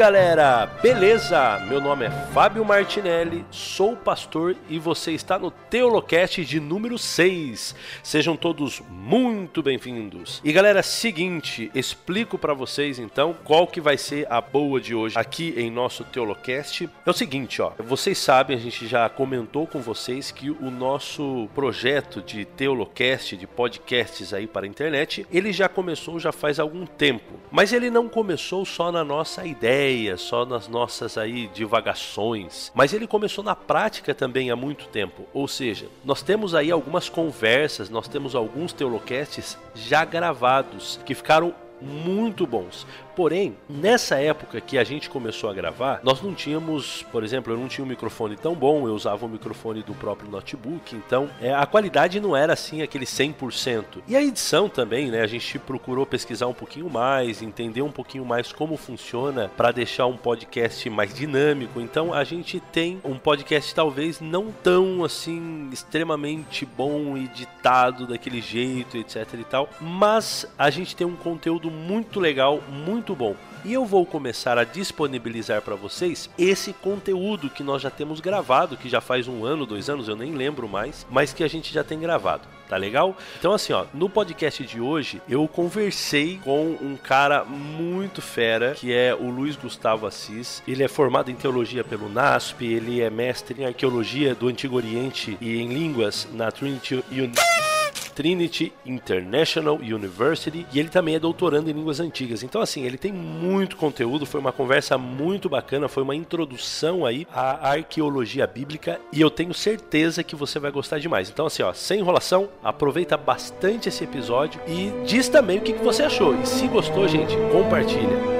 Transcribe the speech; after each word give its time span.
galera? 0.00 0.64
Beleza? 0.80 1.62
Meu 1.68 1.78
nome 1.78 2.06
é 2.06 2.10
Fábio 2.32 2.64
Martinelli, 2.64 3.44
sou 3.50 3.94
pastor 3.94 4.56
e 4.66 4.78
você 4.78 5.12
está 5.12 5.38
no 5.38 5.50
Teolocast 5.50 6.42
de 6.42 6.58
número 6.58 6.96
6. 6.96 7.74
Sejam 8.02 8.34
todos 8.34 8.80
muito 8.88 9.62
bem-vindos. 9.62 10.40
E 10.42 10.54
galera, 10.54 10.82
seguinte, 10.82 11.70
explico 11.74 12.38
para 12.38 12.54
vocês 12.54 12.98
então 12.98 13.36
qual 13.44 13.66
que 13.66 13.78
vai 13.78 13.98
ser 13.98 14.26
a 14.32 14.40
boa 14.40 14.80
de 14.80 14.94
hoje 14.94 15.18
aqui 15.18 15.52
em 15.54 15.70
nosso 15.70 16.02
Teolocast. 16.02 16.88
É 17.04 17.10
o 17.10 17.12
seguinte, 17.12 17.60
ó, 17.60 17.72
vocês 17.78 18.16
sabem, 18.16 18.56
a 18.56 18.60
gente 18.60 18.86
já 18.86 19.06
comentou 19.10 19.66
com 19.66 19.80
vocês 19.80 20.30
que 20.30 20.48
o 20.48 20.70
nosso 20.70 21.46
projeto 21.54 22.22
de 22.22 22.46
Teolocast, 22.46 23.36
de 23.36 23.46
podcasts 23.46 24.32
aí 24.32 24.46
para 24.46 24.64
a 24.64 24.68
internet, 24.68 25.26
ele 25.30 25.52
já 25.52 25.68
começou 25.68 26.18
já 26.18 26.32
faz 26.32 26.58
algum 26.58 26.86
tempo. 26.86 27.34
Mas 27.50 27.74
ele 27.74 27.90
não 27.90 28.08
começou 28.08 28.64
só 28.64 28.90
na 28.90 29.04
nossa 29.04 29.44
ideia, 29.44 29.89
só 30.16 30.44
nas 30.44 30.68
nossas 30.68 31.18
aí 31.18 31.48
divagações, 31.48 32.70
mas 32.74 32.92
ele 32.92 33.06
começou 33.06 33.42
na 33.42 33.56
prática 33.56 34.14
também 34.14 34.50
há 34.50 34.56
muito 34.56 34.86
tempo. 34.88 35.26
Ou 35.32 35.48
seja, 35.48 35.86
nós 36.04 36.22
temos 36.22 36.54
aí 36.54 36.70
algumas 36.70 37.08
conversas, 37.08 37.90
nós 37.90 38.08
temos 38.08 38.34
alguns 38.34 38.72
teolocasts 38.72 39.58
já 39.74 40.04
gravados 40.04 40.98
que 41.04 41.14
ficaram 41.14 41.54
muito 41.80 42.46
bons. 42.46 42.86
Porém, 43.14 43.56
nessa 43.68 44.16
época 44.16 44.60
que 44.60 44.78
a 44.78 44.84
gente 44.84 45.10
começou 45.10 45.50
a 45.50 45.54
gravar, 45.54 46.00
nós 46.02 46.22
não 46.22 46.34
tínhamos, 46.34 47.04
por 47.10 47.22
exemplo, 47.24 47.52
eu 47.52 47.58
não 47.58 47.68
tinha 47.68 47.84
um 47.84 47.88
microfone 47.88 48.36
tão 48.36 48.54
bom, 48.54 48.86
eu 48.86 48.94
usava 48.94 49.26
o 49.26 49.28
microfone 49.28 49.82
do 49.82 49.94
próprio 49.94 50.30
notebook, 50.30 50.94
então 50.94 51.28
é, 51.40 51.52
a 51.52 51.66
qualidade 51.66 52.20
não 52.20 52.36
era 52.36 52.52
assim 52.52 52.82
aquele 52.82 53.04
100%. 53.04 53.84
E 54.06 54.16
a 54.16 54.22
edição 54.22 54.68
também, 54.68 55.10
né? 55.10 55.22
A 55.22 55.26
gente 55.26 55.58
procurou 55.58 56.06
pesquisar 56.06 56.46
um 56.46 56.54
pouquinho 56.54 56.88
mais, 56.88 57.42
entender 57.42 57.82
um 57.82 57.90
pouquinho 57.90 58.24
mais 58.24 58.52
como 58.52 58.76
funciona 58.76 59.50
para 59.56 59.72
deixar 59.72 60.06
um 60.06 60.16
podcast 60.16 60.88
mais 60.90 61.14
dinâmico. 61.14 61.80
Então 61.80 62.12
a 62.12 62.24
gente 62.24 62.60
tem 62.60 63.00
um 63.04 63.18
podcast 63.18 63.74
talvez 63.74 64.20
não 64.20 64.50
tão 64.50 65.04
assim 65.04 65.68
extremamente 65.72 66.64
bom 66.64 67.16
editado 67.16 68.06
daquele 68.06 68.40
jeito, 68.40 68.96
etc 68.96 69.26
e 69.34 69.44
tal, 69.44 69.68
mas 69.80 70.46
a 70.58 70.70
gente 70.70 70.94
tem 70.94 71.06
um 71.06 71.16
conteúdo 71.16 71.70
muito 71.70 72.20
legal, 72.20 72.60
muito 72.68 72.99
muito 73.00 73.16
bom. 73.16 73.34
E 73.64 73.72
eu 73.72 73.84
vou 73.86 74.04
começar 74.04 74.58
a 74.58 74.64
disponibilizar 74.64 75.62
para 75.62 75.74
vocês 75.74 76.28
esse 76.38 76.72
conteúdo 76.74 77.48
que 77.48 77.62
nós 77.62 77.80
já 77.80 77.88
temos 77.88 78.20
gravado, 78.20 78.76
que 78.76 78.90
já 78.90 79.00
faz 79.00 79.26
um 79.26 79.42
ano, 79.42 79.64
dois 79.64 79.88
anos, 79.88 80.06
eu 80.06 80.14
nem 80.14 80.32
lembro 80.32 80.68
mais, 80.68 81.06
mas 81.10 81.32
que 81.32 81.42
a 81.42 81.48
gente 81.48 81.72
já 81.72 81.82
tem 81.82 81.98
gravado. 81.98 82.46
Tá 82.68 82.76
legal? 82.76 83.16
Então, 83.38 83.52
assim, 83.52 83.72
ó, 83.72 83.86
no 83.92 84.08
podcast 84.08 84.64
de 84.64 84.80
hoje 84.80 85.20
eu 85.28 85.48
conversei 85.48 86.38
com 86.44 86.76
um 86.80 86.96
cara 86.96 87.42
muito 87.42 88.20
fera, 88.20 88.74
que 88.74 88.92
é 88.92 89.14
o 89.14 89.30
Luiz 89.30 89.56
Gustavo 89.56 90.06
Assis. 90.06 90.62
Ele 90.68 90.84
é 90.84 90.88
formado 90.88 91.30
em 91.30 91.34
teologia 91.34 91.82
pelo 91.82 92.08
NASP, 92.08 92.66
ele 92.66 93.00
é 93.00 93.08
mestre 93.08 93.62
em 93.62 93.64
arqueologia 93.64 94.34
do 94.34 94.46
Antigo 94.46 94.76
Oriente 94.76 95.38
e 95.40 95.58
em 95.58 95.68
línguas 95.68 96.28
na 96.32 96.52
Trinity 96.52 97.02
University. 97.10 97.69
Trinity 98.14 98.72
International 98.84 99.76
University 99.76 100.66
e 100.72 100.78
ele 100.78 100.88
também 100.88 101.14
é 101.14 101.18
doutorando 101.18 101.70
em 101.70 101.72
línguas 101.72 102.00
antigas. 102.00 102.42
Então, 102.42 102.60
assim, 102.60 102.84
ele 102.84 102.98
tem 102.98 103.12
muito 103.12 103.76
conteúdo. 103.76 104.26
Foi 104.26 104.40
uma 104.40 104.52
conversa 104.52 104.98
muito 104.98 105.48
bacana, 105.48 105.88
foi 105.88 106.02
uma 106.02 106.14
introdução 106.14 107.06
aí 107.06 107.26
à 107.32 107.70
arqueologia 107.70 108.46
bíblica 108.46 109.00
e 109.12 109.20
eu 109.20 109.30
tenho 109.30 109.54
certeza 109.54 110.22
que 110.22 110.36
você 110.36 110.58
vai 110.58 110.70
gostar 110.70 110.98
demais. 110.98 111.30
Então, 111.30 111.46
assim, 111.46 111.62
ó, 111.62 111.72
sem 111.72 112.00
enrolação, 112.00 112.48
aproveita 112.62 113.16
bastante 113.16 113.88
esse 113.88 114.04
episódio 114.04 114.60
e 114.66 114.92
diz 115.06 115.28
também 115.28 115.58
o 115.58 115.62
que 115.62 115.72
você 115.74 116.02
achou. 116.02 116.34
E 116.40 116.46
se 116.46 116.66
gostou, 116.66 117.06
gente, 117.08 117.34
compartilha. 117.52 118.39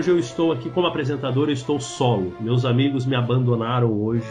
Hoje 0.00 0.10
eu 0.10 0.18
estou 0.18 0.50
aqui 0.50 0.70
como 0.70 0.86
apresentador, 0.86 1.50
eu 1.50 1.52
estou 1.52 1.78
solo. 1.78 2.34
Meus 2.40 2.64
amigos 2.64 3.04
me 3.04 3.14
abandonaram 3.14 3.92
hoje. 3.92 4.24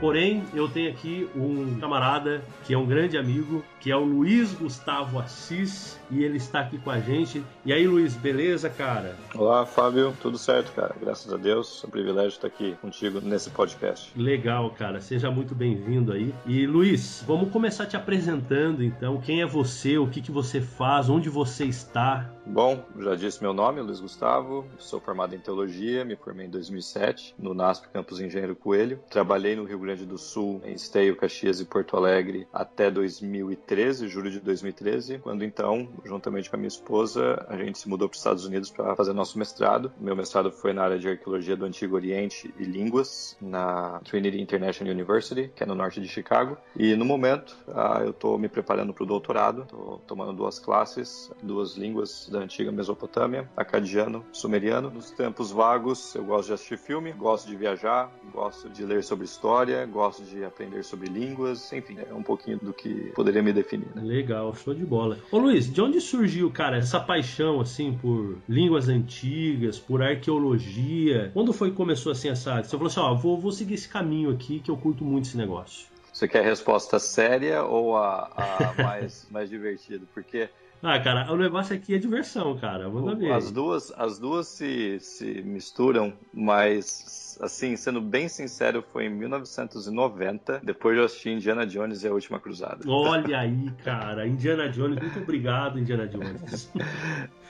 Porém, 0.00 0.42
eu 0.52 0.68
tenho 0.68 0.90
aqui 0.90 1.28
um 1.36 1.78
camarada 1.78 2.42
que 2.64 2.74
é 2.74 2.76
um 2.76 2.84
grande 2.84 3.16
amigo, 3.16 3.62
que 3.80 3.90
é 3.90 3.96
o 3.96 4.04
Luiz 4.04 4.52
Gustavo 4.52 5.18
Assis, 5.18 5.98
e 6.10 6.22
ele 6.22 6.36
está 6.36 6.60
aqui 6.60 6.78
com 6.78 6.90
a 6.90 7.00
gente. 7.00 7.42
E 7.64 7.72
aí, 7.72 7.86
Luiz, 7.86 8.14
beleza, 8.14 8.68
cara? 8.68 9.16
Olá, 9.34 9.64
Fábio, 9.64 10.14
tudo 10.20 10.36
certo, 10.36 10.72
cara? 10.72 10.94
Graças 11.00 11.32
a 11.32 11.36
Deus, 11.36 11.82
é 11.82 11.86
um 11.86 11.90
privilégio 11.90 12.28
estar 12.28 12.46
aqui 12.46 12.76
contigo 12.82 13.20
nesse 13.20 13.48
podcast. 13.50 14.12
Legal, 14.14 14.70
cara, 14.70 15.00
seja 15.00 15.30
muito 15.30 15.54
bem-vindo 15.54 16.12
aí. 16.12 16.34
E 16.46 16.66
Luiz, 16.66 17.24
vamos 17.26 17.50
começar 17.50 17.86
te 17.86 17.96
apresentando 17.96 18.84
então. 18.84 19.18
Quem 19.20 19.40
é 19.40 19.46
você, 19.46 19.96
o 19.96 20.08
que, 20.08 20.20
que 20.20 20.30
você 20.30 20.60
faz, 20.60 21.08
onde 21.08 21.30
você 21.30 21.64
está? 21.64 22.30
Bom, 22.46 22.84
já 22.98 23.14
disse 23.14 23.40
meu 23.40 23.54
nome, 23.54 23.80
Luiz 23.80 24.00
Gustavo, 24.00 24.66
sou 24.78 25.00
formado 25.00 25.34
em 25.34 25.38
teologia, 25.38 26.04
me 26.04 26.16
formei 26.16 26.46
em 26.46 26.50
2007 26.50 27.34
no 27.38 27.54
NASP 27.54 27.88
Campus 27.92 28.20
Engenheiro 28.20 28.56
Coelho. 28.56 29.00
Trabalhei 29.08 29.54
no 29.54 29.64
Rio 29.64 29.78
Grande 29.78 30.04
do 30.04 30.18
Sul, 30.18 30.60
em 30.64 30.74
Esteio, 30.74 31.16
Caxias 31.16 31.60
e 31.60 31.64
Porto 31.64 31.96
Alegre 31.96 32.48
até 32.52 32.90
2013, 32.90 33.69
julho 34.08 34.30
de 34.30 34.40
2013, 34.40 35.18
quando 35.18 35.44
então, 35.44 35.88
juntamente 36.04 36.50
com 36.50 36.56
a 36.56 36.58
minha 36.58 36.68
esposa, 36.68 37.44
a 37.48 37.56
gente 37.56 37.78
se 37.78 37.88
mudou 37.88 38.08
para 38.08 38.14
os 38.14 38.20
Estados 38.20 38.44
Unidos 38.44 38.70
para 38.70 38.96
fazer 38.96 39.12
nosso 39.12 39.38
mestrado. 39.38 39.92
Meu 40.00 40.16
mestrado 40.16 40.50
foi 40.50 40.72
na 40.72 40.82
área 40.82 40.98
de 40.98 41.08
arqueologia 41.08 41.56
do 41.56 41.64
Antigo 41.64 41.94
Oriente 41.94 42.52
e 42.58 42.64
línguas 42.64 43.36
na 43.40 44.00
Trinity 44.04 44.40
International 44.40 44.92
University, 44.92 45.52
que 45.54 45.62
é 45.62 45.66
no 45.66 45.74
norte 45.74 46.00
de 46.00 46.08
Chicago. 46.08 46.56
E 46.76 46.96
no 46.96 47.04
momento, 47.04 47.56
ah, 47.68 48.00
eu 48.02 48.10
estou 48.10 48.38
me 48.38 48.48
preparando 48.48 48.92
para 48.92 49.04
o 49.04 49.06
doutorado, 49.06 49.62
estou 49.62 50.02
tomando 50.06 50.32
duas 50.32 50.58
classes, 50.58 51.30
duas 51.42 51.76
línguas 51.76 52.28
da 52.28 52.40
antiga 52.40 52.72
Mesopotâmia, 52.72 53.48
acadiano, 53.56 54.24
sumeriano. 54.32 54.90
Nos 54.90 55.10
tempos 55.12 55.50
vagos, 55.52 56.14
eu 56.14 56.24
gosto 56.24 56.48
de 56.48 56.54
assistir 56.54 56.78
filme, 56.78 57.12
gosto 57.12 57.46
de 57.46 57.56
viajar, 57.56 58.10
gosto 58.32 58.68
de 58.68 58.84
ler 58.84 59.04
sobre 59.04 59.24
história, 59.24 59.86
gosto 59.86 60.24
de 60.24 60.44
aprender 60.44 60.82
sobre 60.82 61.08
línguas, 61.08 61.72
enfim, 61.72 61.98
é 61.98 62.12
um 62.12 62.22
pouquinho 62.22 62.58
do 62.58 62.72
que 62.72 63.12
poderia 63.14 63.42
me 63.42 63.52
definir. 63.62 63.88
Né? 63.94 64.02
Legal, 64.02 64.54
show 64.54 64.74
de 64.74 64.84
bola. 64.84 65.18
Ô 65.30 65.38
Luiz, 65.38 65.72
de 65.72 65.80
onde 65.80 66.00
surgiu, 66.00 66.50
cara, 66.50 66.78
essa 66.78 67.00
paixão 67.00 67.60
assim 67.60 67.92
por 67.92 68.38
línguas 68.48 68.88
antigas, 68.88 69.78
por 69.78 70.02
arqueologia? 70.02 71.30
Quando 71.32 71.52
foi 71.52 71.70
que 71.70 71.76
começou 71.76 72.12
assim 72.12 72.28
essa? 72.28 72.62
Você 72.62 72.70
falou 72.70 72.86
assim, 72.86 73.00
ó, 73.00 73.14
vou, 73.14 73.38
vou 73.38 73.52
seguir 73.52 73.74
esse 73.74 73.88
caminho 73.88 74.30
aqui 74.30 74.60
que 74.60 74.70
eu 74.70 74.76
curto 74.76 75.04
muito 75.04 75.26
esse 75.26 75.36
negócio. 75.36 75.88
Você 76.12 76.26
quer 76.26 76.40
a 76.40 76.44
resposta 76.44 76.98
séria 76.98 77.62
ou 77.62 77.96
a, 77.96 78.30
a 78.36 78.74
mais, 78.82 79.26
mais 79.30 79.48
divertida? 79.48 80.04
Porque 80.12 80.48
ah, 80.82 80.98
cara, 80.98 81.30
o 81.30 81.36
negócio 81.36 81.76
aqui 81.76 81.94
é 81.94 81.98
diversão, 81.98 82.56
cara. 82.56 82.88
Manda 82.88 83.14
ver. 83.14 83.32
As 83.32 83.50
duas, 83.50 83.92
as 83.96 84.18
duas 84.18 84.48
se, 84.48 84.98
se 85.00 85.42
misturam, 85.42 86.14
mas, 86.32 87.29
assim, 87.40 87.76
sendo 87.76 88.00
bem 88.00 88.28
sincero, 88.28 88.82
foi 88.92 89.06
em 89.06 89.10
1990, 89.10 90.60
depois 90.62 90.96
eu 90.96 91.04
assisti 91.04 91.30
Indiana 91.30 91.66
Jones 91.66 92.02
e 92.02 92.08
a 92.08 92.12
Última 92.12 92.40
Cruzada. 92.40 92.78
Olha 92.86 93.38
aí, 93.40 93.70
cara. 93.84 94.26
Indiana 94.26 94.68
Jones, 94.68 94.98
muito 94.98 95.18
obrigado, 95.18 95.78
Indiana 95.78 96.06
Jones. 96.06 96.70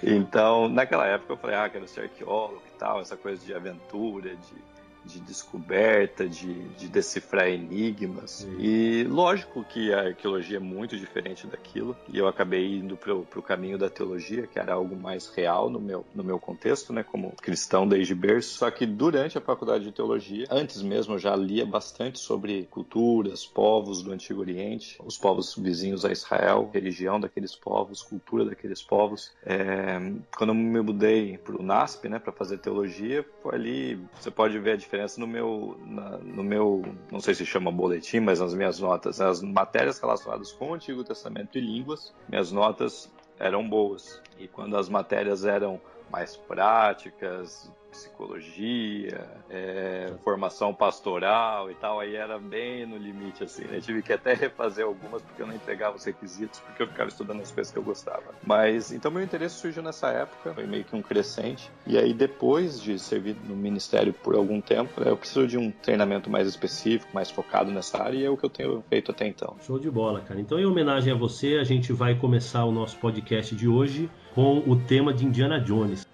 então, 0.02 0.68
naquela 0.68 1.06
época 1.06 1.32
eu 1.32 1.36
falei, 1.36 1.56
ah, 1.56 1.68
quero 1.68 1.86
ser 1.86 2.02
arqueólogo 2.02 2.62
e 2.74 2.78
tal, 2.78 3.00
essa 3.00 3.16
coisa 3.16 3.44
de 3.44 3.54
aventura, 3.54 4.30
de 4.30 4.70
de 5.04 5.20
descoberta, 5.20 6.28
de, 6.28 6.68
de 6.70 6.88
decifrar 6.88 7.48
enigmas. 7.48 8.46
E 8.58 9.04
lógico 9.04 9.64
que 9.64 9.92
a 9.92 10.08
arqueologia 10.08 10.56
é 10.56 10.60
muito 10.60 10.96
diferente 10.96 11.46
daquilo, 11.46 11.96
e 12.08 12.18
eu 12.18 12.28
acabei 12.28 12.76
indo 12.76 12.96
para 12.96 13.14
o 13.14 13.42
caminho 13.42 13.78
da 13.78 13.88
teologia, 13.88 14.46
que 14.46 14.58
era 14.58 14.74
algo 14.74 14.96
mais 14.96 15.28
real 15.28 15.70
no 15.70 15.80
meu, 15.80 16.04
no 16.14 16.22
meu 16.22 16.38
contexto, 16.38 16.92
né, 16.92 17.02
como 17.02 17.32
cristão 17.36 17.86
desde 17.86 18.14
berço. 18.14 18.58
Só 18.58 18.70
que 18.70 18.86
durante 18.86 19.38
a 19.38 19.40
faculdade 19.40 19.84
de 19.84 19.92
teologia, 19.92 20.46
antes 20.50 20.82
mesmo 20.82 21.14
eu 21.14 21.18
já 21.18 21.34
lia 21.34 21.64
bastante 21.64 22.18
sobre 22.18 22.64
culturas, 22.70 23.46
povos 23.46 24.02
do 24.02 24.12
Antigo 24.12 24.40
Oriente, 24.40 24.96
os 25.04 25.18
povos 25.18 25.54
vizinhos 25.56 26.04
a 26.04 26.12
Israel, 26.12 26.70
religião 26.72 27.20
daqueles 27.20 27.54
povos, 27.54 28.02
cultura 28.02 28.44
daqueles 28.44 28.82
povos. 28.82 29.32
É, 29.44 29.98
quando 30.36 30.50
eu 30.50 30.54
me 30.54 30.80
mudei 30.80 31.38
para 31.38 31.56
o 31.56 31.62
NASP, 31.62 32.08
né, 32.08 32.18
para 32.18 32.32
fazer 32.32 32.58
teologia, 32.58 33.24
foi 33.42 33.54
ali, 33.54 34.00
você 34.18 34.30
pode 34.30 34.58
ver 34.58 34.72
a 34.72 34.76
diferença 34.90 35.20
no 35.20 35.26
meu, 35.26 35.78
na, 35.86 36.18
no 36.18 36.42
meu, 36.42 36.82
não 37.12 37.20
sei 37.20 37.32
se 37.32 37.46
chama 37.46 37.70
boletim, 37.70 38.18
mas 38.18 38.40
nas 38.40 38.52
minhas 38.54 38.80
notas, 38.80 39.20
as 39.20 39.40
matérias 39.40 40.00
relacionadas 40.00 40.50
com 40.50 40.70
o 40.70 40.74
Antigo 40.74 41.04
Testamento 41.04 41.56
e 41.56 41.60
línguas, 41.60 42.12
minhas 42.28 42.50
notas 42.50 43.08
eram 43.38 43.66
boas. 43.68 44.20
E 44.36 44.48
quando 44.48 44.76
as 44.76 44.88
matérias 44.88 45.44
eram 45.44 45.80
mais 46.10 46.36
práticas, 46.36 47.70
psicologia, 47.90 49.26
é, 49.48 50.12
formação 50.24 50.74
pastoral 50.74 51.70
e 51.70 51.74
tal, 51.74 52.00
aí 52.00 52.14
era 52.14 52.38
bem 52.38 52.86
no 52.86 52.96
limite, 52.96 53.44
assim, 53.44 53.64
né? 53.64 53.80
Tive 53.80 54.02
que 54.02 54.12
até 54.12 54.32
refazer 54.34 54.84
algumas 54.84 55.22
porque 55.22 55.42
eu 55.42 55.46
não 55.46 55.54
entregava 55.54 55.96
os 55.96 56.04
requisitos, 56.04 56.60
porque 56.60 56.82
eu 56.82 56.86
ficava 56.86 57.08
estudando 57.08 57.40
as 57.40 57.50
coisas 57.50 57.72
que 57.72 57.78
eu 57.78 57.82
gostava. 57.82 58.34
Mas, 58.44 58.92
então 58.92 59.10
meu 59.10 59.22
interesse 59.22 59.56
surgiu 59.56 59.82
nessa 59.82 60.08
época, 60.08 60.54
foi 60.54 60.66
meio 60.66 60.84
que 60.84 60.94
um 60.94 61.02
crescente, 61.02 61.70
e 61.86 61.98
aí 61.98 62.14
depois 62.14 62.80
de 62.80 62.98
servir 62.98 63.36
no 63.48 63.56
ministério 63.56 64.12
por 64.12 64.34
algum 64.34 64.60
tempo, 64.60 65.02
eu 65.02 65.16
preciso 65.16 65.46
de 65.46 65.58
um 65.58 65.70
treinamento 65.70 66.30
mais 66.30 66.46
específico, 66.46 67.10
mais 67.12 67.30
focado 67.30 67.70
nessa 67.70 68.02
área, 68.02 68.16
e 68.16 68.24
é 68.24 68.30
o 68.30 68.36
que 68.36 68.44
eu 68.44 68.50
tenho 68.50 68.82
feito 68.88 69.10
até 69.10 69.26
então. 69.26 69.56
Show 69.66 69.78
de 69.78 69.90
bola, 69.90 70.20
cara. 70.20 70.40
Então, 70.40 70.58
em 70.58 70.64
homenagem 70.64 71.12
a 71.12 71.16
você, 71.16 71.58
a 71.60 71.64
gente 71.64 71.92
vai 71.92 72.14
começar 72.14 72.64
o 72.64 72.72
nosso 72.72 72.96
podcast 72.98 73.54
de 73.54 73.68
hoje 73.68 74.10
com 74.34 74.58
o 74.58 74.76
tema 74.76 75.12
de 75.12 75.26
Indiana 75.26 75.60
Jones. 75.60 76.06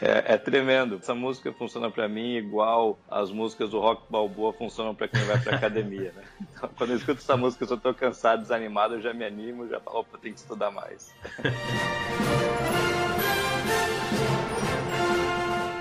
É, 0.00 0.34
é, 0.34 0.38
tremendo. 0.38 0.96
Essa 0.96 1.14
música 1.14 1.52
funciona 1.52 1.90
para 1.90 2.08
mim 2.08 2.36
igual 2.36 2.98
as 3.08 3.30
músicas 3.30 3.70
do 3.70 3.80
Rock 3.80 4.02
Balboa 4.10 4.52
funcionam 4.52 4.94
para 4.94 5.08
quem 5.08 5.22
vai 5.24 5.40
pra 5.40 5.56
academia, 5.56 6.12
né? 6.14 6.22
Então, 6.58 6.70
quando 6.76 6.90
eu 6.90 6.96
escuto 6.96 7.20
essa 7.20 7.36
música, 7.36 7.64
eu 7.64 7.68
só 7.68 7.76
tô 7.76 7.94
cansado, 7.94 8.42
desanimado, 8.42 8.94
eu 8.94 9.00
já 9.00 9.12
me 9.12 9.24
animo, 9.24 9.68
já 9.68 9.80
falo, 9.80 10.00
opa, 10.00 10.18
tem 10.18 10.32
que 10.32 10.38
estudar 10.40 10.70
mais. 10.70 11.14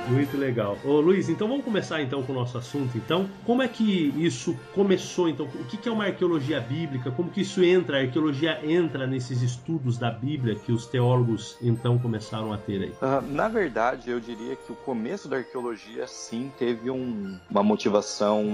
Muito 0.09 0.37
legal. 0.37 0.77
Ô 0.85 1.01
Luiz, 1.01 1.27
então 1.27 1.47
vamos 1.47 1.65
começar 1.65 2.01
então 2.01 2.23
com 2.23 2.31
o 2.31 2.35
nosso 2.35 2.57
assunto. 2.57 2.97
Então, 2.97 3.29
como 3.45 3.61
é 3.61 3.67
que 3.67 4.13
isso 4.17 4.57
começou? 4.73 5.27
Então, 5.27 5.45
o 5.45 5.65
que 5.65 5.87
é 5.87 5.91
uma 5.91 6.05
arqueologia 6.05 6.61
bíblica? 6.61 7.11
Como 7.11 7.29
que 7.29 7.41
isso 7.41 7.63
entra? 7.63 7.97
A 7.97 8.01
arqueologia 8.01 8.59
entra 8.63 9.05
nesses 9.05 9.41
estudos 9.41 9.97
da 9.97 10.09
Bíblia 10.09 10.55
que 10.55 10.71
os 10.71 10.85
teólogos 10.85 11.57
então 11.61 11.99
começaram 11.99 12.53
a 12.53 12.57
ter 12.57 12.83
aí? 12.83 12.89
Uh, 13.01 13.21
na 13.33 13.47
verdade, 13.49 14.09
eu 14.09 14.19
diria 14.19 14.55
que 14.55 14.71
o 14.71 14.75
começo 14.75 15.27
da 15.27 15.37
arqueologia 15.37 16.07
sim 16.07 16.51
teve 16.57 16.89
um, 16.89 17.37
uma 17.49 17.63
motivação 17.63 18.45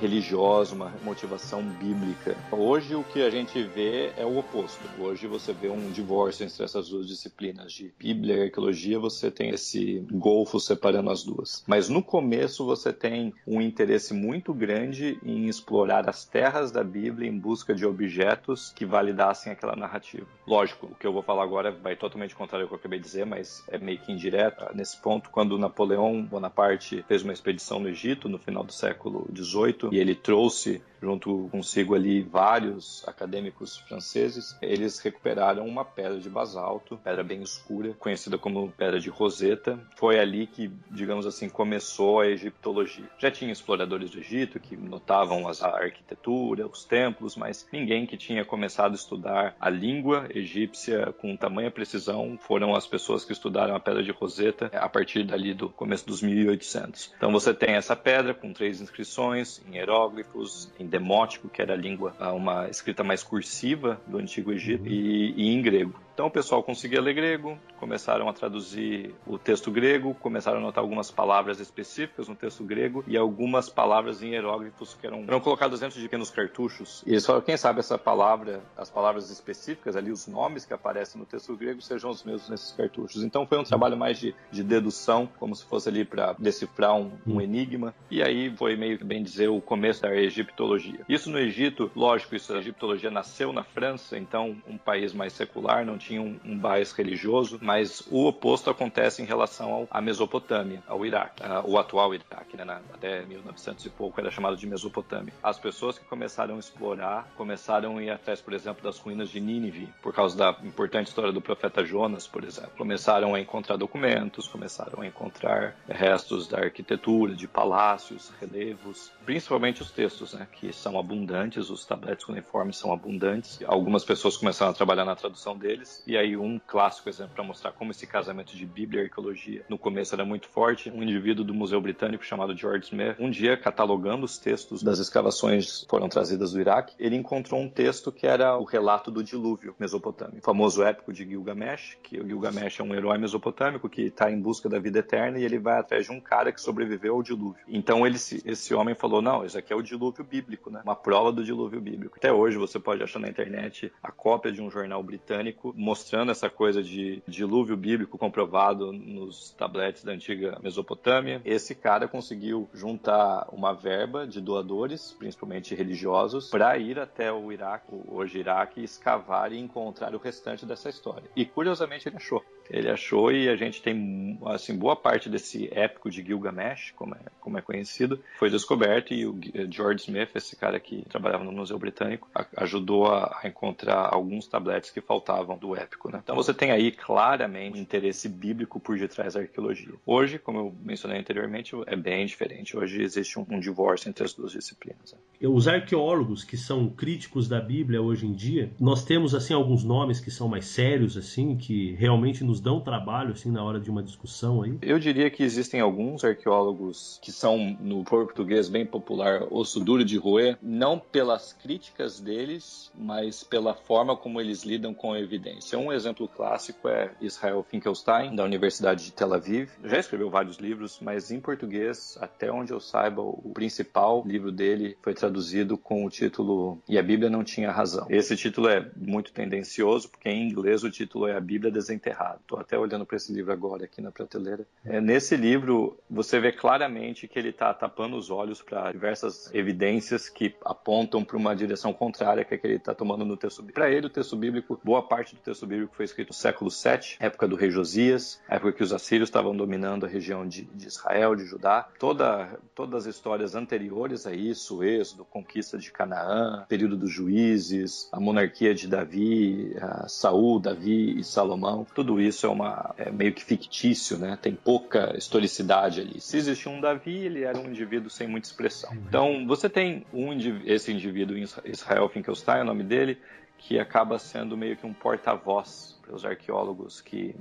religiosa, 0.00 0.74
uma 0.74 0.92
motivação 1.04 1.62
bíblica. 1.62 2.36
Hoje 2.50 2.94
o 2.94 3.04
que 3.04 3.22
a 3.22 3.30
gente 3.30 3.62
vê 3.62 4.12
é 4.16 4.24
o 4.24 4.38
oposto. 4.38 4.82
Hoje 4.98 5.26
você 5.26 5.52
vê 5.52 5.68
um 5.68 5.90
divórcio 5.90 6.44
entre 6.44 6.64
essas 6.64 6.88
duas 6.88 7.06
disciplinas 7.06 7.72
de 7.72 7.92
Bíblia 7.98 8.36
e 8.36 8.42
arqueologia. 8.44 8.98
Você 8.98 9.30
tem 9.30 9.50
esse 9.50 10.06
golfo 10.10 10.58
separando 10.58 11.01
as 11.10 11.22
duas. 11.22 11.64
Mas 11.66 11.88
no 11.88 12.02
começo 12.02 12.64
você 12.64 12.92
tem 12.92 13.34
um 13.46 13.60
interesse 13.60 14.14
muito 14.14 14.52
grande 14.52 15.18
em 15.24 15.46
explorar 15.46 16.08
as 16.08 16.24
terras 16.24 16.70
da 16.70 16.84
Bíblia 16.84 17.28
em 17.28 17.38
busca 17.38 17.74
de 17.74 17.86
objetos 17.86 18.72
que 18.74 18.84
validassem 18.84 19.52
aquela 19.52 19.76
narrativa. 19.76 20.26
Lógico, 20.46 20.86
o 20.86 20.94
que 20.94 21.06
eu 21.06 21.12
vou 21.12 21.22
falar 21.22 21.42
agora 21.42 21.70
vai 21.70 21.96
totalmente 21.96 22.34
contrário 22.34 22.64
ao 22.64 22.68
que 22.68 22.74
eu 22.74 22.78
acabei 22.78 22.98
de 22.98 23.04
dizer, 23.04 23.24
mas 23.24 23.64
é 23.68 23.78
meio 23.78 23.98
que 23.98 24.12
indireto. 24.12 24.64
Nesse 24.74 25.00
ponto, 25.00 25.30
quando 25.30 25.58
Napoleão 25.58 26.22
Bonaparte 26.22 27.04
fez 27.08 27.22
uma 27.22 27.32
expedição 27.32 27.78
no 27.78 27.88
Egito 27.88 28.28
no 28.28 28.38
final 28.38 28.64
do 28.64 28.72
século 28.72 29.28
XVIII 29.34 29.90
e 29.92 29.98
ele 29.98 30.14
trouxe 30.14 30.82
junto 31.02 31.48
consigo 31.50 31.94
ali 31.94 32.22
vários 32.22 33.02
acadêmicos 33.08 33.76
franceses, 33.76 34.56
eles 34.62 35.00
recuperaram 35.00 35.66
uma 35.66 35.84
pedra 35.84 36.20
de 36.20 36.30
basalto, 36.30 36.96
pedra 37.02 37.24
bem 37.24 37.42
escura, 37.42 37.92
conhecida 37.98 38.38
como 38.38 38.70
pedra 38.70 39.00
de 39.00 39.10
Roseta. 39.10 39.78
Foi 39.96 40.20
ali 40.20 40.46
que, 40.46 40.70
digamos 40.90 41.26
assim, 41.26 41.48
começou 41.48 42.20
a 42.20 42.28
egiptologia. 42.28 43.08
Já 43.18 43.30
tinha 43.30 43.52
exploradores 43.52 44.10
do 44.10 44.20
Egito 44.20 44.60
que 44.60 44.76
notavam 44.76 45.48
a 45.48 45.66
arquitetura, 45.66 46.66
os 46.66 46.84
templos, 46.84 47.36
mas 47.36 47.66
ninguém 47.72 48.06
que 48.06 48.16
tinha 48.16 48.44
começado 48.44 48.92
a 48.92 48.94
estudar 48.94 49.56
a 49.60 49.68
língua 49.68 50.28
egípcia 50.32 51.12
com 51.18 51.36
tamanha 51.36 51.70
precisão 51.70 52.38
foram 52.38 52.74
as 52.74 52.86
pessoas 52.86 53.24
que 53.24 53.32
estudaram 53.32 53.74
a 53.74 53.80
pedra 53.80 54.02
de 54.02 54.12
Roseta 54.12 54.70
a 54.72 54.88
partir 54.88 55.24
dali 55.24 55.52
do 55.52 55.68
começo 55.68 56.06
dos 56.06 56.22
1800. 56.22 57.12
Então 57.16 57.32
você 57.32 57.52
tem 57.52 57.74
essa 57.74 57.96
pedra 57.96 58.34
com 58.34 58.52
três 58.52 58.80
inscrições 58.80 59.60
em 59.66 59.76
hieróglifos, 59.76 60.70
em 60.78 60.86
demótico, 60.92 61.48
que 61.48 61.62
era 61.62 61.72
a 61.72 61.76
língua, 61.76 62.14
uma 62.34 62.68
escrita 62.68 63.02
mais 63.02 63.22
cursiva 63.22 64.00
do 64.06 64.18
Antigo 64.18 64.52
Egito, 64.52 64.84
uhum. 64.84 64.92
e, 64.92 65.34
e 65.36 65.48
em 65.48 65.62
grego. 65.62 65.98
Então 66.14 66.26
o 66.26 66.30
pessoal 66.30 66.62
conseguia 66.62 67.00
ler 67.00 67.14
grego, 67.14 67.58
começaram 67.78 68.28
a 68.28 68.32
traduzir 68.32 69.14
o 69.26 69.38
texto 69.38 69.70
grego, 69.70 70.14
começaram 70.14 70.58
a 70.58 70.60
anotar 70.60 70.84
algumas 70.84 71.10
palavras 71.10 71.58
específicas 71.58 72.28
no 72.28 72.34
texto 72.34 72.62
grego 72.64 73.02
e 73.06 73.16
algumas 73.16 73.68
palavras 73.68 74.22
em 74.22 74.32
hieróglifos 74.32 74.94
que 74.94 75.06
eram, 75.06 75.24
eram 75.26 75.40
colocadas 75.40 75.80
dentro 75.80 75.96
de 75.96 76.04
pequenos 76.04 76.30
cartuchos. 76.30 77.02
E 77.06 77.18
falaram, 77.20 77.44
quem 77.44 77.56
sabe 77.56 77.80
essa 77.80 77.96
palavra, 77.96 78.60
as 78.76 78.90
palavras 78.90 79.30
específicas 79.30 79.96
ali, 79.96 80.10
os 80.10 80.26
nomes 80.26 80.66
que 80.66 80.74
aparecem 80.74 81.18
no 81.18 81.26
texto 81.26 81.56
grego 81.56 81.80
sejam 81.80 82.10
os 82.10 82.22
mesmos 82.22 82.50
nesses 82.50 82.72
cartuchos. 82.72 83.22
Então 83.22 83.46
foi 83.46 83.58
um 83.58 83.64
trabalho 83.64 83.96
mais 83.96 84.18
de, 84.18 84.34
de 84.50 84.62
dedução, 84.62 85.28
como 85.38 85.56
se 85.56 85.64
fosse 85.64 85.88
ali 85.88 86.04
para 86.04 86.34
decifrar 86.38 86.94
um, 86.94 87.12
um, 87.26 87.40
enigma. 87.40 87.94
E 88.10 88.22
aí 88.22 88.54
foi 88.54 88.76
meio 88.76 88.98
que 88.98 89.04
bem 89.04 89.22
dizer 89.22 89.48
o 89.48 89.60
começo 89.60 90.02
da 90.02 90.14
egiptologia. 90.14 91.00
Isso 91.08 91.30
no 91.30 91.38
Egito, 91.38 91.90
lógico, 91.96 92.36
isso 92.36 92.52
a 92.52 92.58
egiptologia 92.58 93.10
nasceu 93.10 93.52
na 93.52 93.64
França, 93.64 94.18
então 94.18 94.56
um 94.68 94.76
país 94.76 95.12
mais 95.12 95.32
secular, 95.32 95.84
não 95.84 95.96
tinha 96.02 96.20
um, 96.20 96.38
um 96.44 96.58
bias 96.58 96.92
religioso, 96.92 97.58
mas 97.62 98.02
o 98.10 98.26
oposto 98.26 98.70
acontece 98.70 99.22
em 99.22 99.24
relação 99.24 99.86
à 99.90 100.00
Mesopotâmia, 100.00 100.82
ao 100.86 101.04
Iraque, 101.06 101.42
uh, 101.42 101.70
o 101.70 101.78
atual 101.78 102.14
Iraque, 102.14 102.56
né, 102.56 102.64
na, 102.64 102.80
até 102.92 103.22
1900 103.22 103.86
e 103.86 103.90
pouco 103.90 104.20
era 104.20 104.30
chamado 104.30 104.56
de 104.56 104.66
Mesopotâmia. 104.66 105.32
As 105.42 105.58
pessoas 105.58 105.98
que 105.98 106.04
começaram 106.04 106.56
a 106.56 106.58
explorar 106.58 107.28
começaram 107.36 107.98
a 107.98 108.02
ir 108.02 108.10
atrás, 108.10 108.40
por 108.40 108.52
exemplo, 108.52 108.82
das 108.82 108.98
ruínas 108.98 109.28
de 109.28 109.40
Nínive, 109.40 109.88
por 110.02 110.12
causa 110.12 110.36
da 110.36 110.56
importante 110.64 111.08
história 111.08 111.32
do 111.32 111.40
profeta 111.40 111.84
Jonas, 111.84 112.26
por 112.26 112.44
exemplo. 112.44 112.72
Começaram 112.76 113.34
a 113.34 113.40
encontrar 113.40 113.76
documentos, 113.76 114.48
começaram 114.48 115.02
a 115.02 115.06
encontrar 115.06 115.76
restos 115.88 116.48
da 116.48 116.58
arquitetura, 116.58 117.34
de 117.34 117.46
palácios, 117.46 118.32
relevos, 118.40 119.12
principalmente 119.24 119.82
os 119.82 119.90
textos, 119.90 120.34
né, 120.34 120.46
que 120.52 120.72
são 120.72 120.98
abundantes, 120.98 121.70
os 121.70 121.84
tabletes 121.84 122.24
cuneiformes 122.24 122.76
são 122.76 122.92
abundantes. 122.92 123.60
Algumas 123.66 124.04
pessoas 124.04 124.36
começaram 124.36 124.72
a 124.72 124.74
trabalhar 124.74 125.04
na 125.04 125.16
tradução 125.16 125.56
deles, 125.56 125.91
e 126.06 126.16
aí, 126.16 126.36
um 126.36 126.58
clássico 126.58 127.08
exemplo 127.08 127.34
para 127.34 127.44
mostrar 127.44 127.72
como 127.72 127.90
esse 127.90 128.06
casamento 128.06 128.56
de 128.56 128.66
Bíblia 128.66 129.02
e 129.02 129.04
arqueologia 129.04 129.64
no 129.68 129.78
começo 129.78 130.14
era 130.14 130.24
muito 130.24 130.48
forte. 130.48 130.90
Um 130.90 131.02
indivíduo 131.02 131.44
do 131.44 131.54
Museu 131.54 131.80
Britânico 131.80 132.24
chamado 132.24 132.56
George 132.56 132.86
Smith, 132.86 133.16
um 133.18 133.30
dia 133.30 133.56
catalogando 133.56 134.24
os 134.24 134.38
textos 134.38 134.82
das 134.82 134.98
escavações 134.98 135.82
que 135.82 135.88
foram 135.88 136.08
trazidas 136.08 136.52
do 136.52 136.60
Iraque, 136.60 136.94
ele 136.98 137.16
encontrou 137.16 137.60
um 137.60 137.68
texto 137.68 138.12
que 138.12 138.26
era 138.26 138.56
o 138.56 138.64
relato 138.64 139.10
do 139.10 139.22
dilúvio 139.22 139.74
mesopotâmico, 139.78 140.38
o 140.38 140.42
famoso 140.42 140.82
épico 140.82 141.12
de 141.12 141.26
Gilgamesh, 141.26 141.98
que 142.02 142.20
o 142.20 142.26
Gilgamesh 142.26 142.80
é 142.80 142.82
um 142.82 142.94
herói 142.94 143.18
mesopotâmico 143.18 143.88
que 143.88 144.02
está 144.02 144.30
em 144.30 144.40
busca 144.40 144.68
da 144.68 144.78
vida 144.78 144.98
eterna 145.00 145.38
e 145.38 145.44
ele 145.44 145.58
vai 145.58 145.78
atrás 145.78 146.06
de 146.06 146.12
um 146.12 146.20
cara 146.20 146.52
que 146.52 146.60
sobreviveu 146.60 147.14
ao 147.14 147.22
dilúvio. 147.22 147.62
Então 147.68 148.06
ele, 148.06 148.16
esse 148.16 148.74
homem 148.74 148.94
falou: 148.94 149.22
não, 149.22 149.44
isso 149.44 149.58
aqui 149.58 149.72
é 149.72 149.76
o 149.76 149.82
dilúvio 149.82 150.24
bíblico, 150.24 150.70
né? 150.70 150.80
Uma 150.84 150.96
prova 150.96 151.32
do 151.32 151.44
dilúvio 151.44 151.80
bíblico. 151.80 152.16
Até 152.16 152.32
hoje 152.32 152.56
você 152.56 152.78
pode 152.78 153.02
achar 153.02 153.18
na 153.18 153.28
internet 153.28 153.92
a 154.02 154.10
cópia 154.10 154.52
de 154.52 154.62
um 154.62 154.70
jornal 154.70 155.02
britânico 155.02 155.72
mostrando 155.82 156.30
essa 156.30 156.48
coisa 156.48 156.80
de 156.80 157.20
dilúvio 157.26 157.76
bíblico 157.76 158.16
comprovado 158.16 158.92
nos 158.92 159.50
tabletes 159.50 160.04
da 160.04 160.12
antiga 160.12 160.56
Mesopotâmia. 160.62 161.42
Esse 161.44 161.74
cara 161.74 162.06
conseguiu 162.06 162.70
juntar 162.72 163.48
uma 163.52 163.72
verba 163.72 164.24
de 164.24 164.40
doadores, 164.40 165.12
principalmente 165.18 165.74
religiosos, 165.74 166.50
para 166.50 166.78
ir 166.78 167.00
até 167.00 167.32
o 167.32 167.50
Iraque, 167.50 168.00
hoje 168.06 168.38
Iraque, 168.38 168.84
escavar 168.84 169.52
e 169.52 169.58
encontrar 169.58 170.14
o 170.14 170.18
restante 170.18 170.64
dessa 170.64 170.88
história. 170.88 171.28
E 171.34 171.44
curiosamente 171.44 172.08
ele 172.08 172.16
achou. 172.16 172.44
Ele 172.72 172.88
achou 172.88 173.30
e 173.30 173.48
a 173.48 173.56
gente 173.56 173.82
tem, 173.82 174.38
assim, 174.46 174.76
boa 174.76 174.96
parte 174.96 175.28
desse 175.28 175.68
épico 175.72 176.10
de 176.10 176.22
Gilgamesh, 176.22 176.92
como 176.96 177.14
é, 177.14 177.18
como 177.40 177.58
é 177.58 177.60
conhecido, 177.60 178.18
foi 178.38 178.48
descoberto 178.48 179.12
e 179.12 179.26
o 179.26 179.38
George 179.70 180.04
Smith, 180.04 180.30
esse 180.34 180.56
cara 180.56 180.80
que 180.80 181.04
trabalhava 181.08 181.44
no 181.44 181.52
Museu 181.52 181.78
Britânico, 181.78 182.28
ajudou 182.56 183.12
a 183.12 183.42
encontrar 183.44 184.08
alguns 184.12 184.46
tabletes 184.46 184.90
que 184.90 185.00
faltavam 185.00 185.58
do 185.58 185.76
épico, 185.76 186.10
né? 186.10 186.20
Então 186.22 186.34
você 186.34 186.54
tem 186.54 186.70
aí 186.70 186.90
claramente 186.90 187.76
um 187.76 187.80
interesse 187.80 188.28
bíblico 188.28 188.80
por 188.80 188.98
detrás 188.98 189.34
da 189.34 189.40
arqueologia. 189.40 189.92
Hoje, 190.06 190.38
como 190.38 190.58
eu 190.58 190.74
mencionei 190.82 191.18
anteriormente, 191.18 191.74
é 191.86 191.96
bem 191.96 192.24
diferente. 192.24 192.76
Hoje 192.76 193.02
existe 193.02 193.38
um, 193.38 193.46
um 193.50 193.60
divórcio 193.60 194.08
entre 194.08 194.24
as 194.24 194.32
duas 194.32 194.52
disciplinas. 194.52 195.12
Né? 195.12 195.48
Os 195.48 195.68
arqueólogos 195.68 196.44
que 196.44 196.56
são 196.56 196.88
críticos 196.88 197.48
da 197.48 197.60
Bíblia 197.60 198.00
hoje 198.00 198.26
em 198.26 198.32
dia, 198.32 198.70
nós 198.80 199.04
temos 199.04 199.34
assim 199.34 199.52
alguns 199.52 199.84
nomes 199.84 200.20
que 200.20 200.30
são 200.30 200.48
mais 200.48 200.66
sérios 200.66 201.16
assim, 201.16 201.56
que 201.56 201.92
realmente 201.94 202.42
nos 202.44 202.61
dão 202.62 202.80
trabalho 202.80 203.32
assim 203.32 203.50
na 203.50 203.62
hora 203.62 203.80
de 203.80 203.90
uma 203.90 204.02
discussão 204.02 204.62
aí? 204.62 204.78
Eu 204.80 204.98
diria 204.98 205.28
que 205.28 205.42
existem 205.42 205.80
alguns 205.80 206.22
arqueólogos 206.24 207.18
que 207.20 207.32
são 207.32 207.76
no 207.80 208.04
português 208.04 208.68
bem 208.68 208.86
popular 208.86 209.42
osso 209.50 209.80
duro 209.80 210.04
de 210.04 210.16
roer, 210.16 210.56
não 210.62 210.98
pelas 210.98 211.52
críticas 211.52 212.20
deles, 212.20 212.90
mas 212.94 213.42
pela 213.42 213.74
forma 213.74 214.16
como 214.16 214.40
eles 214.40 214.62
lidam 214.62 214.94
com 214.94 215.12
a 215.12 215.18
evidência. 215.18 215.76
Um 215.78 215.92
exemplo 215.92 216.28
clássico 216.28 216.88
é 216.88 217.10
Israel 217.20 217.66
Finkelstein, 217.68 218.36
da 218.36 218.44
Universidade 218.44 219.04
de 219.04 219.12
Tel 219.12 219.34
Aviv. 219.34 219.70
Já 219.82 219.98
escreveu 219.98 220.30
vários 220.30 220.58
livros, 220.58 221.00
mas 221.00 221.32
em 221.32 221.40
português, 221.40 222.16
até 222.20 222.52
onde 222.52 222.72
eu 222.72 222.78
saiba, 222.78 223.22
o 223.22 223.50
principal 223.52 224.22
livro 224.24 224.52
dele 224.52 224.96
foi 225.02 225.14
traduzido 225.14 225.76
com 225.76 226.04
o 226.04 226.10
título 226.10 226.78
E 226.88 226.96
a 226.96 227.02
Bíblia 227.02 227.28
não 227.28 227.42
tinha 227.42 227.72
razão. 227.72 228.06
Esse 228.08 228.36
título 228.36 228.68
é 228.68 228.88
muito 228.96 229.32
tendencioso, 229.32 230.08
porque 230.08 230.28
em 230.28 230.48
inglês 230.48 230.84
o 230.84 230.90
título 230.90 231.26
é 231.26 231.36
A 231.36 231.40
Bíblia 231.40 231.72
Desenterrada. 231.72 232.40
Estou 232.42 232.58
até 232.58 232.78
olhando 232.78 233.06
para 233.06 233.16
esse 233.16 233.32
livro 233.32 233.52
agora 233.52 233.84
aqui 233.84 234.02
na 234.02 234.10
prateleira. 234.10 234.66
É, 234.84 235.00
nesse 235.00 235.36
livro, 235.36 235.96
você 236.10 236.38
vê 236.38 236.52
claramente 236.52 237.26
que 237.26 237.38
ele 237.38 237.48
está 237.48 237.72
tapando 237.72 238.16
os 238.16 238.30
olhos 238.30 238.60
para 238.60 238.92
diversas 238.92 239.52
evidências 239.54 240.28
que 240.28 240.54
apontam 240.64 241.24
para 241.24 241.36
uma 241.36 241.54
direção 241.56 241.92
contrária 241.92 242.44
que, 242.44 242.54
é 242.54 242.58
que 242.58 242.66
ele 242.66 242.76
está 242.76 242.94
tomando 242.94 243.24
no 243.24 243.36
texto 243.36 243.62
bíblico. 243.62 243.80
Para 243.80 243.90
ele, 243.90 244.06
o 244.06 244.10
texto 244.10 244.36
bíblico, 244.36 244.78
boa 244.84 245.02
parte 245.02 245.34
do 245.34 245.40
texto 245.40 245.66
bíblico 245.66 245.94
foi 245.94 246.04
escrito 246.04 246.28
no 246.28 246.34
século 246.34 246.70
VII, 246.70 247.16
época 247.20 247.48
do 247.48 247.56
rei 247.56 247.70
Josias, 247.70 248.40
época 248.48 248.72
que 248.72 248.82
os 248.82 248.92
assírios 248.92 249.28
estavam 249.28 249.56
dominando 249.56 250.04
a 250.04 250.08
região 250.08 250.46
de, 250.46 250.64
de 250.64 250.86
Israel, 250.86 251.34
de 251.34 251.44
Judá. 251.44 251.88
Toda, 251.98 252.58
todas 252.74 253.06
as 253.06 253.14
histórias 253.14 253.54
anteriores 253.54 254.26
a 254.26 254.32
isso, 254.32 254.82
Êxodo, 254.82 255.24
conquista 255.24 255.78
de 255.78 255.90
Canaã, 255.90 256.66
período 256.68 256.96
dos 256.96 257.10
juízes, 257.10 258.08
a 258.12 258.20
monarquia 258.20 258.74
de 258.74 258.88
Davi, 258.88 259.74
Saul, 260.08 260.58
Davi 260.58 261.18
e 261.18 261.24
Salomão, 261.24 261.86
tudo 261.94 262.20
isso 262.20 262.31
é, 262.46 262.48
uma, 262.48 262.94
é 262.96 263.10
meio 263.10 263.32
que 263.32 263.44
fictício, 263.44 264.18
né? 264.18 264.38
tem 264.40 264.54
pouca 264.54 265.16
historicidade 265.16 266.00
ali. 266.00 266.20
Se 266.20 266.36
existia 266.36 266.70
um 266.70 266.80
Davi, 266.80 267.16
ele 267.16 267.42
era 267.42 267.58
um 267.58 267.68
indivíduo 267.68 268.10
sem 268.10 268.26
muita 268.26 268.46
expressão. 268.46 268.92
Então, 268.94 269.46
você 269.46 269.68
tem 269.68 270.04
um, 270.12 270.32
esse 270.64 270.92
indivíduo 270.92 271.36
em 271.36 271.44
Israel 271.64 272.08
Finkelstein, 272.08 272.60
é 272.60 272.62
o 272.62 272.66
nome 272.66 272.82
dele, 272.82 273.18
que 273.58 273.78
acaba 273.78 274.18
sendo 274.18 274.56
meio 274.56 274.76
que 274.76 274.86
um 274.86 274.92
porta-voz 274.92 275.98
para 276.02 276.14
os 276.14 276.24
arqueólogos 276.24 277.00
que 277.00 277.34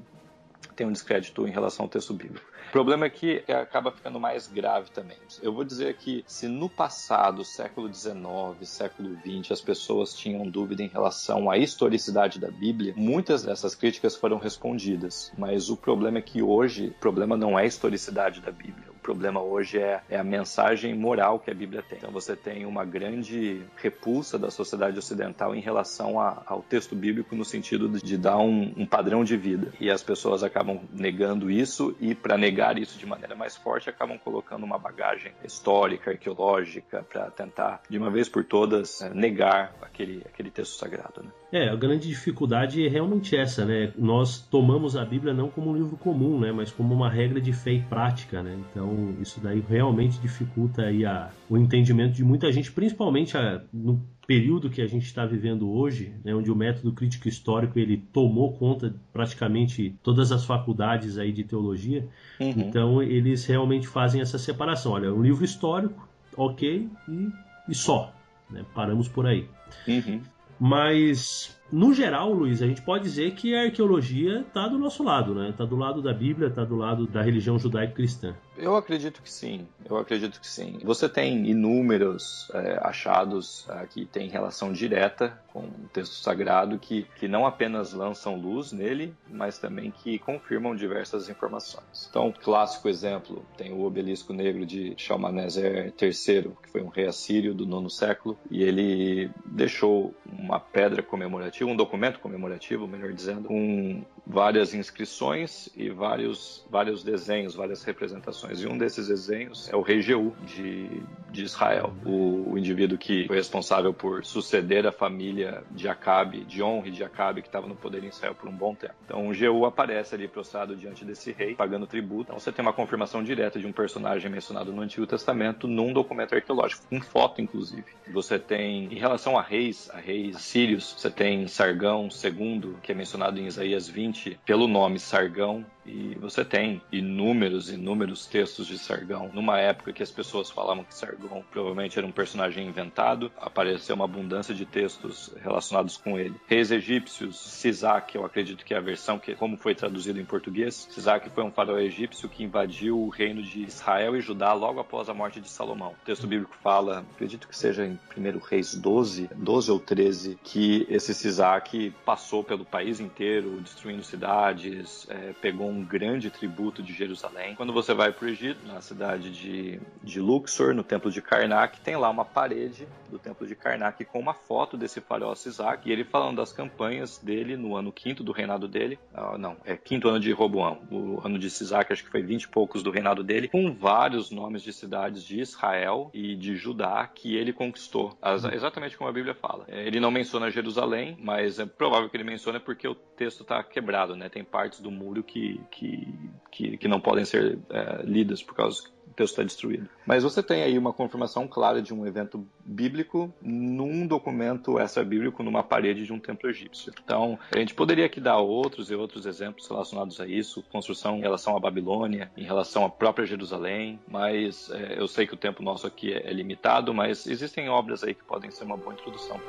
tem 0.76 0.88
um 0.88 0.92
descrédito 0.92 1.48
em 1.48 1.52
relação 1.52 1.86
ao 1.86 1.90
texto 1.90 2.14
bíblico. 2.14 2.46
O 2.70 2.72
problema 2.72 3.06
é 3.06 3.10
que 3.10 3.44
acaba 3.52 3.92
ficando 3.92 4.20
mais 4.20 4.48
grave 4.48 4.90
também. 4.92 5.18
Eu 5.42 5.54
vou 5.54 5.64
dizer 5.64 5.98
que 5.98 6.24
se 6.26 6.48
no 6.48 6.70
passado, 6.70 7.44
século 7.44 7.94
XIX, 7.94 8.24
século 8.64 9.18
XX, 9.18 9.52
as 9.52 9.62
pessoas 9.62 10.14
tinham 10.14 10.50
dúvida 10.50 10.82
em 10.82 10.88
relação 10.88 11.52
à 11.52 11.58
historicidade 11.58 12.40
da 12.40 12.50
Bíblia, 12.50 12.94
muitas 12.96 13.44
dessas 13.44 13.76
críticas 13.76 14.16
foram 14.16 14.38
respondidas. 14.38 15.34
Mas 15.38 15.70
o 15.70 15.76
problema 15.76 16.20
é 16.20 16.22
que 16.22 16.42
hoje, 16.42 16.88
o 16.88 17.00
problema 17.00 17.36
não 17.36 17.60
é 17.60 17.64
a 17.64 17.66
historicidade 17.66 18.40
da 18.40 18.52
Bíblia 18.52 18.91
problema 19.02 19.42
hoje 19.42 19.80
é, 19.80 20.02
é 20.10 20.18
a 20.18 20.24
mensagem 20.24 20.94
moral 20.94 21.40
que 21.40 21.52
a 21.52 21.54
Bíblia 21.54 21.82
tem. 21.82 21.98
Então 21.98 22.12
você 22.12 22.36
tem 22.36 22.66
uma 22.66 22.86
grande 22.86 23.62
repulsa 23.78 24.38
da 24.38 24.50
sociedade 24.50 24.98
ocidental 24.98 25.56
em 25.56 25.60
relação 25.60 26.20
a, 26.20 26.42
ao 26.46 26.62
texto 26.62 26.96
bíblico 26.96 27.36
no 27.36 27.44
sentido 27.44 27.90
de, 27.90 28.18
dar 28.18 28.38
um, 28.38 28.74
um, 28.78 28.86
padrão 28.86 29.24
de 29.24 29.36
vida. 29.36 29.74
E 29.80 29.90
as 29.90 30.04
pessoas 30.04 30.44
acabam 30.44 30.82
negando 30.94 31.50
isso 31.50 31.96
e 32.00 32.14
para 32.14 32.38
negar 32.38 32.78
isso 32.78 32.98
de 32.98 33.06
maneira 33.06 33.36
mais 33.36 33.56
forte 33.56 33.90
acabam 33.90 34.18
colocando 34.18 34.64
uma 34.64 34.78
bagagem 34.78 35.32
histórica, 35.44 36.12
arqueológica 36.12 37.04
para 37.04 37.32
tentar 37.32 37.82
de 37.90 37.98
uma 37.98 38.10
vez 38.10 38.30
por 38.30 38.44
todas 38.44 39.02
é, 39.02 39.10
negar 39.14 39.76
aquele, 39.82 40.24
aquele 40.26 40.52
texto 40.52 40.78
sagrado. 40.78 41.24
Né? 41.24 41.32
É, 41.52 41.68
a 41.68 41.76
grande 41.76 42.08
dificuldade 42.08 42.86
é 42.86 42.90
realmente 42.90 43.36
essa, 43.36 43.66
né? 43.66 43.92
Nós 43.98 44.40
tomamos 44.40 44.96
a 44.96 45.04
Bíblia 45.04 45.34
não 45.34 45.50
como 45.50 45.72
um 45.72 45.76
livro 45.76 45.98
comum, 45.98 46.40
né? 46.40 46.52
Mas 46.52 46.72
como 46.72 46.94
uma 46.94 47.10
regra 47.10 47.42
de 47.42 47.52
fé 47.52 47.74
e 47.74 47.82
prática, 47.82 48.42
né? 48.42 48.58
Então 48.70 49.16
isso 49.20 49.42
daí 49.42 49.62
realmente 49.68 50.20
dificulta 50.20 50.84
aí 50.84 51.06
a, 51.06 51.30
o 51.50 51.58
entendimento 51.58 52.14
de 52.14 52.24
muita 52.24 52.50
gente, 52.52 52.72
principalmente 52.72 53.38
a, 53.38 53.62
no 53.74 54.02
período 54.26 54.70
que 54.70 54.82
a 54.82 54.88
gente 54.88 55.06
está 55.06 55.26
vivendo 55.26 55.70
hoje, 55.70 56.14
né, 56.24 56.34
onde 56.34 56.50
o 56.50 56.56
método 56.56 56.94
crítico 56.94 57.28
histórico 57.28 57.78
ele 57.78 57.98
tomou 57.98 58.54
conta 58.54 58.90
de 58.90 58.98
praticamente 59.12 59.94
todas 60.02 60.32
as 60.32 60.46
faculdades 60.46 61.18
aí 61.18 61.34
de 61.34 61.44
teologia. 61.44 62.08
Uhum. 62.40 62.54
Então 62.56 63.04
eles 63.04 63.46
realmente 63.46 63.88
fazem 63.88 64.22
essa 64.22 64.38
separação. 64.38 64.94
Olha, 64.94 65.14
um 65.14 65.22
livro 65.22 65.44
histórico, 65.44 66.08
ok, 66.38 66.88
e, 67.10 67.30
e 67.68 67.76
só. 67.76 68.14
Né? 68.50 68.64
Paramos 68.74 69.10
por 69.10 69.28
aí. 69.28 69.50
Uhum. 69.86 70.22
Mas, 70.64 71.58
no 71.72 71.94
geral, 71.94 72.34
Luiz, 72.34 72.62
a 72.62 72.68
gente 72.68 72.82
pode 72.82 73.04
dizer 73.04 73.34
que 73.34 73.56
a 73.56 73.64
arqueologia 73.64 74.42
está 74.42 74.68
do 74.68 74.78
nosso 74.78 75.04
lado, 75.04 75.34
né? 75.34 75.50
Está 75.50 75.64
do 75.64 75.76
lado 75.76 76.02
da 76.02 76.14
Bíblia, 76.14 76.50
está 76.50 76.66
do 76.66 76.76
lado 76.76 77.08
da 77.08 77.22
religião 77.22 77.58
judaico-cristã. 77.58 78.36
Eu 78.58 78.76
acredito 78.76 79.22
que 79.22 79.32
sim, 79.32 79.68
eu 79.90 79.98
acredito 79.98 80.40
que 80.40 80.48
sim. 80.48 80.78
Você 80.84 81.08
tem 81.08 81.50
inúmeros 81.50 82.52
é, 82.54 82.80
achados 82.84 83.66
é, 83.70 83.86
que 83.88 84.06
têm 84.06 84.30
relação 84.30 84.72
direta 84.72 85.42
com 85.52 85.62
o 85.62 85.90
texto 85.92 86.14
sagrado 86.14 86.78
que, 86.78 87.08
que 87.16 87.28
não 87.28 87.46
apenas 87.46 87.94
lançam 87.94 88.36
luz 88.36 88.72
nele, 88.72 89.16
mas 89.28 89.58
também 89.58 89.90
que 89.90 90.20
confirmam 90.20 90.76
diversas 90.76 91.30
informações. 91.30 92.08
Então, 92.10 92.34
clássico 92.44 92.88
exemplo, 92.88 93.44
tem 93.58 93.72
o 93.74 93.84
obelisco 93.84 94.34
negro 94.34 94.66
de 94.66 94.94
Shalmaneser 94.98 95.94
III, 96.00 96.52
que 96.62 96.70
foi 96.72 96.82
um 96.82 96.90
rei 96.90 97.08
assírio 97.08 97.54
do 97.54 97.66
nono 97.66 97.90
século, 97.90 98.38
e 98.50 98.62
ele 98.62 99.32
deixou 99.46 100.14
uma 100.26 100.60
pedra 100.60 101.02
comemorativa, 101.02 101.61
um 101.64 101.76
documento 101.76 102.20
comemorativo, 102.20 102.88
melhor 102.88 103.12
dizendo, 103.14 103.48
com 103.48 104.04
várias 104.26 104.74
inscrições 104.74 105.70
e 105.76 105.90
vários, 105.90 106.66
vários 106.70 107.04
desenhos, 107.04 107.56
várias 107.56 107.84
representações. 107.84 108.62
E 108.62 108.68
um 108.68 108.78
desses 108.78 109.08
desenhos 109.08 109.70
é 109.70 109.76
o 109.76 109.82
rei 109.82 110.02
Jeú 110.02 110.34
de, 110.46 110.88
de 111.30 111.44
Israel, 111.44 111.94
o, 112.06 112.52
o 112.54 112.58
indivíduo 112.58 112.98
que 112.98 113.28
foi 113.28 113.36
responsável 113.36 113.94
por 113.94 114.24
suceder 114.24 114.86
a 114.88 114.92
família 114.92 115.64
de 115.72 115.88
Acabe, 115.88 116.44
de 116.46 116.62
Honre 116.64 116.92
de 116.92 117.04
Acabe, 117.04 117.42
que 117.42 117.48
estava 117.48 117.68
no 117.68 117.76
poder 117.76 118.04
em 118.04 118.08
Israel 118.08 118.36
por 118.36 118.50
um 118.50 118.56
bom 118.56 118.74
tempo. 118.74 118.94
Então 119.06 119.34
Jeú 119.34 119.66
aparece 119.66 120.16
ali 120.16 120.28
prostrado 120.28 120.76
diante 120.76 121.04
desse 121.04 121.32
rei, 121.32 121.56
pagando 121.56 121.88
tributo. 121.88 122.24
Então 122.24 122.40
você 122.40 122.52
tem 122.52 122.64
uma 122.64 122.74
confirmação 122.74 123.24
direta 123.24 123.60
de 123.60 123.68
um 123.68 123.72
personagem 123.72 124.30
mencionado 124.30 124.72
no 124.72 124.82
Antigo 124.82 125.06
Testamento 125.08 125.68
num 125.68 125.94
documento 125.94 126.36
arqueológico, 126.36 126.86
com 126.90 127.02
foto 127.02 127.42
inclusive. 127.42 127.86
Você 128.12 128.38
tem, 128.38 128.86
em 128.86 128.98
relação 128.98 129.38
a 129.38 129.42
reis, 129.42 129.90
a 129.94 129.98
reis 129.98 130.38
sírios, 130.38 130.96
você 130.98 131.10
tem 131.10 131.48
Sargão 131.52 132.08
II, 132.08 132.78
que 132.82 132.94
é 132.94 132.96
mencionado 132.96 133.38
em 133.40 133.46
Isaías 133.46 133.88
20, 133.88 134.40
pelo 134.46 134.68
nome 134.68 134.98
Sargão, 134.98 135.66
e 135.86 136.16
você 136.16 136.46
tem 136.46 136.82
inúmeros, 136.92 137.70
inúmeros 137.70 138.26
textos 138.26 138.68
de 138.68 138.78
Sargão. 138.78 139.32
Numa 139.34 139.60
época 139.60 139.94
que 139.94 140.04
as 140.04 140.12
pessoas 140.12 140.50
falavam 140.50 140.84
que 140.84 140.94
Sargão 140.94 141.44
provavelmente 141.52 141.98
era 141.98 142.08
um 142.08 142.12
personagem 142.12 142.68
inventado, 142.68 143.32
apareceu 143.40 143.96
uma 143.96 144.06
abundância 144.06 144.54
de 144.54 144.66
textos 144.66 145.34
relacionados 145.42 145.98
com 145.98 146.20
ele. 146.20 146.36
Reis 146.48 146.72
egípcios, 146.72 147.40
Sisac, 147.40 148.16
eu 148.16 148.26
acredito 148.26 148.64
que 148.64 148.74
é 148.74 148.78
a 148.78 148.82
versão 148.82 149.18
que 149.18 149.36
como 149.36 149.58
foi 149.58 149.74
traduzido 149.74 150.20
em 150.20 150.26
português. 150.26 150.88
Sisac 150.92 151.30
foi 151.30 151.44
um 151.44 151.52
faraó 151.52 151.78
egípcio 151.78 152.30
que 152.30 152.44
invadiu 152.44 153.00
o 153.00 153.10
reino 153.10 153.42
de 153.42 153.64
Israel 153.64 154.16
e 154.16 154.22
Judá 154.22 154.54
logo 154.54 154.80
após 154.80 155.10
a 155.10 155.14
morte 155.14 155.42
de 155.42 155.50
Salomão. 155.50 155.96
O 156.02 156.06
texto 156.06 156.28
bíblico 156.28 156.56
fala, 156.62 157.06
acredito 157.14 157.48
que 157.48 157.58
seja 157.58 157.86
em 157.86 158.00
1 158.16 158.40
Reis 158.40 158.76
12, 158.76 159.30
12 159.36 159.72
ou 159.72 159.80
13, 159.80 160.40
que 160.44 160.86
esse 160.90 161.14
Sisac 161.14 161.92
passou 162.06 162.44
pelo 162.44 162.66
país 162.66 163.00
inteiro, 163.00 163.60
destruindo 163.62 164.04
cidades, 164.04 165.08
é, 165.10 165.34
pegou 165.42 165.71
um 165.72 165.84
grande 165.84 166.30
tributo 166.30 166.84
de 166.84 166.94
Jerusalém. 166.94 167.56
Quando 167.56 167.74
você 167.74 167.94
vai 167.94 168.12
para 168.12 168.26
o 168.26 168.30
Egito, 168.30 168.66
na 168.68 168.82
cidade 168.82 169.32
de, 169.32 169.80
de 170.04 170.20
Luxor, 170.20 170.74
no 170.74 170.84
templo 170.84 171.10
de 171.10 171.22
Karnak, 171.22 171.80
tem 171.82 171.96
lá 171.96 172.10
uma 172.10 172.26
parede 172.26 172.88
do 173.10 173.18
templo 173.18 173.46
de 173.48 173.56
Karnak 173.56 174.04
com 174.06 174.20
uma 174.20 174.34
foto 174.34 174.78
desse 174.78 175.02
faraó 175.02 175.36
Sisac 175.36 175.88
e 175.88 175.92
ele 175.92 176.04
falando 176.04 176.38
das 176.38 176.54
campanhas 176.54 177.18
dele 177.18 177.58
no 177.58 177.76
ano 177.76 177.92
quinto 177.92 178.24
do 178.24 178.32
reinado 178.32 178.68
dele. 178.68 179.00
Ah, 179.14 179.38
não, 179.38 179.58
é 179.66 179.76
quinto 179.76 180.08
ano 180.08 180.20
de 180.20 180.32
Roboão. 180.32 180.82
O 180.92 181.22
ano 181.26 181.38
de 181.38 181.50
Sisac 181.50 181.92
acho 181.92 182.04
que 182.04 182.10
foi 182.10 182.22
vinte 182.22 182.44
e 182.44 182.48
poucos 182.48 182.84
do 182.84 182.92
reinado 182.92 183.24
dele, 183.24 183.48
com 183.48 183.74
vários 183.74 184.32
nomes 184.32 184.62
de 184.62 184.74
cidades 184.74 185.24
de 185.24 185.40
Israel 185.40 186.10
e 186.14 186.36
de 186.36 186.56
Judá 186.56 187.08
que 187.08 187.36
ele 187.36 187.54
conquistou, 187.54 188.18
exatamente 188.52 188.98
como 188.98 189.10
a 189.10 189.14
Bíblia 189.14 189.34
fala. 189.34 189.66
É, 189.68 189.86
ele 189.86 190.00
não 190.00 190.12
menciona 190.12 190.50
Jerusalém, 190.50 191.18
mas 191.20 191.60
é 191.60 191.66
provável 191.66 192.10
que 192.10 192.18
ele 192.18 192.24
mencione 192.24 192.60
porque 192.60 192.88
o 192.88 192.96
texto 192.96 193.42
está 193.44 193.64
quebrado, 193.64 194.16
né? 194.16 194.30
Tem 194.30 194.44
partes 194.44 194.80
do 194.80 194.92
muro 194.92 195.24
que, 195.24 195.61
que, 195.70 196.14
que, 196.52 196.78
que 196.78 196.88
não 196.88 197.00
podem 197.00 197.26
ser 197.26 197.60
é, 197.70 198.02
lidas 198.04 198.42
por 198.42 198.56
causa 198.56 198.84
o 199.12 199.14
texto 199.14 199.34
está 199.34 199.44
destruído. 199.44 199.90
Mas 200.06 200.24
você 200.24 200.42
tem 200.42 200.64
aí 200.64 200.78
uma 200.78 200.94
confirmação 200.94 201.48
clara 201.48 201.82
de 201.82 201.94
um 201.94 202.08
evento 202.08 202.48
bíblico 202.64 203.32
num 203.42 204.08
documento 204.08 204.80
extra-bíblico 204.80 205.44
numa 205.44 205.62
parede 205.62 206.06
de 206.06 206.14
um 206.14 206.20
templo 206.20 206.50
egípcio. 206.50 206.94
Então, 207.04 207.38
a 207.54 207.60
gente 207.60 207.74
poderia 207.74 208.06
aqui 208.06 208.22
dar 208.22 208.38
outros 208.38 208.90
e 208.90 208.96
outros 208.96 209.26
exemplos 209.26 209.68
relacionados 209.68 210.20
a 210.22 210.26
isso, 210.26 210.64
construção 210.72 211.18
em 211.18 211.22
relação 211.22 211.56
à 211.56 211.60
Babilônia, 211.60 212.32
em 212.38 212.44
relação 212.44 212.86
à 212.86 212.90
própria 212.90 213.26
Jerusalém, 213.26 214.00
mas 214.08 214.72
é, 214.72 214.98
eu 214.98 215.08
sei 215.08 215.28
que 215.28 215.34
o 215.34 215.38
tempo 215.38 215.62
nosso 215.62 215.86
aqui 215.86 216.14
é, 216.14 216.30
é 216.30 216.34
limitado, 216.34 216.94
mas 216.94 217.28
existem 217.28 217.70
obras 217.70 218.04
aí 218.04 218.14
que 218.14 218.24
podem 218.24 218.50
ser 218.50 218.64
uma 218.64 218.78
boa 218.78 218.94
introdução. 218.94 219.40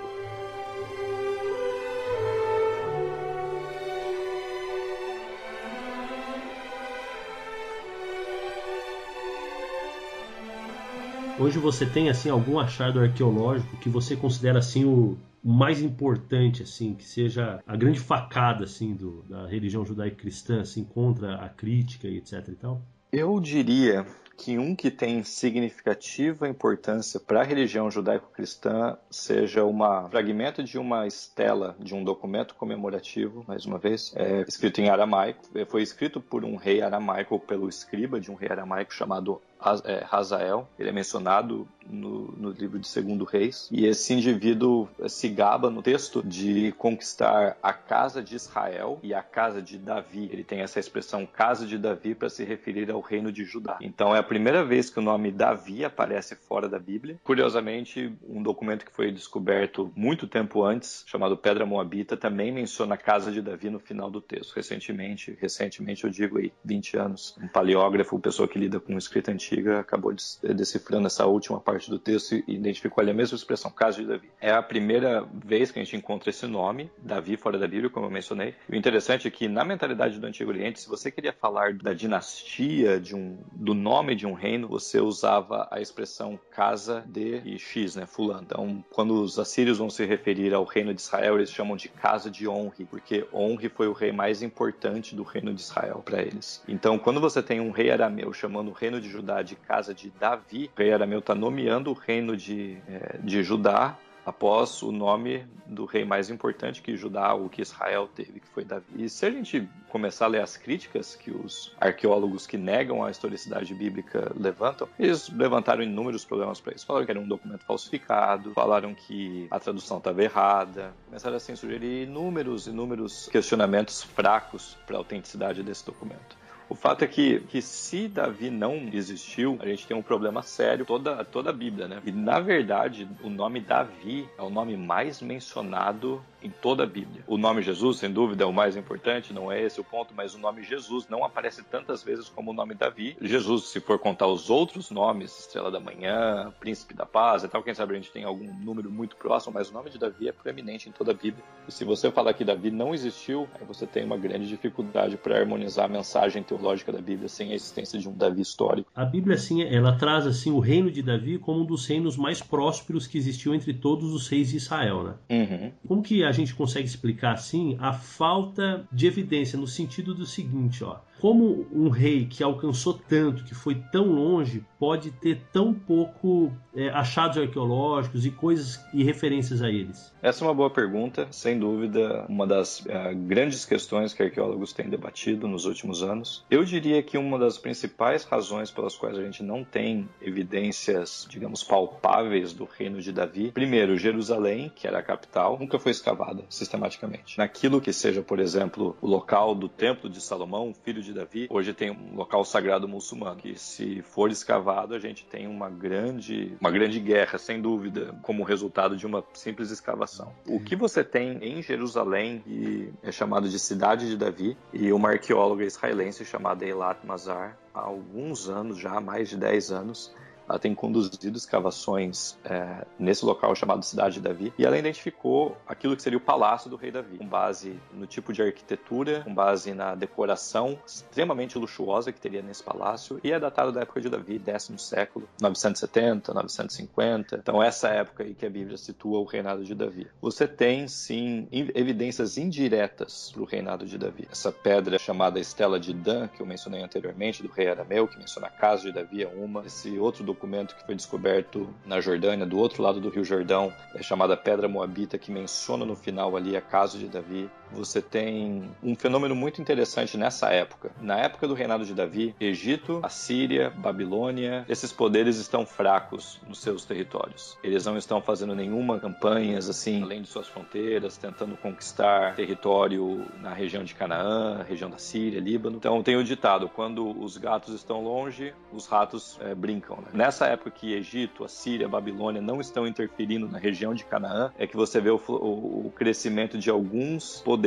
Hoje 11.39 11.59
você 11.59 11.87
tem 11.87 12.11
assim 12.11 12.29
algum 12.29 12.59
achado 12.59 13.01
arqueológico 13.01 13.77
que 13.77 13.89
você 13.89 14.15
considera 14.15 14.59
assim 14.59 14.85
o 14.85 15.17
mais 15.43 15.83
importante 15.83 16.63
assim, 16.63 16.95
que 16.95 17.05
seja 17.05 17.61
a 17.67 17.77
grande 17.77 17.99
facada 17.99 18.65
assim 18.65 18.95
do, 18.95 19.23
da 19.23 19.47
religião 19.47 19.85
judaico-cristã 19.85 20.61
assim 20.61 20.85
contra 20.85 21.37
a 21.37 21.49
crítica 21.49 22.07
e 22.07 22.19
etc 22.19 22.49
e 22.49 22.53
tal? 22.53 22.83
Eu 23.11 23.41
diria 23.41 24.07
que 24.37 24.59
um 24.59 24.75
que 24.75 24.91
tem 24.91 25.23
significativa 25.23 26.49
importância 26.49 27.21
para 27.21 27.41
a 27.41 27.45
religião 27.45 27.91
judaico-cristã 27.91 28.97
seja 29.11 29.65
um 29.65 29.79
fragmento 30.11 30.63
de 30.65 30.79
uma 30.79 31.07
estela 31.07 31.77
de 31.79 31.95
um 31.95 32.03
documento 32.03 32.55
comemorativo, 32.55 33.45
mais 33.47 33.67
uma 33.67 33.79
vez, 33.79 34.13
é, 34.17 34.43
escrito 34.49 34.81
em 34.81 34.89
aramaico. 34.89 35.43
Foi 35.69 35.83
escrito 35.83 36.21
por 36.21 36.45
um 36.45 36.57
rei 36.57 36.83
aramaico, 36.83 37.35
ou 37.35 37.41
pelo 37.41 37.69
escriba 37.69 38.19
de 38.19 38.31
um 38.31 38.35
rei 38.35 38.51
aramaico 38.51 38.93
chamado 38.93 39.41
é, 39.85 40.07
Hazael. 40.11 40.69
Ele 40.79 40.89
é 40.89 40.93
mencionado 40.93 41.67
no, 41.87 42.33
no, 42.33 42.51
livro 42.51 42.79
de 42.79 42.89
Segundo 42.89 43.25
Reis. 43.25 43.69
E 43.71 43.87
esse 43.87 44.13
indivíduo 44.13 44.89
se 45.09 45.29
gaba 45.29 45.71
no 45.71 45.83
texto 45.83 46.23
de 46.23 46.73
conquistar 46.73 47.57
a 47.63 47.73
casa 47.73 48.23
de 48.23 48.37
Israel 48.37 48.99
e 49.03 49.15
a 49.15 49.23
casa 49.23 49.61
de 49.61 49.79
Davi. 49.79 50.29
Ele 50.33 50.45
tem 50.45 50.61
essa 50.61 50.79
expressão 50.79 51.27
casa 51.27 51.67
de 51.67 51.79
Davi 51.79 52.15
para 52.15 52.29
se 52.29 52.45
referir 52.45 52.91
ao 52.91 53.01
reino 53.01 53.33
de 53.33 53.45
Judá. 53.45 53.79
Então 53.81 54.15
é 54.15 54.19
a 54.19 54.23
primeira 54.23 54.65
vez 54.65 54.91
que 54.91 54.99
o 54.99 55.03
nome 55.03 55.31
Davi 55.31 55.85
aparece 55.85 56.37
fora 56.37 56.69
da 56.69 56.79
Bíblia. 56.79 57.19
Curiosamente, 57.25 58.13
um 58.29 58.43
documento 58.43 58.85
que 58.85 58.93
foi 58.93 59.11
descoberto 59.11 59.93
muito 59.95 60.27
tempo 60.27 60.65
antes, 60.65 61.05
chamado 61.07 61.37
Pedra 61.37 61.67
Moabita, 61.67 62.17
também 62.17 62.53
menciona 62.53 62.95
a 62.95 62.99
casa 62.99 63.31
de 63.31 63.43
Davi 63.43 63.71
no 63.71 63.79
final 63.79 64.11
do 64.11 64.21
texto. 64.21 64.55
Recentemente, 64.55 65.37
recentemente 65.41 66.05
eu 66.05 66.11
digo 66.11 66.39
aí, 66.39 66.53
20 66.65 66.97
anos, 66.97 67.37
um 67.43 67.49
paleógrafo, 67.49 68.19
pessoa 68.19 68.49
que 68.49 68.59
lida 68.59 68.81
com 68.81 68.97
escrita 68.97 69.31
antiga, 69.31 69.52
acabou 69.79 70.15
decifrando 70.43 71.07
essa 71.07 71.27
última 71.27 71.61
parte 71.61 71.91
do 71.91 71.99
texto 71.99 72.35
e 72.35 72.45
identificou 72.49 73.03
ali 73.03 73.11
a 73.11 73.15
mesma 73.15 73.37
expressão, 73.37 73.71
caso 73.71 74.01
de 74.01 74.09
Davi. 74.09 74.31
É 74.41 74.53
a 74.53 74.63
primeira 74.63 75.27
vez 75.33 75.71
que 75.71 75.79
a 75.79 75.85
gente 75.85 75.97
encontra 75.97 76.31
esse 76.31 76.47
nome, 76.47 76.91
Davi 76.99 77.37
fora 77.37 77.59
da 77.59 77.67
Bíblia, 77.67 77.91
como 77.91 78.07
eu 78.07 78.11
mencionei. 78.11 78.55
o 78.69 78.75
interessante 78.75 79.27
é 79.27 79.31
que 79.31 79.49
na 79.49 79.65
mentalidade 79.65 80.19
do 80.19 80.27
Antigo 80.27 80.51
Oriente, 80.51 80.81
se 80.81 80.89
você 80.89 81.11
queria 81.11 81.33
falar 81.33 81.75
da 81.75 81.93
dinastia, 81.93 83.01
de 83.01 83.15
um, 83.15 83.39
do 83.53 83.75
nome 83.75 84.15
de 84.15 84.27
um 84.27 84.33
reino, 84.33 84.69
você 84.69 85.01
usava 85.01 85.69
a 85.71 85.81
expressão 85.81 86.39
casa 86.51 87.05
de 87.07 87.43
e 87.45 87.59
X, 87.59 87.97
né, 87.97 88.07
fulano. 88.07 88.43
Então, 88.43 88.85
quando 88.91 89.23
os 89.23 89.39
assírios 89.39 89.79
vão 89.79 89.89
se 89.89 90.05
referir 90.05 90.53
ao 90.53 90.65
reino 90.65 90.93
de 90.93 91.01
Israel, 91.01 91.37
eles 91.37 91.51
chamam 91.51 91.77
de 91.77 91.89
casa 91.89 92.31
de 92.31 92.47
Onri, 92.49 92.85
porque 92.85 93.27
Onri 93.33 93.69
foi 93.69 93.89
o 93.89 93.93
rei 93.93 94.13
mais 94.13 94.43
importante 94.43 95.15
do 95.15 95.23
reino 95.23 95.53
de 95.55 95.61
Israel 95.61 96.03
para 96.05 96.21
eles. 96.21 96.63
Então, 96.69 96.99
quando 96.99 97.21
você 97.21 97.43
tem 97.43 97.61
um 97.61 97.71
rei 97.71 97.91
arameu 97.91 98.33
chamando 98.33 98.69
o 98.69 98.73
reino 98.73 99.01
de 99.01 99.09
Judá 99.09 99.42
de 99.43 99.57
casa 99.57 99.95
de 99.95 100.11
Davi, 100.11 100.71
o 100.75 100.79
rei 100.79 100.93
arameu 100.93 101.19
está 101.19 101.35
nomeando 101.35 101.91
o 101.91 101.95
reino 101.95 102.37
de, 102.37 102.79
é, 102.89 103.19
de 103.19 103.43
Judá 103.43 103.97
após 104.25 104.83
o 104.83 104.93
nome 104.93 105.45
do 105.67 105.85
rei 105.85 106.05
mais 106.05 106.31
importante 106.31 106.81
que 106.81 106.97
Judá 106.97 107.35
ou 107.35 107.49
que 107.49 107.63
Israel 107.63 108.09
teve, 108.15 108.41
que 108.41 108.49
foi 108.49 108.65
Davi. 108.65 108.85
E 108.97 109.09
se 109.09 109.27
a 109.27 109.31
gente 109.31 109.69
começar 109.89 110.27
a 110.27 110.29
ler 110.29 110.43
as 110.43 110.57
críticas 110.57 111.17
que 111.17 111.31
os 111.31 111.75
arqueólogos 111.81 112.47
que 112.47 112.57
negam 112.57 113.05
a 113.05 113.11
historicidade 113.11 113.75
bíblica 113.75 114.33
levantam, 114.37 114.89
eles 114.99 115.29
levantaram 115.31 115.83
inúmeros 115.83 116.25
problemas 116.25 116.61
para 116.61 116.75
isso. 116.75 116.87
Falaram 116.87 117.07
que 117.07 117.13
era 117.13 117.21
um 117.21 117.27
documento 117.27 117.65
falsificado, 117.65 118.53
falaram 118.53 118.95
que 118.95 119.47
a 119.51 119.59
tradução 119.59 119.99
estava 119.99 120.23
errada, 120.23 120.95
começaram 121.07 121.37
assim 121.37 121.53
a 121.53 121.57
sugerir 121.57 122.05
inúmeros, 122.05 122.67
inúmeros 122.67 123.29
questionamentos 123.29 124.03
fracos 124.03 124.77
para 124.87 124.97
a 124.97 124.99
autenticidade 124.99 125.63
desse 125.63 125.85
documento. 125.85 126.42
O 126.73 126.75
fato 126.75 127.05
é 127.05 127.07
que, 127.07 127.41
que 127.51 127.61
se 127.61 128.09
Davi 128.09 128.49
não 128.49 128.89
existiu, 128.91 129.59
a 129.61 129.67
gente 129.67 129.87
tem 129.87 129.95
um 129.95 130.01
problema 130.01 130.41
sério 130.41 130.87
toda 130.87 131.23
toda 131.23 131.51
a 131.51 131.53
Bíblia, 131.53 131.87
né? 131.87 132.01
E 132.03 132.11
na 132.11 132.41
verdade, 132.41 133.07
o 133.23 133.29
nome 133.29 133.61
Davi 133.61 134.27
é 134.39 134.43
o 134.43 134.49
nome 134.49 134.75
mais 134.75 135.21
mencionado 135.21 136.25
em 136.43 136.51
toda 136.51 136.85
a 136.85 136.87
Bíblia. 136.87 137.23
O 137.27 137.39
nome 137.39 137.63
Jesus, 137.63 137.99
sem 137.99 138.11
dúvida, 138.11 138.45
é 138.45 138.47
o 138.47 138.53
mais 138.53 138.77
importante, 138.77 139.33
não 139.33 139.51
é 139.51 139.63
esse 139.63 139.81
o 139.81 139.85
ponto, 139.85 140.13
mas 140.15 140.35
o 140.35 140.39
nome 140.39 140.63
Jesus 140.63 141.07
não 141.09 141.25
aparece 141.25 141.63
tantas 141.63 142.03
vezes 142.03 142.29
como 142.29 142.51
o 142.51 142.55
nome 142.55 142.75
Davi. 142.75 143.17
Jesus, 143.21 143.65
se 143.65 143.81
for 143.81 143.99
contar 143.99 144.27
os 144.27 144.51
outros 144.51 144.91
nomes, 144.91 145.39
Estrela 145.39 145.71
da 145.71 145.81
Manhã, 145.81 146.53
Príncipe 146.61 146.95
da 146.95 147.07
Paz 147.07 147.45
e 147.45 147.49
tal, 147.49 147.63
quem 147.63 147.75
sabe 147.75 147.93
a 147.93 147.97
gente 147.97 148.11
tem 148.11 148.25
algum 148.25 148.53
número 148.55 148.91
muito 148.91 149.17
próximo, 149.17 149.55
mas 149.55 149.71
o 149.71 149.73
nome 149.73 149.91
de 149.91 149.99
Davi 149.99 150.29
é 150.29 150.33
proeminente 150.33 150.89
em 150.89 150.93
toda 150.93 151.13
a 151.13 151.15
Bíblia. 151.15 151.45
E 151.69 151.73
se 151.73 151.85
você 151.85 152.11
falar 152.11 152.35
que 152.35 152.45
Davi 152.45 152.71
não 152.71 152.95
existiu, 152.95 153.49
aí 153.59 153.67
você 153.67 153.87
tem 153.87 154.05
uma 154.05 154.17
grande 154.17 154.49
dificuldade 154.49 155.17
para 155.17 155.39
harmonizar 155.39 155.87
a 155.87 155.89
mensagem 155.89 156.43
teológica 156.43 156.93
da 156.93 157.01
Bíblia 157.01 157.29
sem 157.29 157.53
a 157.53 157.55
existência 157.55 157.99
de 157.99 158.09
um 158.09 158.13
Davi 158.13 158.41
histórico. 158.41 158.91
A 158.95 159.05
Bíblia, 159.05 159.37
assim, 159.37 159.63
ela 159.63 159.97
traz 159.97 160.27
assim 160.27 160.51
o 160.51 160.59
reino 160.59 160.91
de 160.91 161.03
Davi 161.03 161.39
como 161.39 161.61
um 161.61 161.65
dos 161.65 161.87
reinos 161.87 162.17
mais 162.17 162.43
prósperos 162.43 163.07
que 163.07 163.17
existiu 163.17 163.55
entre 163.55 163.73
todos 163.73 164.13
os 164.13 164.29
reis 164.29 164.51
de 164.51 164.57
Israel, 164.57 165.03
né? 165.03 165.15
Uhum. 165.31 165.73
Como 165.87 166.03
que 166.03 166.25
a 166.25 166.32
a 166.33 166.35
gente 166.35 166.55
consegue 166.55 166.87
explicar 166.87 167.35
assim 167.35 167.77
a 167.79 167.93
falta 167.93 168.89
de 168.91 169.07
evidência 169.07 169.59
no 169.59 169.67
sentido 169.67 170.15
do 170.15 170.27
seguinte, 170.27 170.83
ó. 170.83 170.99
Como 171.23 171.69
um 171.71 171.89
rei 171.89 172.27
que 172.27 172.43
alcançou 172.43 172.95
tanto, 172.95 173.45
que 173.45 173.55
foi 173.55 173.77
tão 173.77 174.07
longe, 174.07 174.65
pode 174.77 175.13
ter 175.13 175.41
tão 175.53 175.73
pouco 175.73 176.53
é, 176.75 176.89
achados 176.89 177.39
arqueológicos 177.39 178.27
e 178.27 178.31
coisas 178.33 178.85
e 178.93 179.05
referências 179.05 179.63
a 179.63 179.69
eles? 179.71 180.13
Essa 180.21 180.45
é 180.45 180.49
uma 180.49 180.55
boa 180.55 180.69
pergunta, 180.69 181.29
sem 181.31 181.57
dúvida, 181.57 182.27
uma 182.29 182.45
das 182.45 182.81
uh, 182.81 183.15
grandes 183.15 183.65
questões 183.65 184.13
que 184.13 184.21
arqueólogos 184.21 184.73
têm 184.73 184.89
debatido 184.89 185.47
nos 185.47 185.65
últimos 185.65 186.03
anos. 186.03 186.45
Eu 186.51 186.65
diria 186.65 187.01
que 187.05 187.17
uma 187.17 187.39
das 187.39 187.57
principais 187.57 188.25
razões 188.25 188.73
pelas 188.73 188.97
quais 188.97 189.17
a 189.17 189.23
gente 189.23 189.45
não 189.45 189.63
tem 189.63 190.09
evidências, 190.21 191.25
digamos, 191.31 191.63
palpáveis 191.63 192.53
do 192.53 192.65
reino 192.65 193.01
de 193.01 193.13
Davi, 193.13 193.53
primeiro, 193.53 193.97
Jerusalém, 193.97 194.73
que 194.75 194.89
era 194.89 194.99
a 194.99 195.03
capital, 195.05 195.57
nunca 195.57 195.79
foi 195.79 195.93
escavada 195.93 196.43
sistematicamente. 196.49 197.39
Naquilo 197.39 197.81
que 197.81 197.93
seja, 197.93 198.23
por 198.23 198.41
exemplo, 198.41 198.97
o 199.01 199.07
local 199.07 199.55
do 199.55 199.69
Templo 199.69 200.11
de 200.11 200.21
Salomão, 200.21 200.75
filho 200.83 201.01
de 201.01 201.12
de 201.13 201.19
Davi, 201.19 201.47
hoje 201.51 201.73
tem 201.75 201.91
um 201.91 202.17
local 202.17 202.45
sagrado 202.45 202.89
muçulmano, 202.89 203.37
que 203.37 203.59
se 203.59 204.03
for 204.03 204.31
escavado, 204.31 204.95
a 204.95 204.99
gente 204.99 205.25
tem 205.27 205.47
uma 205.47 205.69
grande, 205.69 206.57
uma 206.61 206.71
grande 206.71 206.99
guerra, 206.99 207.39
sem 207.39 207.61
dúvida, 207.61 208.15
como 208.23 208.43
resultado 208.43 208.97
de 208.97 209.07
uma 209.07 209.23
simples 209.35 209.71
escavação. 209.71 210.33
O 210.47 210.59
que 210.59 210.75
você 210.75 211.05
tem 211.05 211.39
em 211.43 211.63
Jerusalém, 211.63 212.41
que 212.41 212.93
é 213.03 213.13
chamado 213.13 213.49
de 213.49 213.59
Cidade 213.59 214.09
de 214.09 214.17
Davi, 214.17 214.57
e 214.73 214.93
uma 214.93 215.11
arqueóloga 215.11 215.65
israelense 215.65 216.25
chamada 216.25 216.65
Eilat 216.65 217.05
Mazar, 217.07 217.57
há 217.75 217.81
alguns 217.81 218.49
anos 218.49 218.79
já, 218.79 219.01
mais 219.01 219.29
de 219.29 219.37
10 219.37 219.71
anos, 219.71 220.15
ela 220.53 220.59
tem 220.59 220.75
conduzido 220.75 221.39
escavações 221.39 222.39
é, 222.45 222.85
nesse 222.99 223.25
local 223.25 223.55
chamado 223.55 223.83
Cidade 223.83 224.17
de 224.17 224.21
Davi 224.21 224.53
e 224.59 224.67
ela 224.67 224.77
identificou 224.77 225.57
aquilo 225.67 225.97
que 225.97 226.03
seria 226.03 226.19
o 226.19 226.21
palácio 226.21 226.69
do 226.69 226.77
rei 226.77 226.91
Davi, 226.91 227.17
com 227.17 227.27
base 227.27 227.75
no 227.91 228.07
tipo 228.07 228.35
de 228.35 228.43
arquitetura, 228.43 229.23
com 229.23 229.35
base 229.35 229.73
na 229.73 229.95
decoração 229.95 230.79
extremamente 230.87 231.57
luxuosa 231.57 232.13
que 232.13 232.21
teria 232.21 232.43
nesse 232.43 232.63
palácio 232.63 233.19
e 233.25 233.33
é 233.33 233.41
datado 233.41 233.73
da 233.73 233.81
época 233.81 234.03
de 234.03 234.11
Davi, 234.11 234.39
décimo 234.39 234.79
século, 234.79 235.27
970, 235.41 236.35
950. 236.35 237.37
Então 237.37 237.63
essa 237.63 237.89
época 237.89 238.23
aí 238.23 238.35
que 238.35 238.45
a 238.45 238.51
Bíblia 238.51 238.77
situa 238.77 239.21
o 239.21 239.25
reinado 239.25 239.65
de 239.65 239.75
Davi. 239.75 240.07
Você 240.21 240.47
tem 240.47 240.87
sim 240.87 241.49
evidências 241.51 242.37
indiretas 242.37 243.31
para 243.33 243.43
o 243.43 243.47
reinado 243.47 243.87
de 243.87 243.97
Davi. 243.97 244.29
Essa 244.31 244.53
pedra 244.53 244.99
chamada 244.99 245.41
Estela 245.41 245.81
de 245.81 245.95
Dan, 245.95 246.29
que 246.29 246.43
eu 246.43 246.47
mencionei 246.47 246.83
anteriormente, 246.83 247.43
do 247.43 247.49
rei 247.49 247.69
arameu, 247.69 248.07
que 248.07 248.19
menciona 248.19 248.49
a 248.49 248.51
casa 248.51 248.83
de 248.83 248.93
Davi, 248.93 249.23
é 249.23 249.29
uma. 249.29 249.65
Esse 249.65 249.99
outro 249.99 250.23
documento 250.23 250.42
documento 250.43 250.75
que 250.75 250.85
foi 250.85 250.97
descoberto 250.97 251.73
na 251.87 252.01
Jordânia, 252.01 252.45
do 252.45 252.59
outro 252.59 252.83
lado 252.83 253.01
do 253.01 253.09
Rio 253.09 253.25
Jordão, 253.25 253.73
é 253.95 254.03
chamada 254.03 254.37
Pedra 254.37 254.67
Moabita, 254.67 255.17
que 255.17 255.31
menciona 255.31 255.85
no 255.85 255.95
final 255.95 256.37
ali 256.37 256.57
a 256.57 256.61
casa 256.61 256.99
de 256.99 257.07
Davi. 257.07 257.49
Você 257.75 258.01
tem 258.01 258.71
um 258.83 258.95
fenômeno 258.95 259.35
muito 259.35 259.61
interessante 259.61 260.17
nessa 260.17 260.51
época. 260.51 260.91
Na 261.01 261.19
época 261.19 261.49
do 261.49 261.55
reinado 261.55 261.85
de 261.85 261.95
Davi, 261.95 262.35
Egito, 262.41 263.01
Assíria, 263.03 263.71
Babilônia, 263.71 264.65
esses 264.69 264.93
poderes 264.93 265.37
estão 265.37 265.67
fracos 265.67 266.41
nos 266.47 266.61
seus 266.61 266.85
territórios. 266.85 267.59
Eles 267.63 267.85
não 267.85 267.97
estão 267.97 268.21
fazendo 268.21 268.55
nenhuma 268.55 268.99
campanhas 268.99 269.69
assim, 269.69 270.03
além 270.03 270.23
de 270.23 270.29
suas 270.29 270.49
fronteiras, 270.49 271.17
tentando 271.17 271.57
conquistar 271.57 272.35
território 272.35 273.27
na 273.41 273.53
região 273.53 273.85
de 273.85 273.95
Canaã, 273.95 274.63
região 274.69 274.91
da 274.91 274.99
Síria, 274.99 275.41
Líbano. 275.41 275.77
Então 275.77 276.03
tem 276.03 276.17
o 276.17 276.25
ditado: 276.25 276.69
quando 276.69 277.09
os 277.23 277.37
gatos 277.37 277.75
estão 277.75 278.03
longe, 278.03 278.55
os 278.73 278.87
ratos 278.87 279.39
é, 279.41 279.55
brincam. 279.55 279.97
Né? 279.97 280.09
Nessa 280.13 280.47
época 280.47 280.71
que 280.71 280.93
Egito, 280.95 281.45
Assíria, 281.45 281.89
Babilônia 281.89 282.41
não 282.41 282.61
estão 282.61 282.87
interferindo 282.87 283.49
na 283.49 283.59
região 283.59 283.95
de 283.95 284.05
Canaã, 284.05 284.53
é 284.59 284.67
que 284.67 284.77
você 284.77 285.01
vê 285.01 285.11
o, 285.11 285.21
o, 285.29 285.87
o 285.87 285.93
crescimento 285.95 286.59
de 286.59 286.71
alguns 286.71 287.41
poderes, 287.41 287.62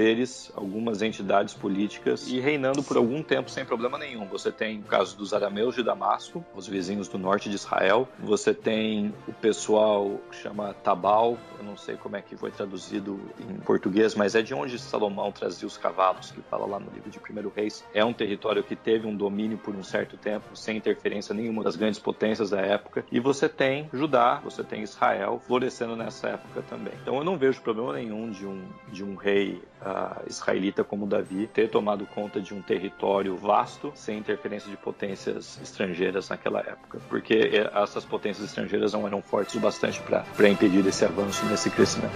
algumas 0.55 1.01
entidades 1.01 1.53
políticas 1.53 2.27
e 2.27 2.39
reinando 2.39 2.84
por 2.84 2.97
algum 2.97 3.23
tempo 3.23 3.49
sem 3.49 3.65
problema 3.65 3.97
nenhum. 3.97 4.25
Você 4.27 4.51
tem 4.51 4.79
o 4.79 4.84
caso 4.84 5.17
dos 5.17 5.34
arameus 5.34 5.75
de 5.75 5.84
Damasco, 5.84 6.43
os 6.55 6.67
vizinhos 6.67 7.08
do 7.08 7.17
norte 7.17 7.49
de 7.49 7.55
Israel. 7.55 8.08
Você 8.19 8.53
tem 8.53 9.13
o 9.27 9.34
pessoal 9.34 10.19
que 10.29 10.38
chama 10.38 10.73
Tabal, 10.73 11.38
eu 11.58 11.63
não 11.65 11.77
sei 11.77 11.95
como 11.95 12.15
é 12.15 12.21
que 12.21 12.36
foi 12.36 12.51
traduzido 12.51 13.19
em 13.39 13.60
português, 13.60 14.15
mas 14.15 14.36
é 14.36 14.41
de 14.41 14.53
onde 14.53 14.77
Salomão 14.77 15.31
trazia 15.31 15.67
os 15.67 15.77
cavalos, 15.77 16.31
que 16.31 16.41
fala 16.41 16.65
lá 16.65 16.79
no 16.79 16.91
livro 16.91 17.10
de 17.10 17.19
Primeiro 17.19 17.51
Reis. 17.55 17.84
É 17.93 18.03
um 18.03 18.13
território 18.13 18.63
que 18.63 18.75
teve 18.75 19.08
um 19.08 19.15
domínio 19.15 19.58
por 19.58 19.75
um 19.75 19.84
certo 19.84 20.17
tempo, 20.17 20.55
sem 20.55 20.77
interferência 20.77 21.34
nenhuma 21.34 21.63
das 21.63 21.75
grandes 21.75 21.99
potências 21.99 22.49
da 22.49 22.60
época. 22.60 23.05
E 23.12 23.19
você 23.19 23.47
tem 23.47 23.89
Judá, 23.93 24.41
você 24.43 24.63
tem 24.63 24.84
Israel 24.84 25.41
florescendo 25.45 25.95
nessa 25.95 26.29
época 26.29 26.62
também. 26.63 26.93
Então 27.01 27.15
eu 27.15 27.23
não 27.23 27.38
vejo 27.38 27.62
problema 27.62 27.93
nenhum 27.93 28.29
de 28.29 28.45
um, 28.45 28.63
de 28.91 29.03
um 29.03 29.15
rei 29.15 29.62
israelita 30.28 30.84
como 30.84 31.06
Davi 31.06 31.48
ter 31.48 31.69
tomado 31.69 32.06
conta 32.06 32.41
de 32.41 32.54
um 32.54 32.62
território 32.62 33.36
vasto 33.36 33.91
sem 33.95 34.17
interferência 34.17 34.69
de 34.69 34.78
potências 34.78 35.60
estrangeiras 35.62 36.30
naquela 36.30 36.60
época, 36.60 37.00
porque 37.10 37.34
eh, 37.34 37.71
essas 37.74 38.04
potências 38.04 38.48
estrangeiras 38.48 38.93
não 38.93 39.06
eram 39.06 39.21
fortes 39.21 39.56
o 39.56 39.60
bastante 39.60 40.02
para 40.02 40.50
impedir 40.50 40.86
esse 40.86 41.06
avanço 41.06 41.45
nesse 41.45 41.69
crescimento. 41.69 42.13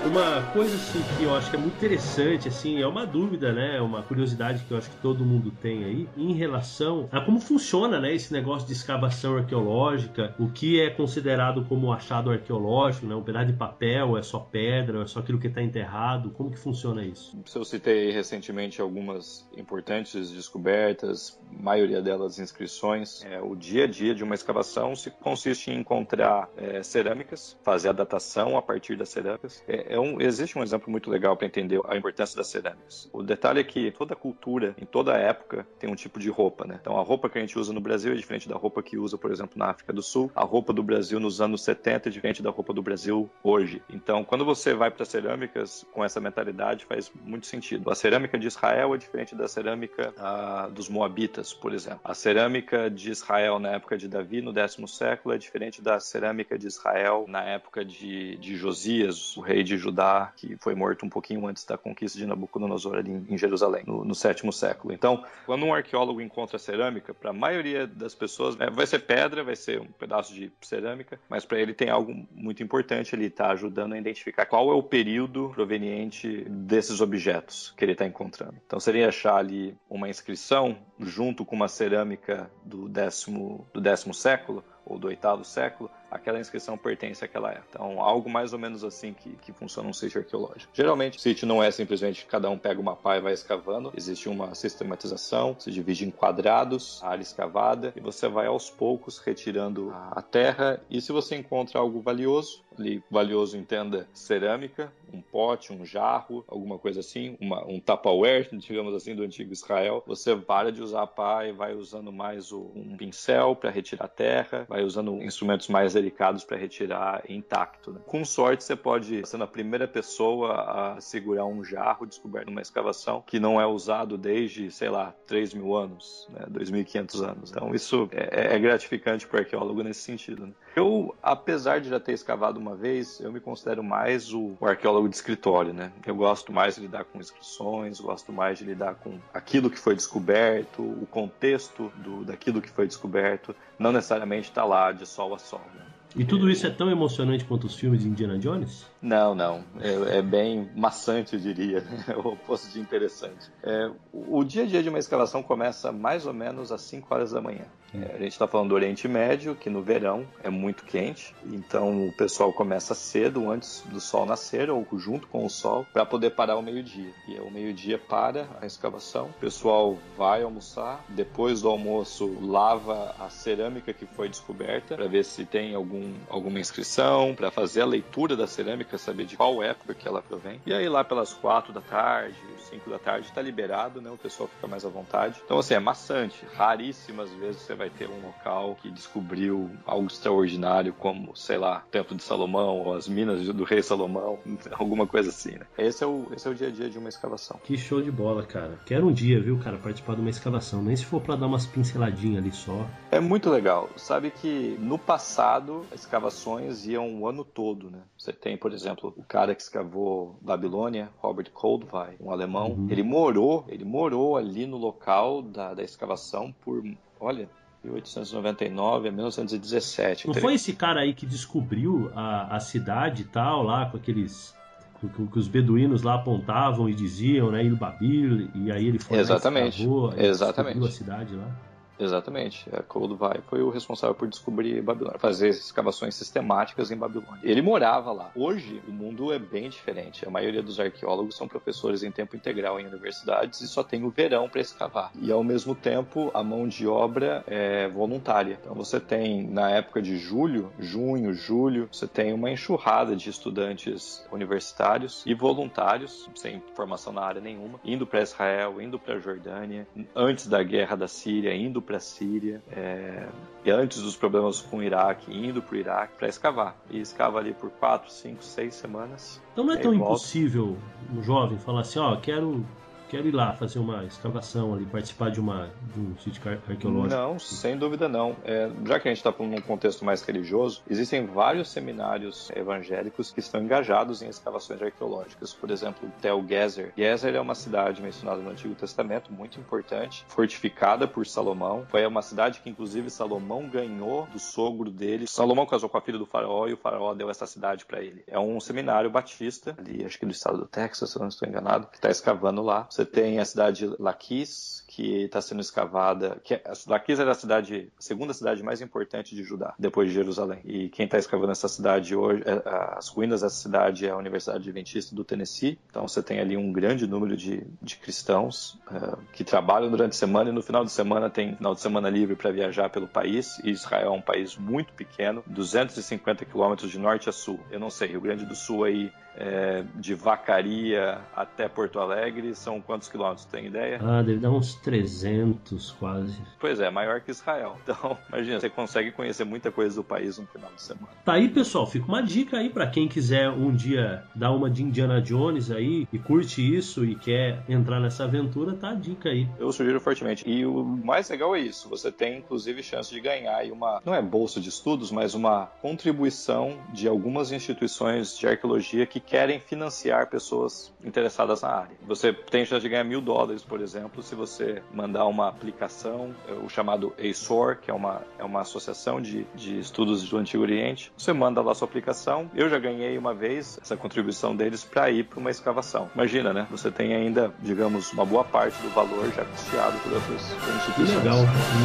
Uma 0.00 0.42
coisa 0.52 0.74
assim 0.74 1.02
que 1.16 1.24
eu 1.24 1.34
acho 1.34 1.50
que 1.50 1.56
é 1.56 1.58
muito 1.58 1.76
interessante, 1.76 2.48
assim, 2.48 2.80
é 2.80 2.86
uma 2.86 3.06
dúvida, 3.06 3.52
né? 3.52 3.80
Uma 3.80 4.02
curiosidade 4.02 4.64
que 4.64 4.72
eu 4.72 4.78
acho 4.78 4.90
que 4.90 4.96
todo 4.96 5.24
mundo 5.24 5.50
tem 5.62 5.84
aí, 5.84 6.08
em 6.16 6.32
relação 6.32 7.08
a 7.10 7.20
como 7.20 7.40
funciona, 7.40 8.00
né, 8.00 8.14
esse 8.14 8.32
negócio 8.32 8.66
de 8.66 8.72
escavação 8.72 9.36
arqueológica, 9.36 10.34
o 10.38 10.48
que 10.48 10.80
é 10.80 10.90
considerado 10.90 11.64
como 11.64 11.92
achado 11.92 12.30
arqueológico, 12.30 13.06
né? 13.06 13.14
Um 13.14 13.22
pedaço 13.22 13.46
de 13.46 13.52
papel, 13.52 14.16
é 14.16 14.22
só 14.22 14.38
pedra, 14.38 15.02
é 15.02 15.06
só 15.06 15.20
aquilo 15.20 15.38
que 15.38 15.46
está 15.46 15.62
enterrado, 15.62 16.30
como 16.30 16.50
que 16.50 16.58
funciona 16.58 17.04
isso? 17.04 17.36
Eu 17.54 17.64
citei 17.64 18.10
recentemente 18.10 18.80
algumas 18.80 19.48
importantes 19.56 20.30
descobertas, 20.30 21.38
maioria 21.50 22.00
delas 22.00 22.38
inscrições. 22.38 23.24
É, 23.24 23.40
o 23.40 23.54
dia 23.54 23.84
a 23.84 23.86
dia 23.86 24.14
de 24.14 24.24
uma 24.24 24.34
escavação 24.34 24.94
se 24.96 25.10
consiste 25.10 25.70
em 25.70 25.78
encontrar 25.78 26.48
é, 26.56 26.82
cerâmicas, 26.82 27.56
fazer 27.62 27.88
a 27.88 27.92
datação 27.92 28.56
a 28.56 28.62
partir 28.62 28.96
das 28.96 29.08
cerâmicas. 29.08 29.62
É, 29.68 29.81
é 29.88 29.98
um, 29.98 30.20
existe 30.20 30.58
um 30.58 30.62
exemplo 30.62 30.90
muito 30.90 31.10
legal 31.10 31.36
para 31.36 31.46
entender 31.46 31.80
a 31.86 31.96
importância 31.96 32.36
das 32.36 32.48
cerâmicas. 32.48 33.08
O 33.12 33.22
detalhe 33.22 33.60
é 33.60 33.64
que 33.64 33.90
toda 33.90 34.14
cultura, 34.14 34.74
em 34.78 34.84
toda 34.84 35.16
época, 35.16 35.66
tem 35.78 35.90
um 35.90 35.94
tipo 35.94 36.18
de 36.18 36.28
roupa, 36.28 36.66
né? 36.66 36.78
Então 36.80 36.98
a 36.98 37.02
roupa 37.02 37.28
que 37.28 37.38
a 37.38 37.40
gente 37.40 37.58
usa 37.58 37.72
no 37.72 37.80
Brasil 37.80 38.12
é 38.12 38.16
diferente 38.16 38.48
da 38.48 38.56
roupa 38.56 38.82
que 38.82 38.96
usa, 38.96 39.18
por 39.18 39.30
exemplo, 39.30 39.58
na 39.58 39.66
África 39.66 39.92
do 39.92 40.02
Sul. 40.02 40.30
A 40.34 40.44
roupa 40.44 40.72
do 40.72 40.82
Brasil 40.82 41.18
nos 41.18 41.40
anos 41.40 41.62
70 41.62 42.08
é 42.08 42.12
diferente 42.12 42.42
da 42.42 42.50
roupa 42.50 42.72
do 42.72 42.82
Brasil 42.82 43.30
hoje. 43.42 43.82
Então, 43.88 44.24
quando 44.24 44.44
você 44.44 44.74
vai 44.74 44.90
para 44.90 45.04
cerâmicas 45.04 45.86
com 45.92 46.04
essa 46.04 46.20
mentalidade, 46.20 46.84
faz 46.84 47.10
muito 47.24 47.46
sentido. 47.46 47.90
A 47.90 47.94
cerâmica 47.94 48.38
de 48.38 48.46
Israel 48.46 48.94
é 48.94 48.98
diferente 48.98 49.34
da 49.34 49.48
cerâmica 49.48 50.12
ah, 50.18 50.68
dos 50.72 50.88
Moabitas, 50.88 51.52
por 51.52 51.72
exemplo. 51.72 52.00
A 52.04 52.14
cerâmica 52.14 52.90
de 52.90 53.10
Israel 53.10 53.58
na 53.58 53.70
época 53.72 53.96
de 53.96 54.08
Davi, 54.08 54.40
no 54.40 54.52
décimo 54.52 54.86
século, 54.88 55.34
é 55.34 55.38
diferente 55.38 55.82
da 55.82 55.98
cerâmica 56.00 56.58
de 56.58 56.66
Israel 56.66 57.24
na 57.28 57.42
época 57.42 57.84
de, 57.84 58.36
de 58.36 58.56
Josias, 58.56 59.36
o 59.36 59.40
rei 59.40 59.62
de 59.62 59.71
Judá 59.76 60.02
Judá, 60.02 60.32
que 60.36 60.56
foi 60.56 60.74
morto 60.74 61.04
um 61.04 61.08
pouquinho 61.08 61.46
antes 61.46 61.64
da 61.64 61.76
conquista 61.76 62.18
de 62.18 62.26
Nabucodonosor 62.26 62.96
ali 62.96 63.24
em 63.28 63.36
Jerusalém, 63.38 63.84
no, 63.86 64.04
no 64.04 64.14
sétimo 64.14 64.52
século. 64.52 64.92
Então, 64.92 65.24
quando 65.46 65.64
um 65.64 65.74
arqueólogo 65.74 66.20
encontra 66.20 66.58
cerâmica, 66.58 67.12
para 67.14 67.30
a 67.30 67.32
maioria 67.32 67.86
das 67.86 68.14
pessoas 68.14 68.58
é, 68.58 68.70
vai 68.70 68.86
ser 68.86 69.00
pedra, 69.00 69.44
vai 69.44 69.54
ser 69.54 69.80
um 69.80 69.86
pedaço 69.86 70.34
de 70.34 70.50
cerâmica, 70.62 71.20
mas 71.28 71.44
para 71.44 71.60
ele 71.60 71.74
tem 71.74 71.90
algo 71.90 72.26
muito 72.32 72.62
importante, 72.62 73.14
ele 73.14 73.26
está 73.26 73.50
ajudando 73.50 73.92
a 73.92 73.98
identificar 73.98 74.46
qual 74.46 74.70
é 74.70 74.74
o 74.74 74.82
período 74.82 75.50
proveniente 75.54 76.44
desses 76.48 77.00
objetos 77.00 77.74
que 77.76 77.84
ele 77.84 77.92
está 77.92 78.06
encontrando. 78.06 78.54
Então, 78.66 78.80
seria 78.80 79.08
achar 79.08 79.36
ali 79.36 79.76
uma 79.88 80.08
inscrição 80.08 80.76
junto 80.98 81.44
com 81.44 81.54
uma 81.54 81.68
cerâmica 81.68 82.50
do 82.64 82.88
décimo, 82.88 83.66
do 83.72 83.80
décimo 83.80 84.14
século 84.14 84.64
ou 84.84 84.98
do 84.98 85.08
oitavo 85.08 85.44
século, 85.44 85.90
aquela 86.10 86.38
inscrição 86.38 86.76
pertence 86.76 87.24
àquela 87.24 87.50
época. 87.50 87.68
Então, 87.70 88.00
algo 88.00 88.28
mais 88.28 88.52
ou 88.52 88.58
menos 88.58 88.84
assim 88.84 89.14
que, 89.14 89.30
que 89.36 89.52
funciona 89.52 89.88
um 89.88 89.92
sítio 89.92 90.20
arqueológico. 90.20 90.70
Geralmente, 90.74 91.18
o 91.18 91.20
sítio 91.20 91.46
não 91.46 91.62
é 91.62 91.70
simplesmente 91.70 92.26
cada 92.26 92.50
um 92.50 92.58
pega 92.58 92.80
uma 92.80 92.94
pá 92.94 93.16
e 93.16 93.20
vai 93.20 93.32
escavando, 93.32 93.92
existe 93.96 94.28
uma 94.28 94.54
sistematização, 94.54 95.56
se 95.58 95.70
divide 95.70 96.04
em 96.04 96.10
quadrados, 96.10 97.00
a 97.02 97.08
área 97.08 97.22
escavada, 97.22 97.92
e 97.96 98.00
você 98.00 98.28
vai 98.28 98.46
aos 98.46 98.70
poucos 98.70 99.18
retirando 99.18 99.90
a 100.10 100.20
terra, 100.20 100.80
e 100.90 101.00
se 101.00 101.12
você 101.12 101.36
encontra 101.36 101.80
algo 101.80 102.00
valioso, 102.00 102.62
ali 102.78 103.02
valioso 103.10 103.56
entenda 103.56 104.08
cerâmica, 104.12 104.92
um 105.12 105.20
pote, 105.20 105.72
um 105.72 105.84
jarro, 105.84 106.44
alguma 106.48 106.78
coisa 106.78 107.00
assim, 107.00 107.36
uma, 107.40 107.64
um 107.66 107.78
Tupperware, 107.78 108.48
digamos 108.56 108.94
assim, 108.94 109.14
do 109.14 109.22
antigo 109.22 109.52
Israel, 109.52 110.02
você 110.06 110.34
para 110.36 110.72
de 110.72 110.82
usar 110.82 111.02
a 111.02 111.06
pá 111.06 111.46
e 111.46 111.52
vai 111.52 111.74
usando 111.74 112.12
mais 112.12 112.52
um 112.52 112.96
pincel 112.96 113.54
para 113.56 113.70
retirar 113.70 114.06
a 114.06 114.08
terra, 114.08 114.66
vai 114.72 114.82
usando 114.82 115.22
instrumentos 115.22 115.68
mais 115.68 115.92
delicados 115.92 116.44
para 116.44 116.56
retirar 116.56 117.22
intacto. 117.28 117.92
Né? 117.92 118.00
Com 118.06 118.24
sorte, 118.24 118.64
você 118.64 118.74
pode, 118.74 119.26
sendo 119.26 119.44
a 119.44 119.46
primeira 119.46 119.86
pessoa 119.86 120.94
a 120.94 121.00
segurar 121.00 121.44
um 121.44 121.62
jarro 121.62 122.06
descoberto 122.06 122.46
numa 122.46 122.62
escavação 122.62 123.22
que 123.26 123.38
não 123.38 123.60
é 123.60 123.66
usado 123.66 124.16
desde, 124.16 124.70
sei 124.70 124.88
lá, 124.88 125.14
3 125.26 125.52
mil 125.52 125.76
anos, 125.76 126.26
né? 126.30 126.46
2.500 126.50 127.22
anos. 127.22 127.50
Então, 127.50 127.74
isso 127.74 128.08
é, 128.12 128.54
é 128.54 128.58
gratificante 128.58 129.26
para 129.26 129.36
o 129.36 129.40
arqueólogo 129.40 129.82
nesse 129.82 130.00
sentido. 130.00 130.46
Né? 130.46 130.52
Eu, 130.74 131.14
apesar 131.22 131.80
de 131.80 131.90
já 131.90 132.00
ter 132.00 132.12
escavado 132.12 132.58
uma 132.58 132.74
vez, 132.74 133.20
eu 133.20 133.30
me 133.30 133.40
considero 133.40 133.84
mais 133.84 134.32
o, 134.32 134.56
o, 134.58 134.66
arqueólogo 134.66 135.06
de 135.06 135.16
escritório, 135.16 135.74
né? 135.74 135.92
Eu 136.06 136.14
gosto 136.14 136.50
mais 136.50 136.76
de 136.76 136.80
lidar 136.80 137.04
com 137.04 137.18
inscrições, 137.18 138.00
gosto 138.00 138.32
mais 138.32 138.58
de 138.58 138.64
lidar 138.64 138.94
com 138.94 139.18
aquilo 139.34 139.68
que 139.68 139.78
foi 139.78 139.94
descoberto, 139.94 140.82
o 140.82 141.06
contexto 141.10 141.92
do, 141.96 142.24
daquilo 142.24 142.62
que 142.62 142.70
foi 142.70 142.86
descoberto, 142.86 143.54
não 143.82 143.92
necessariamente 143.92 144.48
estar 144.48 144.62
tá 144.62 144.66
lá 144.66 144.92
de 144.92 145.06
sol 145.06 145.34
a 145.34 145.38
sol. 145.38 145.60
Né? 145.74 145.82
E 146.14 146.24
tudo 146.24 146.50
isso 146.50 146.66
é 146.66 146.70
tão 146.70 146.90
emocionante 146.90 147.44
quanto 147.44 147.66
os 147.66 147.74
filmes 147.74 148.02
de 148.02 148.08
Indiana 148.08 148.38
Jones? 148.38 148.86
Não, 149.00 149.34
não. 149.34 149.64
É, 149.80 150.18
é 150.18 150.22
bem 150.22 150.70
maçante, 150.76 151.34
eu 151.34 151.40
diria. 151.40 151.82
É 152.06 152.16
o 152.16 152.32
oposto 152.32 152.70
de 152.70 152.80
interessante. 152.80 153.50
É, 153.62 153.90
o 154.12 154.44
dia 154.44 154.64
a 154.64 154.66
dia 154.66 154.82
de 154.82 154.88
uma 154.88 154.98
escavação 154.98 155.42
começa 155.42 155.90
mais 155.90 156.26
ou 156.26 156.34
menos 156.34 156.70
às 156.70 156.82
5 156.82 157.14
horas 157.14 157.30
da 157.32 157.40
manhã. 157.40 157.64
É, 157.94 158.16
a 158.16 158.18
gente 158.18 158.32
está 158.32 158.46
falando 158.46 158.70
do 158.70 158.74
Oriente 158.74 159.06
Médio, 159.06 159.54
que 159.54 159.68
no 159.68 159.82
verão 159.82 160.26
é 160.42 160.50
muito 160.50 160.84
quente, 160.84 161.34
então 161.44 162.08
o 162.08 162.12
pessoal 162.12 162.52
começa 162.52 162.94
cedo, 162.94 163.50
antes 163.50 163.82
do 163.86 164.00
sol 164.00 164.24
nascer, 164.24 164.70
ou 164.70 164.86
junto 164.96 165.26
com 165.28 165.44
o 165.44 165.50
sol, 165.50 165.86
para 165.92 166.06
poder 166.06 166.30
parar 166.30 166.54
ao 166.54 166.62
meio-dia. 166.62 167.12
E 167.28 167.38
ao 167.38 167.50
meio-dia 167.50 167.98
para 167.98 168.46
a 168.60 168.66
escavação, 168.66 169.26
o 169.26 169.40
pessoal 169.40 169.98
vai 170.16 170.42
almoçar, 170.42 171.04
depois 171.08 171.62
do 171.62 171.68
almoço 171.68 172.38
lava 172.40 173.14
a 173.18 173.28
cerâmica 173.28 173.92
que 173.92 174.06
foi 174.06 174.28
descoberta, 174.28 174.96
para 174.96 175.06
ver 175.06 175.24
se 175.24 175.44
tem 175.44 175.74
algum, 175.74 176.12
alguma 176.28 176.60
inscrição, 176.60 177.34
para 177.34 177.50
fazer 177.50 177.82
a 177.82 177.86
leitura 177.86 178.36
da 178.36 178.46
cerâmica, 178.46 178.96
saber 178.96 179.26
de 179.26 179.36
qual 179.36 179.62
época 179.62 179.94
que 179.94 180.08
ela 180.08 180.22
provém. 180.22 180.60
E 180.64 180.72
aí 180.72 180.88
lá 180.88 181.04
pelas 181.04 181.32
quatro 181.32 181.72
da 181.72 181.80
tarde, 181.80 182.36
5 182.72 182.88
da 182.88 182.98
tarde, 182.98 183.26
está 183.26 183.42
liberado, 183.42 184.00
né? 184.00 184.10
O 184.10 184.16
pessoal 184.16 184.48
fica 184.48 184.66
mais 184.66 184.84
à 184.84 184.88
vontade. 184.88 185.40
Então, 185.44 185.58
assim, 185.58 185.74
é 185.74 185.78
maçante. 185.78 186.44
Raríssimas 186.54 187.30
vezes 187.34 187.62
você 187.62 187.74
vai 187.74 187.90
ter 187.90 188.08
um 188.08 188.20
local 188.22 188.76
que 188.80 188.90
descobriu 188.90 189.70
algo 189.84 190.06
extraordinário, 190.06 190.92
como, 190.94 191.36
sei 191.36 191.58
lá, 191.58 191.84
o 191.86 191.90
Templo 191.90 192.16
de 192.16 192.22
Salomão, 192.22 192.78
ou 192.78 192.94
as 192.94 193.06
minas 193.06 193.46
do 193.46 193.64
rei 193.64 193.82
Salomão, 193.82 194.38
alguma 194.72 195.06
coisa 195.06 195.28
assim, 195.28 195.52
né? 195.52 195.66
Esse 195.76 196.02
é 196.02 196.06
o, 196.06 196.28
esse 196.34 196.48
é 196.48 196.50
o 196.50 196.54
dia 196.54 196.68
a 196.68 196.70
dia 196.70 196.88
de 196.88 196.98
uma 196.98 197.08
escavação. 197.08 197.60
Que 197.62 197.76
show 197.76 198.00
de 198.00 198.10
bola, 198.10 198.44
cara. 198.44 198.78
Quero 198.86 199.06
um 199.06 199.12
dia, 199.12 199.40
viu, 199.40 199.58
cara, 199.58 199.76
participar 199.76 200.14
de 200.14 200.20
uma 200.22 200.30
escavação. 200.30 200.82
Nem 200.82 200.96
se 200.96 201.04
for 201.04 201.20
para 201.20 201.36
dar 201.36 201.46
umas 201.46 201.66
pinceladinhas 201.66 202.42
ali 202.42 202.52
só. 202.52 202.86
É 203.10 203.20
muito 203.20 203.50
legal. 203.50 203.90
Sabe 203.96 204.30
que 204.30 204.76
no 204.80 204.98
passado, 204.98 205.84
escavações 205.94 206.86
iam 206.86 207.20
o 207.20 207.26
ano 207.26 207.44
todo, 207.44 207.90
né? 207.90 208.00
Você 208.16 208.32
tem, 208.32 208.56
por 208.56 208.72
exemplo, 208.72 209.12
o 209.16 209.22
cara 209.22 209.54
que 209.54 209.62
escavou 209.62 210.38
Babilônia, 210.40 211.10
Robert 211.18 211.50
Coldeville, 211.50 212.16
um 212.20 212.30
alemão 212.30 212.61
Uhum. 212.70 212.86
Ele 212.90 213.02
morou, 213.02 213.64
ele 213.68 213.84
morou 213.84 214.36
ali 214.36 214.66
no 214.66 214.76
local 214.76 215.42
da, 215.42 215.74
da 215.74 215.82
escavação 215.82 216.54
por, 216.64 216.82
olha, 217.20 217.48
1899 217.84 219.08
a 219.08 219.12
1917. 219.12 220.26
Não 220.28 220.34
foi 220.34 220.54
esse 220.54 220.72
cara 220.72 221.00
aí 221.00 221.12
que 221.14 221.26
descobriu 221.26 222.10
a, 222.14 222.56
a 222.56 222.60
cidade 222.60 223.22
e 223.22 223.24
tal, 223.24 223.62
lá 223.62 223.86
com 223.86 223.96
aqueles. 223.96 224.54
Que, 225.00 225.08
que 225.08 225.38
os 225.38 225.48
beduínos 225.48 226.02
lá 226.02 226.14
apontavam 226.14 226.88
e 226.88 226.94
diziam, 226.94 227.50
né? 227.50 227.64
Il 227.64 227.74
Babil, 227.74 228.48
e 228.54 228.70
aí 228.70 228.86
ele 228.86 229.00
foi 229.00 229.18
Exatamente. 229.18 229.84
Lá 229.84 230.08
escavou, 230.08 230.14
Exatamente. 230.16 230.84
a 230.84 230.90
cidade 230.90 231.34
lá. 231.34 231.71
Exatamente. 232.02 232.68
A 232.72 232.82
Cold 232.82 233.14
Vai 233.14 233.40
foi 233.48 233.62
o 233.62 233.70
responsável 233.70 234.14
por 234.14 234.28
descobrir 234.28 234.80
Babilônia, 234.82 235.18
fazer 235.18 235.48
escavações 235.48 236.14
sistemáticas 236.14 236.90
em 236.90 236.96
Babilônia. 236.96 237.40
Ele 237.42 237.62
morava 237.62 238.12
lá. 238.12 238.30
Hoje, 238.34 238.82
o 238.88 238.92
mundo 238.92 239.32
é 239.32 239.38
bem 239.38 239.68
diferente. 239.68 240.26
A 240.26 240.30
maioria 240.30 240.62
dos 240.62 240.80
arqueólogos 240.80 241.36
são 241.36 241.46
professores 241.46 242.02
em 242.02 242.10
tempo 242.10 242.36
integral 242.36 242.80
em 242.80 242.86
universidades 242.86 243.60
e 243.60 243.68
só 243.68 243.82
tem 243.82 244.04
o 244.04 244.10
verão 244.10 244.48
para 244.48 244.60
escavar. 244.60 245.12
E, 245.20 245.30
ao 245.30 245.44
mesmo 245.44 245.74
tempo, 245.74 246.30
a 246.34 246.42
mão 246.42 246.66
de 246.66 246.86
obra 246.86 247.44
é 247.46 247.88
voluntária. 247.88 248.58
Então, 248.60 248.74
você 248.74 248.98
tem, 248.98 249.46
na 249.46 249.70
época 249.70 250.02
de 250.02 250.16
julho, 250.16 250.72
junho, 250.78 251.32
julho, 251.32 251.88
você 251.90 252.06
tem 252.06 252.32
uma 252.32 252.50
enxurrada 252.50 253.14
de 253.14 253.30
estudantes 253.30 254.24
universitários 254.30 255.22
e 255.26 255.34
voluntários, 255.34 256.28
sem 256.34 256.62
formação 256.74 257.12
na 257.12 257.22
área 257.22 257.40
nenhuma, 257.40 257.80
indo 257.84 258.06
para 258.06 258.22
Israel, 258.22 258.80
indo 258.80 258.98
para 258.98 259.18
Jordânia, 259.18 259.86
antes 260.14 260.46
da 260.46 260.62
guerra 260.62 260.96
da 260.96 261.08
Síria, 261.08 261.54
indo 261.54 261.80
para 261.80 261.91
para 261.92 261.98
a 261.98 262.00
Síria, 262.00 262.62
é, 262.70 263.28
e 263.64 263.70
antes 263.70 264.00
dos 264.00 264.16
problemas 264.16 264.62
com 264.62 264.78
o 264.78 264.82
Iraque, 264.82 265.30
indo 265.30 265.60
para 265.60 265.74
o 265.74 265.78
Iraque 265.78 266.14
para 266.16 266.28
escavar. 266.28 266.74
E 266.90 267.00
escava 267.00 267.38
ali 267.38 267.52
por 267.52 267.70
4, 267.70 268.10
5, 268.10 268.42
6 268.42 268.74
semanas. 268.74 269.42
Então 269.52 269.64
não 269.64 269.74
é 269.74 269.76
tão 269.76 269.92
impossível 269.92 270.78
um 271.14 271.22
jovem 271.22 271.58
falar 271.58 271.82
assim, 271.82 271.98
ó, 271.98 272.14
oh, 272.14 272.16
quero 272.16 272.64
quero 273.12 273.28
ir 273.28 273.34
lá 273.34 273.52
fazer 273.52 273.78
uma 273.78 274.04
escavação 274.04 274.72
ali, 274.72 274.86
participar 274.86 275.30
de, 275.30 275.38
uma, 275.38 275.70
de 275.92 276.00
um 276.00 276.16
sítio 276.16 276.40
arqueológico? 276.50 277.14
Não, 277.14 277.38
sem 277.38 277.76
dúvida 277.76 278.08
não. 278.08 278.34
É, 278.42 278.70
já 278.86 278.98
que 278.98 279.06
a 279.06 279.14
gente 279.14 279.18
está 279.18 279.34
num 279.38 279.60
contexto 279.60 280.02
mais 280.02 280.22
religioso, 280.22 280.82
existem 280.88 281.26
vários 281.26 281.68
seminários 281.68 282.50
evangélicos 282.56 283.30
que 283.30 283.40
estão 283.40 283.62
engajados 283.62 284.22
em 284.22 284.28
escavações 284.28 284.80
arqueológicas. 284.80 285.52
Por 285.52 285.70
exemplo, 285.70 286.10
Tel 286.22 286.42
Gezer. 286.48 286.94
Gezer 286.96 287.34
é 287.34 287.40
uma 287.40 287.54
cidade 287.54 288.00
mencionada 288.00 288.40
no 288.40 288.48
Antigo 288.48 288.74
Testamento, 288.74 289.30
muito 289.30 289.60
importante, 289.60 290.24
fortificada 290.28 291.06
por 291.06 291.26
Salomão. 291.26 291.84
Foi 291.90 292.06
uma 292.06 292.22
cidade 292.22 292.60
que, 292.60 292.70
inclusive, 292.70 293.10
Salomão 293.10 293.68
ganhou 293.68 294.26
do 294.32 294.38
sogro 294.38 294.90
dele. 294.90 295.26
Salomão 295.26 295.66
casou 295.66 295.90
com 295.90 295.98
a 295.98 296.00
filha 296.00 296.18
do 296.18 296.24
faraó 296.24 296.66
e 296.66 296.72
o 296.72 296.78
faraó 296.78 297.12
deu 297.12 297.28
essa 297.28 297.44
cidade 297.44 297.84
para 297.84 298.00
ele. 298.00 298.24
É 298.26 298.38
um 298.38 298.58
seminário 298.58 299.10
batista, 299.10 299.76
ali, 299.78 300.02
acho 300.02 300.18
que 300.18 300.24
do 300.24 300.32
estado 300.32 300.56
do 300.56 300.66
Texas, 300.66 301.10
se 301.10 301.18
eu 301.18 301.20
não 301.20 301.28
estou 301.28 301.46
enganado, 301.46 301.88
que 301.88 301.96
está 301.96 302.08
escavando 302.08 302.62
lá. 302.62 302.86
Você 302.88 303.01
você 303.02 303.06
tem 303.06 303.40
a 303.40 303.44
cidade 303.44 303.86
de 303.86 303.96
Laquis, 303.98 304.84
que 304.86 305.24
está 305.24 305.40
sendo 305.40 305.60
escavada. 305.60 306.40
Que 306.44 306.54
é, 306.54 306.62
Laquis 306.86 307.18
é 307.18 307.28
a 307.28 307.34
cidade, 307.34 307.92
a 307.98 308.02
segunda 308.02 308.32
cidade 308.32 308.62
mais 308.62 308.80
importante 308.80 309.34
de 309.34 309.42
Judá, 309.42 309.74
depois 309.78 310.08
de 310.08 310.14
Jerusalém. 310.14 310.60
E 310.64 310.88
quem 310.88 311.06
está 311.06 311.18
escavando 311.18 311.52
essa 311.52 311.68
cidade 311.68 312.14
hoje, 312.14 312.42
é, 312.44 312.62
as 312.96 313.08
ruínas 313.08 313.40
dessa 313.40 313.56
cidade 313.56 314.06
é 314.06 314.10
a 314.10 314.16
Universidade 314.16 314.58
Adventista 314.58 315.14
do 315.14 315.24
Tennessee. 315.24 315.78
Então 315.90 316.06
você 316.06 316.22
tem 316.22 316.40
ali 316.40 316.56
um 316.56 316.72
grande 316.72 317.06
número 317.06 317.36
de, 317.36 317.66
de 317.80 317.96
cristãos 317.96 318.74
uh, 318.90 319.18
que 319.32 319.44
trabalham 319.44 319.90
durante 319.90 320.12
a 320.12 320.16
semana 320.16 320.50
e 320.50 320.52
no 320.52 320.62
final 320.62 320.84
de 320.84 320.92
semana 320.92 321.28
tem 321.28 321.56
final 321.56 321.74
de 321.74 321.80
semana 321.80 322.08
livre 322.08 322.36
para 322.36 322.50
viajar 322.50 322.90
pelo 322.90 323.08
país. 323.08 323.58
E 323.64 323.70
Israel 323.70 324.08
é 324.08 324.16
um 324.16 324.22
país 324.22 324.56
muito 324.56 324.92
pequeno, 324.92 325.42
250 325.46 326.44
quilômetros 326.44 326.90
de 326.90 326.98
norte 326.98 327.28
a 327.28 327.32
sul. 327.32 327.58
Eu 327.70 327.80
não 327.80 327.90
sei, 327.90 328.08
Rio 328.08 328.20
Grande 328.20 328.44
do 328.44 328.54
Sul 328.54 328.84
aí 328.84 329.12
é, 329.36 329.84
de 329.96 330.14
Vacaria 330.14 331.20
até 331.34 331.68
Porto 331.68 331.98
Alegre 331.98 332.54
são 332.54 332.80
quantos 332.80 333.08
quilômetros? 333.08 333.44
Tem 333.46 333.66
ideia? 333.66 333.98
Ah, 334.02 334.22
deve 334.22 334.38
dar 334.38 334.50
uns 334.50 334.74
300 334.76 335.92
quase. 335.92 336.40
Pois 336.60 336.80
é, 336.80 336.90
maior 336.90 337.20
que 337.20 337.30
Israel. 337.30 337.76
Então, 337.82 338.16
imagina, 338.28 338.60
você 338.60 338.70
consegue 338.70 339.10
conhecer 339.10 339.44
muita 339.44 339.70
coisa 339.70 339.96
do 339.96 340.04
país 340.04 340.38
no 340.38 340.46
final 340.46 340.70
de 340.72 340.80
semana. 340.80 341.08
Tá 341.24 341.34
aí, 341.34 341.48
pessoal, 341.48 341.86
fica 341.86 342.06
uma 342.06 342.22
dica 342.22 342.58
aí 342.58 342.70
para 342.70 342.86
quem 342.86 343.08
quiser 343.08 343.50
um 343.50 343.74
dia 343.74 344.22
dar 344.34 344.52
uma 344.52 344.70
de 344.70 344.82
Indiana 344.82 345.20
Jones 345.20 345.70
aí 345.70 346.06
e 346.12 346.18
curte 346.18 346.62
isso 346.62 347.04
e 347.04 347.14
quer 347.16 347.62
entrar 347.68 347.98
nessa 347.98 348.24
aventura, 348.24 348.74
tá 348.74 348.90
a 348.90 348.94
dica 348.94 349.28
aí. 349.28 349.48
Eu 349.58 349.72
sugiro 349.72 350.00
fortemente. 350.00 350.48
E 350.48 350.64
o 350.64 350.84
mais 350.84 351.28
legal 351.28 351.54
é 351.56 351.60
isso, 351.60 351.88
você 351.88 352.10
tem 352.12 352.38
inclusive 352.38 352.82
chance 352.82 353.12
de 353.12 353.20
ganhar 353.20 353.56
aí 353.56 353.72
uma, 353.72 354.00
não 354.04 354.14
é 354.14 354.22
bolsa 354.22 354.60
de 354.60 354.68
estudos, 354.68 355.10
mas 355.10 355.34
uma 355.34 355.66
contribuição 355.80 356.78
de 356.92 357.08
algumas 357.08 357.50
instituições 357.52 358.38
de 358.38 358.46
arqueologia 358.46 359.04
que 359.06 359.20
querem 359.26 359.60
financiar 359.60 360.28
pessoas 360.28 360.92
interessadas 361.04 361.62
na 361.62 361.68
área. 361.68 361.96
Você 362.06 362.32
tem 362.32 362.64
chance 362.64 362.82
de 362.82 362.88
ganhar 362.88 363.04
mil 363.04 363.20
dólares, 363.20 363.62
por 363.62 363.80
exemplo, 363.80 364.22
se 364.22 364.34
você 364.34 364.82
mandar 364.92 365.26
uma 365.26 365.48
aplicação, 365.48 366.34
é, 366.48 366.52
o 366.52 366.68
chamado 366.68 367.12
ASOR, 367.18 367.78
que 367.80 367.90
é 367.90 367.94
uma, 367.94 368.22
é 368.38 368.44
uma 368.44 368.60
associação 368.60 369.20
de, 369.20 369.46
de 369.54 369.78
estudos 369.78 370.28
do 370.28 370.36
Antigo 370.36 370.62
Oriente. 370.62 371.12
Você 371.16 371.32
manda 371.32 371.60
lá 371.60 371.74
sua 371.74 371.86
aplicação. 371.86 372.50
Eu 372.54 372.68
já 372.68 372.78
ganhei 372.78 373.16
uma 373.18 373.34
vez 373.34 373.78
essa 373.80 373.96
contribuição 373.96 374.54
deles 374.54 374.84
para 374.84 375.10
ir 375.10 375.24
para 375.24 375.38
uma 375.38 375.50
escavação. 375.50 376.10
Imagina, 376.14 376.52
né? 376.52 376.66
Você 376.70 376.90
tem 376.90 377.14
ainda, 377.14 377.52
digamos, 377.60 378.12
uma 378.12 378.24
boa 378.24 378.44
parte 378.44 378.80
do 378.82 378.90
valor 378.90 379.30
já 379.32 379.44
custeado 379.44 379.98
por 380.00 380.12
outras 380.12 380.42
instituições. 380.76 381.10
Que 381.10 381.16
legal, 381.16 381.38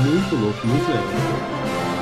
muito 0.05 0.35
louco, 0.35 0.67
muito 0.67 0.87
legal. 0.87 1.96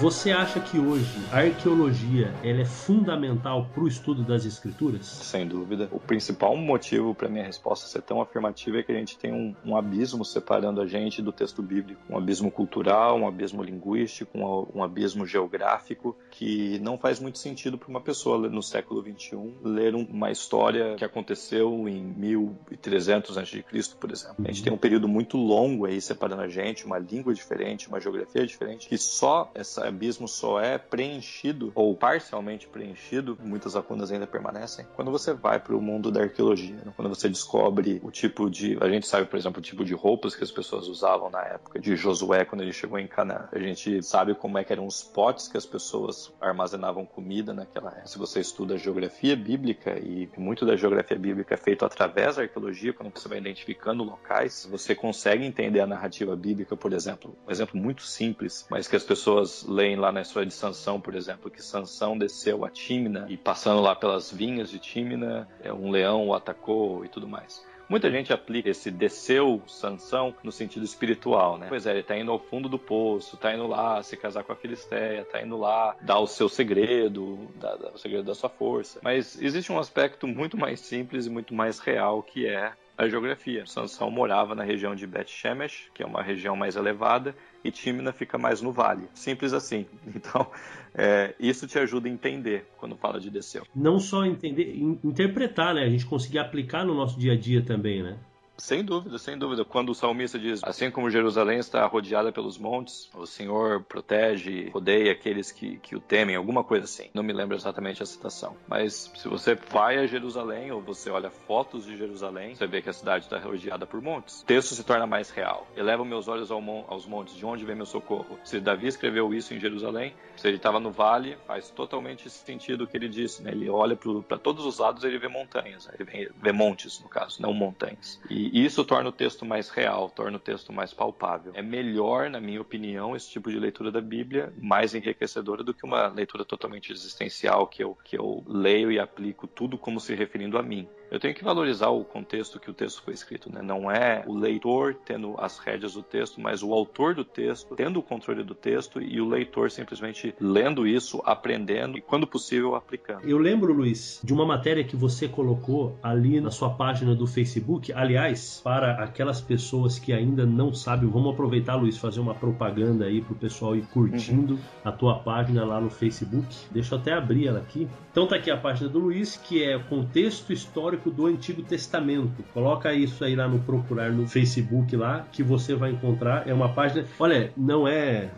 Você 0.00 0.30
acha 0.30 0.58
que 0.60 0.78
hoje 0.78 1.20
a 1.30 1.40
arqueologia 1.40 2.32
ela 2.42 2.62
é 2.62 2.64
fundamental 2.64 3.66
para 3.66 3.82
o 3.82 3.86
estudo 3.86 4.22
das 4.22 4.46
escrituras? 4.46 5.04
Sem 5.04 5.46
dúvida. 5.46 5.90
O 5.92 6.00
principal 6.00 6.56
motivo 6.56 7.14
para 7.14 7.28
minha 7.28 7.44
resposta 7.44 7.86
ser 7.86 8.00
tão 8.00 8.18
afirmativa 8.18 8.78
é 8.78 8.82
que 8.82 8.90
a 8.92 8.94
gente 8.94 9.18
tem 9.18 9.30
um, 9.30 9.54
um, 9.62 9.76
abismo 9.76 10.24
separando 10.24 10.80
a 10.80 10.86
gente 10.86 11.20
do 11.20 11.30
texto 11.30 11.60
bíblico, 11.60 12.00
um 12.08 12.16
abismo 12.16 12.50
cultural, 12.50 13.18
um 13.18 13.28
abismo 13.28 13.62
linguístico, 13.62 14.38
um, 14.38 14.78
um 14.78 14.82
abismo 14.82 15.26
geográfico 15.26 16.16
que 16.30 16.78
não 16.78 16.96
faz 16.96 17.20
muito 17.20 17.38
sentido 17.38 17.76
para 17.76 17.90
uma 17.90 18.00
pessoa 18.00 18.48
no 18.48 18.62
século 18.62 19.02
21 19.02 19.56
ler 19.62 19.94
uma 19.94 20.30
história 20.30 20.94
que 20.96 21.04
aconteceu 21.04 21.86
em 21.86 22.02
1300 22.02 23.36
a.C., 23.36 23.62
por 24.00 24.10
exemplo. 24.10 24.36
A 24.46 24.48
gente 24.48 24.62
tem 24.62 24.72
um 24.72 24.78
período 24.78 25.06
muito 25.06 25.36
longo 25.36 25.84
aí 25.84 26.00
separando 26.00 26.40
a 26.40 26.48
gente, 26.48 26.86
uma 26.86 26.98
língua 26.98 27.34
diferente, 27.34 27.86
uma 27.86 28.00
geografia 28.00 28.46
diferente, 28.46 28.88
que 28.88 28.96
só 28.96 29.50
essa 29.54 29.89
abismo 29.90 30.26
só 30.26 30.60
é 30.60 30.78
preenchido 30.78 31.70
ou 31.74 31.94
parcialmente 31.94 32.66
preenchido, 32.66 33.38
muitas 33.42 33.74
lacunas 33.74 34.10
ainda 34.10 34.26
permanecem, 34.26 34.86
quando 34.96 35.10
você 35.10 35.32
vai 35.32 35.60
para 35.60 35.76
o 35.76 35.82
mundo 35.82 36.10
da 36.10 36.22
arqueologia, 36.22 36.76
né? 36.76 36.92
quando 36.96 37.08
você 37.08 37.28
descobre 37.28 38.00
o 38.02 38.10
tipo 38.10 38.48
de, 38.48 38.76
a 38.80 38.88
gente 38.88 39.06
sabe, 39.06 39.26
por 39.26 39.36
exemplo, 39.36 39.60
o 39.60 39.62
tipo 39.62 39.84
de 39.84 39.94
roupas 39.94 40.34
que 40.34 40.42
as 40.42 40.50
pessoas 40.50 40.88
usavam 40.88 41.30
na 41.30 41.42
época 41.42 41.78
de 41.78 41.94
Josué 41.96 42.44
quando 42.44 42.62
ele 42.62 42.72
chegou 42.72 42.98
em 42.98 43.06
Canaã. 43.06 43.48
A 43.52 43.58
gente 43.58 44.02
sabe 44.02 44.34
como 44.34 44.58
é 44.58 44.64
que 44.64 44.72
eram 44.72 44.86
os 44.86 45.02
potes 45.02 45.48
que 45.48 45.56
as 45.56 45.66
pessoas 45.66 46.32
armazenavam 46.40 47.04
comida 47.04 47.52
naquela 47.52 47.90
época. 47.90 48.06
Se 48.06 48.18
você 48.18 48.40
estuda 48.40 48.78
geografia 48.78 49.36
bíblica 49.36 49.98
e 49.98 50.28
muito 50.36 50.64
da 50.64 50.76
geografia 50.76 51.18
bíblica 51.18 51.54
é 51.54 51.58
feito 51.58 51.84
através 51.84 52.36
da 52.36 52.42
arqueologia, 52.42 52.92
quando 52.92 53.12
você 53.12 53.28
vai 53.28 53.38
identificando 53.38 54.02
locais, 54.02 54.66
você 54.70 54.94
consegue 54.94 55.44
entender 55.44 55.80
a 55.80 55.86
narrativa 55.86 56.34
bíblica, 56.36 56.76
por 56.76 56.92
exemplo, 56.92 57.36
um 57.46 57.50
exemplo 57.50 57.78
muito 57.78 58.02
simples, 58.02 58.66
mas 58.70 58.88
que 58.88 58.96
as 58.96 59.04
pessoas 59.04 59.64
lá 59.96 60.12
na 60.12 60.22
história 60.22 60.46
de 60.46 60.54
Sansão, 60.54 61.00
por 61.00 61.14
exemplo, 61.14 61.50
que 61.50 61.62
Sansão 61.62 62.16
desceu 62.16 62.64
a 62.64 62.70
Tímina 62.70 63.26
e 63.28 63.36
passando 63.36 63.80
lá 63.80 63.94
pelas 63.94 64.30
vinhas 64.30 64.70
de 64.70 64.78
Tímina, 64.78 65.48
é, 65.62 65.72
um 65.72 65.90
leão 65.90 66.28
o 66.28 66.34
atacou 66.34 67.04
e 67.04 67.08
tudo 67.08 67.28
mais. 67.28 67.64
Muita 67.90 68.08
gente 68.08 68.32
aplica 68.32 68.70
esse 68.70 68.88
desceu 68.88 69.60
Sansão 69.66 70.32
no 70.44 70.52
sentido 70.52 70.84
espiritual, 70.84 71.58
né? 71.58 71.66
Pois 71.68 71.86
é, 71.86 71.90
ele 71.90 72.04
tá 72.04 72.16
indo 72.16 72.30
ao 72.30 72.38
fundo 72.38 72.68
do 72.68 72.78
poço, 72.78 73.36
tá 73.36 73.52
indo 73.52 73.66
lá 73.66 74.00
se 74.00 74.16
casar 74.16 74.44
com 74.44 74.52
a 74.52 74.56
Filisteia, 74.56 75.24
tá 75.24 75.42
indo 75.42 75.56
lá 75.56 75.96
dar 76.00 76.20
o 76.20 76.26
seu 76.28 76.48
segredo, 76.48 77.50
dar, 77.56 77.76
dar 77.76 77.90
o 77.90 77.98
segredo 77.98 78.22
da 78.22 78.34
sua 78.34 78.48
força. 78.48 79.00
Mas 79.02 79.42
existe 79.42 79.72
um 79.72 79.78
aspecto 79.78 80.28
muito 80.28 80.56
mais 80.56 80.78
simples 80.78 81.26
e 81.26 81.30
muito 81.30 81.52
mais 81.52 81.80
real 81.80 82.22
que 82.22 82.46
é 82.46 82.72
a 83.00 83.08
geografia. 83.08 83.64
Sansão 83.64 84.10
morava 84.10 84.54
na 84.54 84.62
região 84.62 84.94
de 84.94 85.06
Bet 85.06 85.30
Shemesh, 85.30 85.90
que 85.94 86.02
é 86.02 86.06
uma 86.06 86.22
região 86.22 86.54
mais 86.54 86.76
elevada, 86.76 87.34
e 87.64 87.70
Tímina 87.70 88.12
fica 88.12 88.36
mais 88.36 88.60
no 88.60 88.72
vale. 88.72 89.08
Simples 89.14 89.52
assim. 89.52 89.86
Então, 90.20 90.46
é, 90.94 91.34
isso 91.40 91.66
te 91.66 91.78
ajuda 91.78 92.08
a 92.08 92.10
entender 92.10 92.66
quando 92.76 92.96
fala 92.96 93.18
de 93.18 93.30
desceu. 93.30 93.64
Não 93.74 93.98
só 93.98 94.24
entender, 94.24 94.76
interpretar, 95.02 95.74
né? 95.74 95.84
A 95.84 95.88
gente 95.88 96.04
conseguir 96.04 96.38
aplicar 96.38 96.84
no 96.84 96.94
nosso 96.94 97.18
dia 97.18 97.32
a 97.32 97.36
dia 97.36 97.62
também, 97.62 98.02
né? 98.02 98.18
Sem 98.60 98.84
dúvida, 98.84 99.18
sem 99.18 99.38
dúvida. 99.38 99.64
Quando 99.64 99.88
o 99.88 99.94
salmista 99.94 100.38
diz, 100.38 100.60
assim 100.62 100.90
como 100.90 101.10
Jerusalém 101.10 101.58
está 101.58 101.84
rodeada 101.86 102.30
pelos 102.30 102.58
montes, 102.58 103.10
o 103.14 103.26
Senhor 103.26 103.82
protege, 103.84 104.68
rodeia 104.68 105.12
aqueles 105.12 105.50
que, 105.50 105.78
que 105.78 105.96
o 105.96 106.00
temem, 106.00 106.36
alguma 106.36 106.62
coisa 106.62 106.84
assim. 106.84 107.08
Não 107.14 107.22
me 107.22 107.32
lembro 107.32 107.56
exatamente 107.56 108.02
a 108.02 108.06
citação. 108.06 108.54
Mas 108.68 109.10
se 109.16 109.26
você 109.26 109.54
vai 109.54 109.98
a 109.98 110.06
Jerusalém 110.06 110.70
ou 110.70 110.80
você 110.80 111.10
olha 111.10 111.30
fotos 111.30 111.86
de 111.86 111.96
Jerusalém, 111.96 112.54
você 112.54 112.66
vê 112.66 112.82
que 112.82 112.90
a 112.90 112.92
cidade 112.92 113.24
está 113.24 113.38
rodeada 113.38 113.86
por 113.86 114.00
montes. 114.02 114.42
O 114.42 114.44
texto 114.44 114.74
se 114.74 114.84
torna 114.84 115.06
mais 115.06 115.30
real. 115.30 115.66
Eleva 115.74 116.04
meus 116.04 116.28
olhos 116.28 116.50
ao 116.50 116.60
mon 116.60 116.84
aos 116.86 117.06
montes, 117.06 117.34
de 117.34 117.46
onde 117.46 117.64
vem 117.64 117.74
meu 117.74 117.86
socorro? 117.86 118.38
Se 118.44 118.60
Davi 118.60 118.86
escreveu 118.86 119.32
isso 119.32 119.54
em 119.54 119.60
Jerusalém, 119.60 120.14
se 120.36 120.46
ele 120.46 120.56
estava 120.58 120.78
no 120.78 120.90
vale, 120.90 121.36
faz 121.46 121.70
totalmente 121.70 122.28
sentido 122.28 122.84
o 122.84 122.86
que 122.86 122.96
ele 122.96 123.08
disse. 123.08 123.42
Né? 123.42 123.52
Ele 123.52 123.70
olha 123.70 123.96
para 123.96 124.38
todos 124.38 124.66
os 124.66 124.78
lados, 124.78 125.02
ele 125.02 125.18
vê 125.18 125.28
montanhas, 125.28 125.88
ele 125.94 126.04
vê, 126.04 126.30
vê 126.42 126.52
montes, 126.52 127.00
no 127.00 127.08
caso, 127.08 127.40
não 127.40 127.54
montanhas. 127.54 128.20
E 128.28 128.49
e 128.52 128.64
isso 128.64 128.84
torna 128.84 129.08
o 129.08 129.12
texto 129.12 129.44
mais 129.44 129.68
real, 129.68 130.10
torna 130.10 130.36
o 130.36 130.40
texto 130.40 130.72
mais 130.72 130.92
palpável. 130.92 131.52
É 131.54 131.62
melhor, 131.62 132.28
na 132.28 132.40
minha 132.40 132.60
opinião, 132.60 133.14
esse 133.14 133.30
tipo 133.30 133.50
de 133.50 133.58
leitura 133.58 133.90
da 133.90 134.00
Bíblia, 134.00 134.52
mais 134.58 134.94
enriquecedora 134.94 135.62
do 135.62 135.72
que 135.72 135.84
uma 135.84 136.08
leitura 136.08 136.44
totalmente 136.44 136.92
existencial, 136.92 137.66
que 137.66 137.82
eu, 137.82 137.96
que 138.04 138.18
eu 138.18 138.44
leio 138.46 138.90
e 138.90 138.98
aplico 138.98 139.46
tudo 139.46 139.78
como 139.78 140.00
se 140.00 140.14
referindo 140.14 140.58
a 140.58 140.62
mim. 140.62 140.88
Eu 141.10 141.18
tenho 141.18 141.34
que 141.34 141.42
valorizar 141.42 141.88
o 141.88 142.04
contexto 142.04 142.60
que 142.60 142.70
o 142.70 142.74
texto 142.74 143.02
foi 143.02 143.14
escrito, 143.14 143.52
né? 143.52 143.60
Não 143.62 143.90
é 143.90 144.22
o 144.26 144.34
leitor 144.34 144.94
tendo 145.04 145.34
as 145.38 145.58
rédeas 145.58 145.94
do 145.94 146.02
texto, 146.02 146.40
mas 146.40 146.62
o 146.62 146.72
autor 146.72 147.14
do 147.14 147.24
texto 147.24 147.74
tendo 147.74 147.98
o 147.98 148.02
controle 148.02 148.44
do 148.44 148.54
texto 148.54 149.02
e 149.02 149.20
o 149.20 149.28
leitor 149.28 149.70
simplesmente 149.70 150.34
lendo 150.40 150.86
isso, 150.86 151.20
aprendendo 151.24 151.98
e, 151.98 152.00
quando 152.00 152.26
possível, 152.26 152.74
aplicando. 152.74 153.28
Eu 153.28 153.38
lembro, 153.38 153.72
Luiz, 153.72 154.20
de 154.22 154.32
uma 154.32 154.46
matéria 154.46 154.84
que 154.84 154.96
você 154.96 155.26
colocou 155.26 155.98
ali 156.02 156.40
na 156.40 156.50
sua 156.50 156.70
página 156.70 157.14
do 157.14 157.26
Facebook. 157.26 157.92
Aliás, 157.92 158.60
para 158.62 159.02
aquelas 159.02 159.40
pessoas 159.40 159.98
que 159.98 160.12
ainda 160.12 160.46
não 160.46 160.72
sabem, 160.72 161.08
vamos 161.08 161.32
aproveitar, 161.32 161.74
Luiz, 161.74 161.98
fazer 161.98 162.20
uma 162.20 162.34
propaganda 162.34 163.06
aí 163.06 163.20
pro 163.20 163.34
pessoal 163.34 163.74
ir 163.74 163.86
curtindo 163.86 164.54
uhum. 164.54 164.60
a 164.84 164.92
tua 164.92 165.18
página 165.18 165.64
lá 165.64 165.80
no 165.80 165.90
Facebook. 165.90 166.46
Deixa 166.70 166.94
eu 166.94 166.98
até 166.98 167.12
abrir 167.12 167.48
ela 167.48 167.58
aqui. 167.58 167.88
Então 168.10 168.26
tá 168.26 168.36
aqui 168.36 168.50
a 168.50 168.56
página 168.56 168.88
do 168.88 168.98
Luiz, 168.98 169.36
que 169.36 169.62
é 169.62 169.78
contexto 169.78 170.52
histórico 170.52 170.99
do 171.08 171.26
Antigo 171.26 171.62
Testamento. 171.62 172.42
Coloca 172.52 172.92
isso 172.92 173.24
aí 173.24 173.36
lá 173.36 173.46
no 173.46 173.60
procurar 173.60 174.10
no 174.10 174.26
Facebook 174.26 174.96
lá, 174.96 175.24
que 175.30 175.42
você 175.42 175.76
vai 175.76 175.92
encontrar. 175.92 176.48
É 176.48 176.52
uma 176.52 176.68
página. 176.70 177.06
Olha, 177.18 177.52
não 177.56 177.86
é 177.86 178.30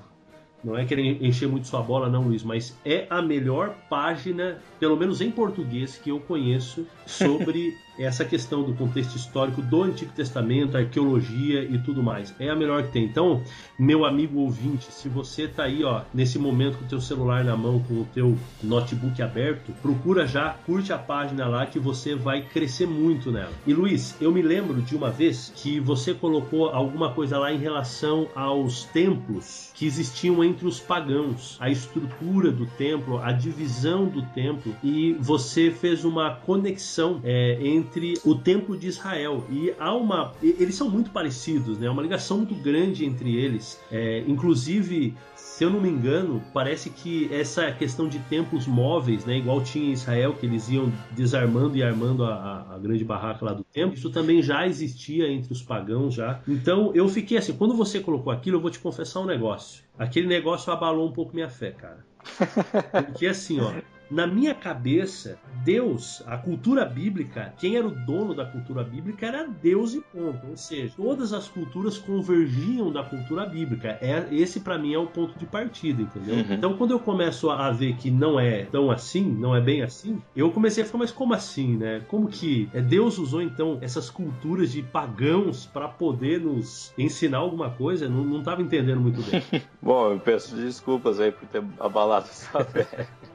não 0.63 0.79
é 0.79 0.85
querer 0.85 1.25
encher 1.25 1.49
muito 1.49 1.67
sua 1.67 1.83
bola, 1.83 2.09
não, 2.09 2.23
Luiz, 2.23 2.45
mas 2.45 2.79
é 2.85 3.07
a 3.11 3.21
melhor 3.21 3.75
página, 3.91 4.59
pelo 4.79 4.97
menos 4.97 5.21
em 5.21 5.31
português, 5.31 5.97
que 5.97 6.11
eu 6.11 6.21
conheço 6.21 6.87
sobre 7.05 7.75
essa 7.99 8.25
questão 8.25 8.63
do 8.63 8.75
contexto 8.75 9.17
histórico 9.17 9.61
do 9.61 9.83
Antigo 9.83 10.13
Testamento, 10.13 10.77
arqueologia 10.77 11.63
e 11.63 11.79
tudo 11.79 12.03
mais. 12.03 12.35
É 12.39 12.49
a 12.49 12.57
melhor 12.57 12.85
que 12.85 12.93
tem. 12.93 13.05
Então, 13.05 13.43
meu 13.79 14.05
amigo 14.05 14.41
ouvinte, 14.41 14.87
se 14.91 15.09
você 15.09 15.43
está 15.43 15.65
aí, 15.65 15.85
ó, 15.85 16.03
nesse 16.13 16.39
momento 16.39 16.79
com 16.79 16.85
o 16.85 16.89
teu 16.89 17.01
celular 17.01 17.45
na 17.45 17.57
mão, 17.57 17.81
com 17.81 17.95
o 17.95 18.09
teu 18.13 18.37
notebook 18.63 19.21
aberto, 19.21 19.73
procura 19.83 20.27
já, 20.27 20.51
curte 20.67 20.93
a 20.93 20.99
página 20.99 21.47
lá 21.47 21.67
que 21.67 21.79
você 21.79 22.15
vai 22.15 22.43
crescer 22.43 22.87
muito 22.87 23.31
nela. 23.31 23.53
E 23.67 23.75
Luiz, 23.75 24.17
eu 24.21 24.33
me 24.33 24.43
lembro 24.43 24.81
de 24.83 24.97
uma 24.97 25.11
vez 25.11 25.53
que 25.55 25.81
você 25.81 26.15
colocou 26.15 26.69
alguma 26.69 27.11
coisa 27.11 27.39
lá 27.39 27.53
em 27.53 27.59
relação 27.59 28.29
aos 28.35 28.85
templos 28.85 29.71
que 29.75 29.87
existiam 29.87 30.43
entre 30.45 30.67
os 30.67 30.79
pagãos, 30.79 31.57
a 31.61 31.69
estrutura 31.69 32.51
do 32.51 32.67
templo, 32.67 33.19
a 33.19 33.33
divisão 33.33 34.07
do 34.07 34.23
templo, 34.23 34.75
e 34.83 35.13
você 35.15 35.71
fez 35.71 36.05
uma 36.05 36.31
conexão 36.31 37.21
é, 37.25 37.59
entre 37.61 37.82
entre 37.83 38.15
o 38.25 38.35
templo 38.35 38.77
de 38.77 38.87
Israel 38.87 39.45
e 39.51 39.75
há 39.79 39.95
uma 39.95 40.33
eles 40.43 40.75
são 40.75 40.89
muito 40.89 41.11
parecidos 41.11 41.79
né 41.79 41.91
uma 41.91 42.03
ligação 42.03 42.39
muito 42.39 42.55
grande 42.55 43.05
entre 43.05 43.37
eles 43.37 43.81
é, 43.91 44.25
inclusive 44.27 45.15
se 45.53 45.65
eu 45.65 45.71
não 45.71 45.83
me 45.83 45.89
engano, 45.91 46.43
parece 46.55 46.89
que 46.89 47.33
essa 47.33 47.71
questão 47.71 48.09
de 48.09 48.19
templos 48.21 48.67
móveis, 48.67 49.27
né, 49.27 49.37
igual 49.37 49.63
tinha 49.63 49.91
em 49.91 49.93
Israel, 49.93 50.33
que 50.33 50.47
eles 50.47 50.69
iam 50.71 50.91
desarmando 51.11 51.77
e 51.77 51.83
armando 51.83 52.25
a, 52.25 52.67
a, 52.75 52.79
grande 52.79 53.05
barraca 53.05 53.45
lá 53.45 53.53
do 53.53 53.63
templo, 53.63 53.95
isso 53.95 54.11
também 54.11 54.43
já 54.43 54.67
existia 54.67 55.31
entre 55.31 55.53
os 55.53 55.63
pagãos 55.63 56.15
já. 56.15 56.41
Então 56.49 56.91
eu 56.95 57.07
fiquei 57.07 57.37
assim, 57.37 57.53
quando 57.53 57.75
você 57.75 58.01
colocou 58.01 58.33
aquilo, 58.33 58.57
eu 58.57 58.61
vou 58.63 58.71
te 58.71 58.79
confessar 58.79 59.21
um 59.21 59.27
negócio. 59.27 59.85
Aquele 59.99 60.27
negócio 60.27 60.73
abalou 60.73 61.07
um 61.07 61.13
pouco 61.13 61.35
minha 61.35 61.51
fé, 61.51 61.71
cara. 61.73 62.05
Porque 63.07 63.27
assim, 63.27 63.61
ó, 63.61 63.73
na 64.13 64.27
minha 64.27 64.55
cabeça, 64.55 65.39
Deus, 65.65 66.23
a 66.27 66.37
cultura 66.37 66.85
bíblica, 66.85 67.55
quem 67.59 67.77
era 67.77 67.87
o 67.87 67.91
dono 67.91 68.35
da 68.35 68.45
cultura 68.45 68.85
bíblica 68.85 69.27
era 69.27 69.47
Deus 69.47 69.95
e 69.95 70.01
ponto. 70.01 70.47
Ou 70.49 70.57
seja, 70.57 70.93
todas 70.95 71.33
as 71.33 71.49
culturas 71.49 71.97
convergiam 71.97 72.93
da 72.93 73.03
cultura 73.03 73.47
bíblica. 73.47 73.97
É, 74.03 74.27
esse 74.31 74.61
para 74.61 74.77
mim 74.77 74.93
é 74.93 74.99
o 74.99 75.07
ponto 75.07 75.39
de 75.39 75.47
partida, 75.47 76.03
entendeu? 76.03 76.35
Uhum. 76.35 76.55
Então 76.55 76.77
quando 76.77 76.91
eu 76.91 77.01
começo 77.01 77.49
a 77.49 77.71
ver 77.71 77.97
que 77.97 78.11
não 78.11 78.39
é 78.39 78.65
tão 78.67 78.91
assim, 78.91 79.25
não 79.25 79.57
é 79.57 79.61
bem 79.61 79.83
assim, 79.83 80.21
eu 80.37 80.51
comecei 80.51 80.85
a 80.85 80.87
falar, 80.87 81.05
mas 81.05 81.11
como 81.11 81.33
assim, 81.33 81.77
né? 81.79 82.03
Como 82.09 82.29
que 82.29 82.69
é, 82.75 82.83
Deus 82.83 83.17
usou 83.17 83.41
então 83.41 83.79
essas 83.81 84.11
culturas 84.11 84.73
de 84.73 84.83
pagãos 84.83 85.65
para 85.65 85.89
poder 85.89 86.39
nos 86.39 86.93
ensinar 86.99 87.39
alguma 87.39 87.71
coisa? 87.71 88.11
Não, 88.11 88.23
não 88.23 88.43
tava 88.43 88.61
entendendo 88.61 89.01
muito 89.01 89.23
bem. 89.23 89.43
Bom, 89.81 90.13
eu 90.13 90.21
peço 90.21 90.55
desculpas 90.55 91.19
aí 91.19 91.33
por 91.33 91.49
ter 91.49 91.65
abalado 91.81 92.29
sua 92.29 92.63
fé. 92.63 93.09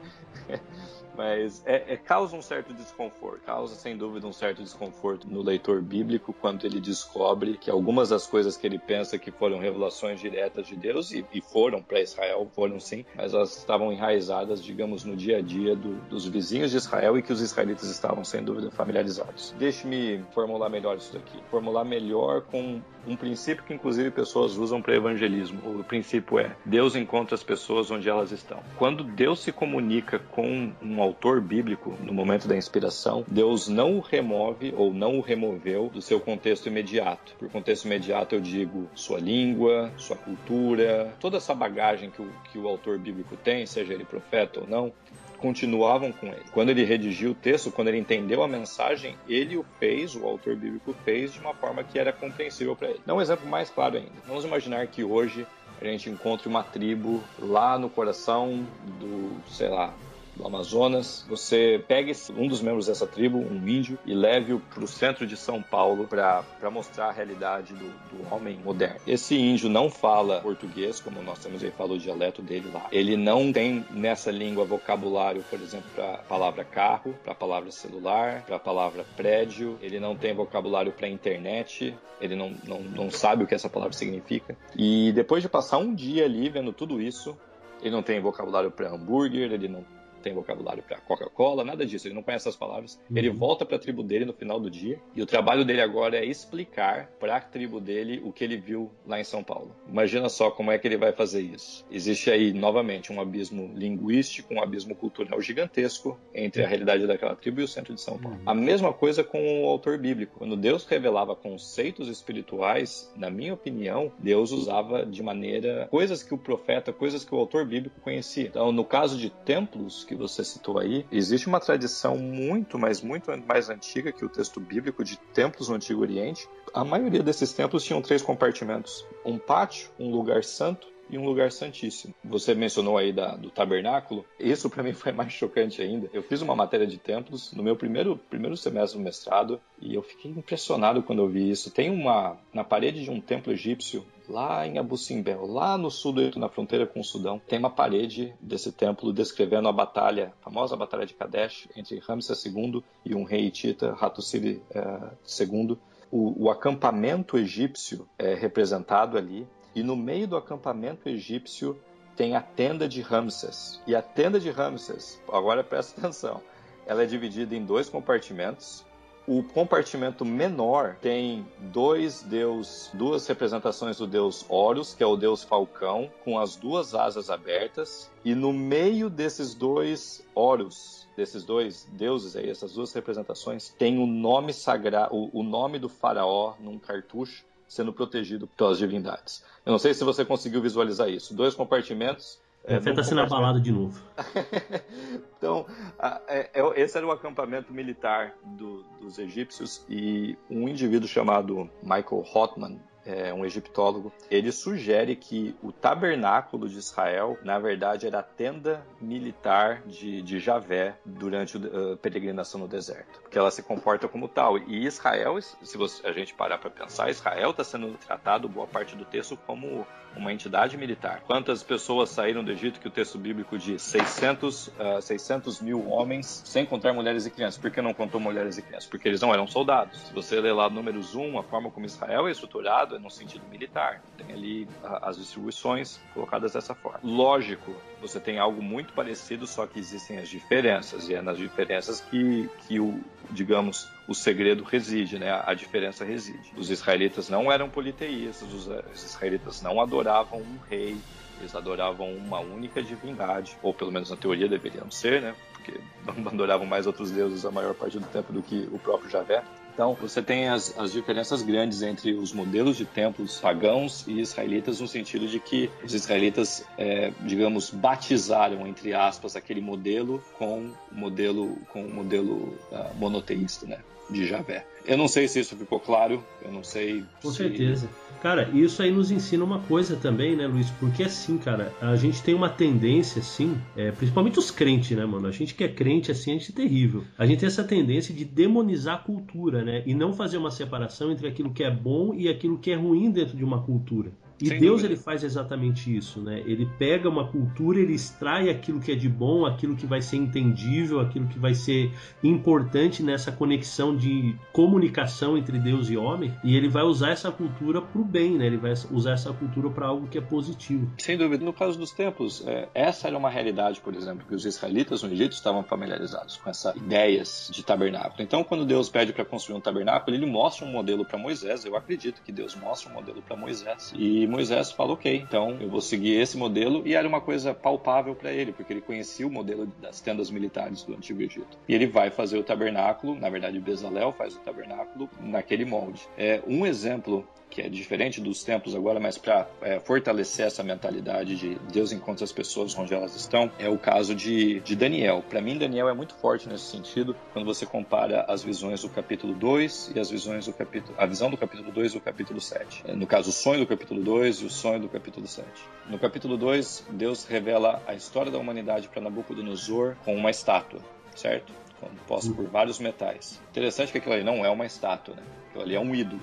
Mas 1.18 1.64
é, 1.66 1.94
é, 1.94 1.96
causa 1.96 2.36
um 2.36 2.40
certo 2.40 2.72
desconforto, 2.72 3.40
causa 3.44 3.74
sem 3.74 3.96
dúvida 3.96 4.24
um 4.24 4.32
certo 4.32 4.62
desconforto 4.62 5.26
no 5.28 5.42
leitor 5.42 5.82
bíblico 5.82 6.32
quando 6.32 6.64
ele 6.64 6.78
descobre 6.80 7.56
que 7.56 7.68
algumas 7.68 8.10
das 8.10 8.24
coisas 8.24 8.56
que 8.56 8.64
ele 8.64 8.78
pensa 8.78 9.18
que 9.18 9.32
foram 9.32 9.58
revelações 9.58 10.20
diretas 10.20 10.68
de 10.68 10.76
Deus, 10.76 11.10
e, 11.10 11.26
e 11.34 11.40
foram 11.40 11.82
para 11.82 12.00
Israel, 12.00 12.48
foram 12.54 12.78
sim, 12.78 13.04
mas 13.16 13.34
elas 13.34 13.56
estavam 13.56 13.92
enraizadas, 13.92 14.62
digamos, 14.62 15.04
no 15.04 15.16
dia 15.16 15.38
a 15.38 15.40
dia 15.40 15.74
do, 15.74 15.96
dos 16.08 16.24
vizinhos 16.24 16.70
de 16.70 16.76
Israel 16.76 17.18
e 17.18 17.22
que 17.22 17.32
os 17.32 17.40
israelitas 17.40 17.90
estavam 17.90 18.24
sem 18.24 18.44
dúvida 18.44 18.70
familiarizados. 18.70 19.52
Deixe-me 19.58 20.24
formular 20.32 20.68
melhor 20.68 20.98
isso 20.98 21.12
daqui. 21.12 21.42
Formular 21.50 21.84
melhor 21.84 22.42
com 22.42 22.80
um 23.08 23.16
princípio 23.16 23.64
que 23.64 23.74
inclusive 23.74 24.10
pessoas 24.10 24.56
usam 24.56 24.80
para 24.80 24.94
evangelismo. 24.94 25.80
O 25.80 25.82
princípio 25.82 26.38
é: 26.38 26.54
Deus 26.64 26.94
encontra 26.94 27.34
as 27.34 27.42
pessoas 27.42 27.90
onde 27.90 28.08
elas 28.08 28.30
estão. 28.30 28.60
Quando 28.76 29.02
Deus 29.02 29.40
se 29.40 29.50
comunica 29.50 30.18
com 30.18 30.72
um 30.80 31.00
autor 31.08 31.40
bíblico 31.40 31.96
no 32.00 32.12
momento 32.12 32.46
da 32.46 32.56
inspiração, 32.56 33.24
Deus 33.26 33.68
não 33.68 33.96
o 33.96 34.00
remove 34.00 34.74
ou 34.76 34.92
não 34.92 35.18
o 35.18 35.20
removeu 35.20 35.90
do 35.92 36.00
seu 36.00 36.20
contexto 36.20 36.66
imediato. 36.66 37.34
Por 37.38 37.50
contexto 37.50 37.86
imediato 37.86 38.34
eu 38.34 38.40
digo 38.40 38.88
sua 38.94 39.18
língua, 39.18 39.90
sua 39.96 40.16
cultura, 40.16 41.12
toda 41.18 41.38
essa 41.38 41.54
bagagem 41.54 42.10
que 42.10 42.22
o, 42.22 42.30
que 42.52 42.58
o 42.58 42.68
autor 42.68 42.98
bíblico 42.98 43.36
tem, 43.36 43.66
seja 43.66 43.92
ele 43.94 44.04
profeta 44.04 44.60
ou 44.60 44.66
não, 44.66 44.92
continuavam 45.38 46.12
com 46.12 46.26
ele. 46.26 46.44
Quando 46.52 46.70
ele 46.70 46.84
redigiu 46.84 47.30
o 47.30 47.34
texto, 47.34 47.70
quando 47.70 47.88
ele 47.88 47.98
entendeu 47.98 48.42
a 48.42 48.48
mensagem, 48.48 49.16
ele 49.28 49.56
o 49.56 49.64
fez, 49.78 50.14
o 50.14 50.26
autor 50.26 50.56
bíblico 50.56 50.94
fez 51.04 51.32
de 51.32 51.40
uma 51.40 51.54
forma 51.54 51.82
que 51.82 51.98
era 51.98 52.12
compreensível 52.12 52.76
para 52.76 52.88
ele. 52.90 53.00
Dá 53.06 53.14
um 53.14 53.20
exemplo 53.20 53.48
mais 53.48 53.70
claro 53.70 53.96
ainda. 53.96 54.10
Vamos 54.26 54.44
imaginar 54.44 54.86
que 54.88 55.04
hoje 55.04 55.46
a 55.80 55.84
gente 55.84 56.10
encontre 56.10 56.48
uma 56.48 56.62
tribo 56.62 57.22
lá 57.38 57.78
no 57.78 57.88
coração 57.88 58.66
do, 58.98 59.30
sei 59.48 59.68
lá, 59.68 59.94
do 60.38 60.46
Amazonas, 60.46 61.26
você 61.28 61.82
pegue 61.86 62.12
um 62.36 62.46
dos 62.46 62.62
membros 62.62 62.86
dessa 62.86 63.06
tribo, 63.06 63.38
um 63.38 63.68
índio, 63.68 63.98
e 64.06 64.14
leve-o 64.14 64.60
para 64.60 64.84
o 64.84 64.88
centro 64.88 65.26
de 65.26 65.36
São 65.36 65.60
Paulo 65.60 66.06
para 66.06 66.70
mostrar 66.70 67.08
a 67.08 67.12
realidade 67.12 67.74
do, 67.74 67.88
do, 67.88 68.34
homem 68.34 68.58
moderno. 68.64 69.00
Esse 69.06 69.36
índio 69.36 69.68
não 69.68 69.90
fala 69.90 70.40
português, 70.40 71.00
como 71.00 71.20
nós 71.22 71.40
temos 71.40 71.62
aí, 71.62 71.70
falou 71.72 71.96
o 71.96 72.00
dialeto 72.00 72.40
dele 72.40 72.70
lá. 72.72 72.86
Ele 72.92 73.16
não 73.16 73.52
tem 73.52 73.84
nessa 73.90 74.30
língua 74.30 74.64
vocabulário, 74.64 75.42
por 75.50 75.60
exemplo, 75.60 75.88
para 75.94 76.14
a 76.14 76.18
palavra 76.18 76.64
carro, 76.64 77.14
para 77.24 77.32
a 77.32 77.36
palavra 77.36 77.70
celular, 77.72 78.42
para 78.46 78.56
a 78.56 78.60
palavra 78.60 79.04
prédio. 79.16 79.76
Ele 79.82 79.98
não 79.98 80.16
tem 80.16 80.32
vocabulário 80.34 80.92
para 80.92 81.08
internet. 81.08 81.94
Ele 82.20 82.36
não, 82.36 82.54
não, 82.64 82.80
não 82.80 83.10
sabe 83.10 83.44
o 83.44 83.46
que 83.46 83.54
essa 83.54 83.68
palavra 83.68 83.96
significa. 83.96 84.56
E 84.76 85.12
depois 85.12 85.42
de 85.42 85.48
passar 85.48 85.78
um 85.78 85.94
dia 85.94 86.24
ali 86.24 86.48
vendo 86.48 86.72
tudo 86.72 87.00
isso, 87.00 87.36
ele 87.80 87.90
não 87.90 88.02
tem 88.02 88.20
vocabulário 88.20 88.70
para 88.70 88.90
hambúrguer, 88.90 89.52
ele 89.52 89.68
não 89.68 89.84
tem 90.18 90.34
vocabulário 90.34 90.82
para 90.82 90.98
Coca-Cola, 90.98 91.64
nada 91.64 91.86
disso. 91.86 92.06
Ele 92.06 92.14
não 92.14 92.22
conhece 92.22 92.48
essas 92.48 92.56
palavras. 92.56 93.00
Uhum. 93.10 93.16
Ele 93.16 93.30
volta 93.30 93.64
para 93.64 93.76
a 93.76 93.78
tribo 93.78 94.02
dele 94.02 94.24
no 94.24 94.32
final 94.32 94.60
do 94.60 94.70
dia 94.70 95.00
e 95.14 95.22
o 95.22 95.26
trabalho 95.26 95.64
dele 95.64 95.80
agora 95.80 96.18
é 96.18 96.24
explicar 96.24 97.10
para 97.18 97.36
a 97.36 97.40
tribo 97.40 97.80
dele 97.80 98.20
o 98.24 98.32
que 98.32 98.44
ele 98.44 98.56
viu 98.56 98.90
lá 99.06 99.20
em 99.20 99.24
São 99.24 99.42
Paulo. 99.42 99.74
Imagina 99.88 100.28
só 100.28 100.50
como 100.50 100.70
é 100.70 100.78
que 100.78 100.86
ele 100.86 100.96
vai 100.96 101.12
fazer 101.12 101.40
isso. 101.40 101.84
Existe 101.90 102.30
aí 102.30 102.52
novamente 102.52 103.12
um 103.12 103.20
abismo 103.20 103.70
linguístico, 103.74 104.54
um 104.54 104.62
abismo 104.62 104.94
cultural 104.94 105.40
gigantesco 105.40 106.18
entre 106.34 106.64
a 106.64 106.68
realidade 106.68 107.06
daquela 107.06 107.34
tribo 107.34 107.60
e 107.60 107.64
o 107.64 107.68
centro 107.68 107.94
de 107.94 108.00
São 108.00 108.18
Paulo. 108.18 108.36
Uhum. 108.38 108.50
A 108.50 108.54
mesma 108.54 108.92
coisa 108.92 109.22
com 109.24 109.64
o 109.64 109.68
autor 109.68 109.98
bíblico. 109.98 110.38
Quando 110.38 110.56
Deus 110.56 110.84
revelava 110.84 111.34
conceitos 111.34 112.08
espirituais, 112.08 113.12
na 113.16 113.30
minha 113.30 113.54
opinião, 113.54 114.12
Deus 114.18 114.52
usava 114.52 115.04
de 115.04 115.22
maneira 115.22 115.86
coisas 115.90 116.22
que 116.22 116.34
o 116.34 116.38
profeta, 116.38 116.92
coisas 116.92 117.24
que 117.24 117.34
o 117.34 117.38
autor 117.38 117.66
bíblico 117.66 118.00
conhecia. 118.00 118.46
Então, 118.46 118.72
no 118.72 118.84
caso 118.84 119.18
de 119.18 119.30
templos 119.30 120.04
que 120.08 120.14
você 120.14 120.42
citou 120.42 120.78
aí, 120.78 121.04
existe 121.12 121.46
uma 121.46 121.60
tradição 121.60 122.16
muito, 122.16 122.78
mas 122.78 123.02
muito 123.02 123.30
mais 123.46 123.68
antiga 123.68 124.10
que 124.10 124.24
o 124.24 124.28
texto 124.28 124.58
bíblico 124.58 125.04
de 125.04 125.18
templos 125.34 125.68
no 125.68 125.74
Antigo 125.76 126.00
Oriente. 126.00 126.48
A 126.72 126.82
maioria 126.82 127.22
desses 127.22 127.52
templos 127.52 127.84
tinham 127.84 128.00
três 128.00 128.22
compartimentos: 128.22 129.04
um 129.22 129.38
pátio, 129.38 129.90
um 130.00 130.10
lugar 130.10 130.42
santo 130.42 130.88
e 131.10 131.18
um 131.18 131.24
lugar 131.24 131.52
santíssimo. 131.52 132.14
Você 132.24 132.54
mencionou 132.54 132.96
aí 132.96 133.12
da, 133.12 133.36
do 133.36 133.50
tabernáculo. 133.50 134.24
Isso 134.38 134.68
para 134.70 134.82
mim 134.82 134.92
foi 134.92 135.12
mais 135.12 135.32
chocante 135.32 135.82
ainda. 135.82 136.08
Eu 136.12 136.22
fiz 136.22 136.40
uma 136.42 136.56
matéria 136.56 136.86
de 136.86 136.98
templos 136.98 137.52
no 137.52 137.62
meu 137.62 137.76
primeiro, 137.76 138.16
primeiro 138.30 138.56
semestre 138.56 138.98
do 138.98 139.04
mestrado 139.04 139.60
e 139.80 139.94
eu 139.94 140.02
fiquei 140.02 140.30
impressionado 140.30 141.02
quando 141.02 141.20
eu 141.20 141.28
vi 141.28 141.50
isso. 141.50 141.70
Tem 141.70 141.90
uma 141.90 142.38
na 142.52 142.64
parede 142.64 143.02
de 143.02 143.10
um 143.10 143.20
templo 143.20 143.52
egípcio 143.52 144.04
lá 144.28 144.66
em 144.66 144.78
Abu 144.78 144.96
Simbel, 144.96 145.46
lá 145.46 145.78
no 145.78 145.90
sul 145.90 146.12
do 146.12 146.20
Egito, 146.20 146.38
na 146.38 146.48
fronteira 146.48 146.86
com 146.86 147.00
o 147.00 147.04
Sudão, 147.04 147.40
tem 147.46 147.58
uma 147.58 147.70
parede 147.70 148.34
desse 148.40 148.70
templo 148.70 149.12
descrevendo 149.12 149.68
a 149.68 149.72
batalha, 149.72 150.32
a 150.40 150.44
famosa 150.44 150.76
batalha 150.76 151.06
de 151.06 151.14
Kadesh, 151.14 151.68
entre 151.74 151.98
Ramsés 151.98 152.44
II 152.44 152.82
e 153.04 153.14
um 153.14 153.24
rei 153.24 153.46
hitita, 153.46 153.96
Hattusili 153.98 154.62
eh, 154.70 155.10
II. 155.40 155.78
O, 156.10 156.44
o, 156.44 156.50
acampamento 156.50 157.36
egípcio 157.36 158.08
é 158.18 158.34
representado 158.34 159.18
ali, 159.18 159.46
e 159.74 159.82
no 159.82 159.96
meio 159.96 160.26
do 160.26 160.36
acampamento 160.36 161.08
egípcio 161.08 161.78
tem 162.16 162.34
a 162.34 162.40
tenda 162.40 162.88
de 162.88 163.00
Ramsés. 163.00 163.80
E 163.86 163.94
a 163.94 164.02
tenda 164.02 164.40
de 164.40 164.50
Ramsés, 164.50 165.20
agora 165.30 165.62
presta 165.62 166.00
atenção, 166.00 166.40
ela 166.86 167.02
é 167.02 167.06
dividida 167.06 167.54
em 167.54 167.64
dois 167.64 167.88
compartimentos. 167.88 168.84
O 169.28 169.42
compartimento 169.42 170.24
menor 170.24 170.96
tem 171.02 171.46
dois 171.70 172.22
deus, 172.22 172.90
duas 172.94 173.26
representações 173.26 173.98
do 173.98 174.06
deus 174.06 174.46
Horus, 174.48 174.94
que 174.94 175.02
é 175.02 175.06
o 175.06 175.16
deus 175.16 175.44
falcão, 175.44 176.10
com 176.24 176.38
as 176.38 176.56
duas 176.56 176.94
asas 176.94 177.28
abertas, 177.28 178.10
e 178.24 178.34
no 178.34 178.54
meio 178.54 179.10
desses 179.10 179.54
dois 179.54 180.26
Horus, 180.34 181.06
desses 181.14 181.44
dois 181.44 181.86
deuses 181.92 182.36
aí, 182.36 182.48
essas 182.48 182.72
duas 182.72 182.90
representações, 182.94 183.68
tem 183.68 183.98
o 183.98 184.06
nome 184.06 184.54
sagrado, 184.54 185.14
o, 185.14 185.42
nome 185.42 185.78
do 185.78 185.90
faraó 185.90 186.54
num 186.58 186.78
cartucho 186.78 187.44
sendo 187.68 187.92
protegido 187.92 188.46
pelas 188.46 188.78
divindades. 188.78 189.44
Eu 189.66 189.72
não 189.72 189.78
sei 189.78 189.92
se 189.92 190.02
você 190.04 190.24
conseguiu 190.24 190.62
visualizar 190.62 191.10
isso. 191.10 191.34
Dois 191.34 191.54
compartimentos 191.54 192.40
é, 192.64 192.78
Você 192.78 192.90
está 192.90 193.02
sendo 193.02 193.20
abalado 193.22 193.60
de 193.60 193.72
novo. 193.72 194.00
então, 195.38 195.66
a, 195.98 196.20
é, 196.28 196.50
é, 196.54 196.80
esse 196.80 196.96
era 196.96 197.06
o 197.06 197.10
acampamento 197.10 197.72
militar 197.72 198.34
do, 198.44 198.82
dos 199.00 199.18
egípcios 199.18 199.84
e 199.88 200.36
um 200.50 200.68
indivíduo 200.68 201.08
chamado 201.08 201.70
Michael 201.82 202.24
Hotman, 202.34 202.78
é, 203.08 203.32
um 203.32 203.42
egiptólogo, 203.42 204.12
ele 204.30 204.52
sugere 204.52 205.16
que 205.16 205.56
o 205.62 205.72
tabernáculo 205.72 206.68
de 206.68 206.76
Israel, 206.76 207.38
na 207.42 207.58
verdade, 207.58 208.06
era 208.06 208.18
a 208.18 208.22
tenda 208.22 208.86
militar 209.00 209.82
de, 209.86 210.20
de 210.20 210.38
Javé 210.38 210.94
durante 211.06 211.56
a 211.56 211.60
uh, 211.60 211.96
peregrinação 211.96 212.60
no 212.60 212.68
deserto, 212.68 213.18
porque 213.22 213.38
ela 213.38 213.50
se 213.50 213.62
comporta 213.62 214.06
como 214.06 214.28
tal. 214.28 214.58
E 214.58 214.84
Israel, 214.84 215.40
se 215.40 215.78
você, 215.78 216.06
a 216.06 216.12
gente 216.12 216.34
parar 216.34 216.58
para 216.58 216.68
pensar, 216.68 217.08
Israel 217.08 217.50
está 217.50 217.64
sendo 217.64 217.96
tratado 217.96 218.46
boa 218.46 218.66
parte 218.66 218.94
do 218.94 219.06
texto 219.06 219.38
como 219.46 219.86
uma 220.18 220.32
entidade 220.32 220.76
militar. 220.76 221.22
Quantas 221.26 221.62
pessoas 221.62 222.10
saíram 222.10 222.44
do 222.44 222.50
Egito 222.50 222.80
que 222.80 222.88
o 222.88 222.90
texto 222.90 223.18
bíblico 223.18 223.56
diz? 223.56 223.82
600, 223.82 224.68
uh, 224.68 224.72
600 225.00 225.60
mil 225.60 225.88
homens, 225.88 226.42
sem 226.44 226.66
contar 226.66 226.92
mulheres 226.92 227.24
e 227.24 227.30
crianças. 227.30 227.58
Por 227.58 227.70
que 227.70 227.80
não 227.80 227.94
contou 227.94 228.20
mulheres 228.20 228.58
e 228.58 228.62
crianças? 228.62 228.88
Porque 228.88 229.08
eles 229.08 229.20
não 229.20 229.32
eram 229.32 229.46
soldados. 229.46 230.00
Se 230.00 230.12
você 230.12 230.40
ler 230.40 230.52
lá 230.52 230.68
números 230.68 231.14
1, 231.14 231.38
a 231.38 231.42
forma 231.42 231.70
como 231.70 231.86
Israel 231.86 232.28
é 232.28 232.32
estruturado 232.32 232.96
é 232.96 232.98
no 232.98 233.10
sentido 233.10 233.44
militar. 233.48 234.02
Tem 234.16 234.32
ali 234.32 234.64
uh, 234.64 234.98
as 235.02 235.16
distribuições 235.16 236.00
colocadas 236.12 236.52
dessa 236.52 236.74
forma. 236.74 237.00
Lógico, 237.02 237.74
você 238.00 238.18
tem 238.18 238.38
algo 238.38 238.62
muito 238.62 238.92
parecido, 238.92 239.46
só 239.46 239.66
que 239.66 239.78
existem 239.78 240.18
as 240.18 240.28
diferenças. 240.28 241.08
E 241.08 241.14
é 241.14 241.22
nas 241.22 241.38
diferenças 241.38 242.00
que, 242.00 242.50
que 242.66 242.80
o, 242.80 243.00
digamos, 243.30 243.88
o 244.08 244.14
segredo 244.14 244.64
reside, 244.64 245.18
né? 245.18 245.42
A 245.44 245.52
diferença 245.54 246.04
reside. 246.04 246.52
Os 246.56 246.70
israelitas 246.70 247.28
não 247.28 247.52
eram 247.52 247.68
politeístas, 247.68 248.52
os 248.52 249.04
israelitas 249.04 249.60
não 249.60 249.80
adoravam 249.80 250.07
um 250.32 250.58
rei, 250.68 250.96
eles 251.38 251.54
adoravam 251.54 252.12
uma 252.14 252.40
única 252.40 252.82
divindade, 252.82 253.56
ou 253.62 253.72
pelo 253.72 253.92
menos 253.92 254.10
na 254.10 254.16
teoria 254.16 254.48
deveriam 254.48 254.90
ser, 254.90 255.22
né? 255.22 255.34
Porque 255.52 255.80
não 256.04 256.28
adoravam 256.32 256.66
mais 256.66 256.86
outros 256.86 257.10
deuses 257.10 257.44
a 257.44 257.50
maior 257.50 257.74
parte 257.74 257.98
do 257.98 258.06
tempo 258.06 258.32
do 258.32 258.42
que 258.42 258.68
o 258.72 258.78
próprio 258.78 259.10
Javé. 259.10 259.42
Então, 259.72 259.94
você 259.94 260.20
tem 260.20 260.48
as, 260.48 260.76
as 260.76 260.90
diferenças 260.90 261.40
grandes 261.40 261.82
entre 261.82 262.12
os 262.12 262.32
modelos 262.32 262.76
de 262.76 262.84
templos 262.84 263.38
pagãos 263.38 264.04
e 264.08 264.20
israelitas, 264.20 264.80
no 264.80 264.88
sentido 264.88 265.28
de 265.28 265.38
que 265.38 265.70
os 265.84 265.94
israelitas, 265.94 266.64
é, 266.76 267.12
digamos, 267.20 267.70
batizaram, 267.70 268.66
entre 268.66 268.92
aspas, 268.92 269.36
aquele 269.36 269.60
modelo 269.60 270.20
com 270.36 270.72
o 270.90 270.94
modelo, 270.94 271.56
com 271.68 271.84
modelo 271.84 272.58
uh, 272.72 272.92
monoteísta, 272.96 273.66
né? 273.66 273.78
De 274.10 274.26
Javé. 274.26 274.66
Eu 274.86 274.96
não 274.96 275.06
sei 275.06 275.28
se 275.28 275.40
isso 275.40 275.56
ficou 275.56 275.78
claro, 275.78 276.24
eu 276.42 276.50
não 276.50 276.64
sei. 276.64 277.04
Com 277.22 277.30
se... 277.30 277.38
certeza. 277.38 277.88
Cara, 278.22 278.50
isso 278.52 278.82
aí 278.82 278.90
nos 278.90 279.12
ensina 279.12 279.44
uma 279.44 279.60
coisa 279.60 279.94
também, 279.94 280.34
né, 280.34 280.46
Luiz? 280.46 280.70
Porque 280.70 281.04
assim, 281.04 281.38
cara, 281.38 281.72
a 281.80 281.94
gente 281.94 282.20
tem 282.20 282.34
uma 282.34 282.48
tendência, 282.48 283.20
assim, 283.20 283.56
é, 283.76 283.92
principalmente 283.92 284.38
os 284.40 284.50
crentes, 284.50 284.96
né, 284.96 285.06
mano? 285.06 285.28
A 285.28 285.30
gente 285.30 285.54
que 285.54 285.62
é 285.62 285.68
crente, 285.68 286.10
assim, 286.10 286.32
a 286.32 286.34
gente 286.34 286.50
é 286.50 286.54
terrível. 286.54 287.04
A 287.16 287.24
gente 287.24 287.38
tem 287.38 287.46
essa 287.46 287.62
tendência 287.62 288.12
de 288.12 288.24
demonizar 288.24 288.96
a 288.96 288.98
cultura, 288.98 289.62
né? 289.62 289.84
E 289.86 289.94
não 289.94 290.12
fazer 290.12 290.36
uma 290.36 290.50
separação 290.50 291.12
entre 291.12 291.28
aquilo 291.28 291.52
que 291.52 291.62
é 291.62 291.70
bom 291.70 292.12
e 292.12 292.28
aquilo 292.28 292.58
que 292.58 292.72
é 292.72 292.74
ruim 292.74 293.10
dentro 293.10 293.36
de 293.36 293.44
uma 293.44 293.62
cultura. 293.62 294.10
E 294.40 294.48
Sem 294.48 294.60
Deus 294.60 294.82
dúvida. 294.82 294.94
ele 294.94 294.96
faz 295.02 295.24
exatamente 295.24 295.94
isso, 295.94 296.20
né? 296.20 296.42
Ele 296.46 296.68
pega 296.78 297.08
uma 297.08 297.26
cultura, 297.26 297.80
ele 297.80 297.94
extrai 297.94 298.48
aquilo 298.50 298.80
que 298.80 298.92
é 298.92 298.94
de 298.94 299.08
bom, 299.08 299.44
aquilo 299.44 299.74
que 299.74 299.86
vai 299.86 300.00
ser 300.00 300.16
entendível, 300.16 301.00
aquilo 301.00 301.26
que 301.26 301.38
vai 301.38 301.54
ser 301.54 301.90
importante 302.22 303.02
nessa 303.02 303.32
conexão 303.32 303.96
de 303.96 304.36
comunicação 304.52 305.36
entre 305.36 305.58
Deus 305.58 305.90
e 305.90 305.96
homem, 305.96 306.32
e 306.44 306.56
ele 306.56 306.68
vai 306.68 306.84
usar 306.84 307.10
essa 307.10 307.30
cultura 307.30 307.82
para 307.82 308.00
o 308.00 308.04
bem, 308.04 308.38
né? 308.38 308.46
Ele 308.46 308.56
vai 308.56 308.72
usar 308.90 309.12
essa 309.12 309.32
cultura 309.32 309.70
para 309.70 309.86
algo 309.86 310.06
que 310.06 310.18
é 310.18 310.20
positivo. 310.20 310.90
Sem 310.98 311.16
dúvida. 311.16 311.44
No 311.44 311.52
caso 311.52 311.78
dos 311.78 311.90
templos, 311.90 312.46
é, 312.46 312.68
essa 312.74 313.08
era 313.08 313.18
uma 313.18 313.30
realidade, 313.30 313.80
por 313.80 313.94
exemplo, 313.94 314.24
que 314.26 314.34
os 314.34 314.44
israelitas 314.44 315.02
no 315.02 315.10
Egito 315.10 315.32
estavam 315.32 315.64
familiarizados 315.64 316.36
com 316.36 316.48
essas 316.48 316.76
ideias 316.76 317.50
de 317.52 317.64
tabernáculo. 317.64 318.22
Então, 318.22 318.44
quando 318.44 318.64
Deus 318.64 318.88
pede 318.88 319.12
para 319.12 319.24
construir 319.24 319.56
um 319.56 319.60
tabernáculo, 319.60 320.16
ele 320.16 320.26
mostra 320.26 320.64
um 320.64 320.70
modelo 320.70 321.04
para 321.04 321.18
Moisés. 321.18 321.64
Eu 321.64 321.76
acredito 321.76 322.22
que 322.22 322.30
Deus 322.30 322.54
mostra 322.54 322.90
um 322.90 322.94
modelo 322.94 323.22
para 323.22 323.36
Moisés. 323.36 323.92
E 323.96 324.27
Moisés 324.28 324.70
fala, 324.70 324.92
ok, 324.92 325.16
então 325.16 325.56
eu 325.60 325.68
vou 325.68 325.80
seguir 325.80 326.20
esse 326.20 326.36
modelo, 326.36 326.82
e 326.86 326.94
era 326.94 327.06
uma 327.06 327.20
coisa 327.20 327.54
palpável 327.54 328.14
para 328.14 328.32
ele, 328.32 328.52
porque 328.52 328.72
ele 328.72 328.80
conhecia 328.80 329.26
o 329.26 329.30
modelo 329.30 329.66
das 329.80 330.00
tendas 330.00 330.30
militares 330.30 330.82
do 330.82 330.94
Antigo 330.94 331.22
Egito. 331.22 331.58
E 331.68 331.74
ele 331.74 331.86
vai 331.86 332.10
fazer 332.10 332.38
o 332.38 332.44
tabernáculo, 332.44 333.14
na 333.14 333.28
verdade 333.28 333.58
Bezalel 333.58 334.12
faz 334.12 334.36
o 334.36 334.40
tabernáculo 334.40 335.08
naquele 335.20 335.64
molde. 335.64 336.02
É, 336.16 336.42
um 336.46 336.66
exemplo 336.66 337.26
que 337.50 337.62
é 337.62 337.68
diferente 337.68 338.20
dos 338.20 338.44
templos 338.44 338.74
agora, 338.74 339.00
mas 339.00 339.18
para 339.18 339.48
é, 339.62 339.80
fortalecer 339.80 340.46
essa 340.46 340.62
mentalidade 340.62 341.36
de 341.36 341.54
Deus 341.72 341.92
encontra 341.92 342.24
as 342.24 342.32
pessoas 342.32 342.76
onde 342.76 342.94
elas 342.94 343.16
estão, 343.16 343.50
é 343.58 343.68
o 343.68 343.78
caso 343.78 344.14
de, 344.14 344.60
de 344.60 344.76
Daniel. 344.76 345.24
Para 345.28 345.40
mim, 345.40 345.58
Daniel 345.58 345.88
é 345.88 345.94
muito 345.94 346.14
forte 346.14 346.48
nesse 346.48 346.64
sentido, 346.64 347.16
quando 347.32 347.44
você 347.44 347.64
compara 347.66 348.24
as 348.28 348.42
visões 348.42 348.82
do 348.82 348.88
capítulo 348.88 349.34
2 349.34 349.92
e 349.94 350.00
as 350.00 350.10
visões 350.10 350.46
do 350.46 350.52
capítulo, 350.52 350.94
a 350.98 351.06
visão 351.06 351.30
do 351.30 351.36
capítulo 351.36 351.72
2 351.72 351.92
e 351.92 351.94
do 351.94 352.00
capítulo 352.00 352.40
7. 352.40 352.84
É, 352.86 352.92
no 352.94 353.06
caso, 353.06 353.30
o 353.30 353.32
sonho 353.32 353.60
do 353.60 353.66
capítulo 353.66 354.02
2 354.02 354.36
e 354.36 354.44
o 354.44 354.50
sonho 354.50 354.80
do 354.80 354.88
capítulo 354.88 355.26
7. 355.26 355.46
No 355.88 355.98
capítulo 355.98 356.36
2, 356.36 356.86
Deus 356.90 357.24
revela 357.24 357.82
a 357.86 357.94
história 357.94 358.30
da 358.30 358.38
humanidade 358.38 358.88
para 358.88 359.00
Nabucodonosor 359.00 359.96
com 360.04 360.14
uma 360.14 360.30
estátua, 360.30 360.80
certo? 361.14 361.52
Composta 361.80 362.32
por 362.32 362.46
vários 362.46 362.78
metais. 362.80 363.40
Interessante 363.50 363.92
que 363.92 363.98
aquilo 363.98 364.14
ali 364.14 364.24
não 364.24 364.44
é 364.44 364.50
uma 364.50 364.66
estátua, 364.66 365.14
né? 365.14 365.22
Aquilo 365.48 365.62
ali 365.62 365.74
é 365.76 365.80
um 365.80 365.94
ídolo 365.94 366.20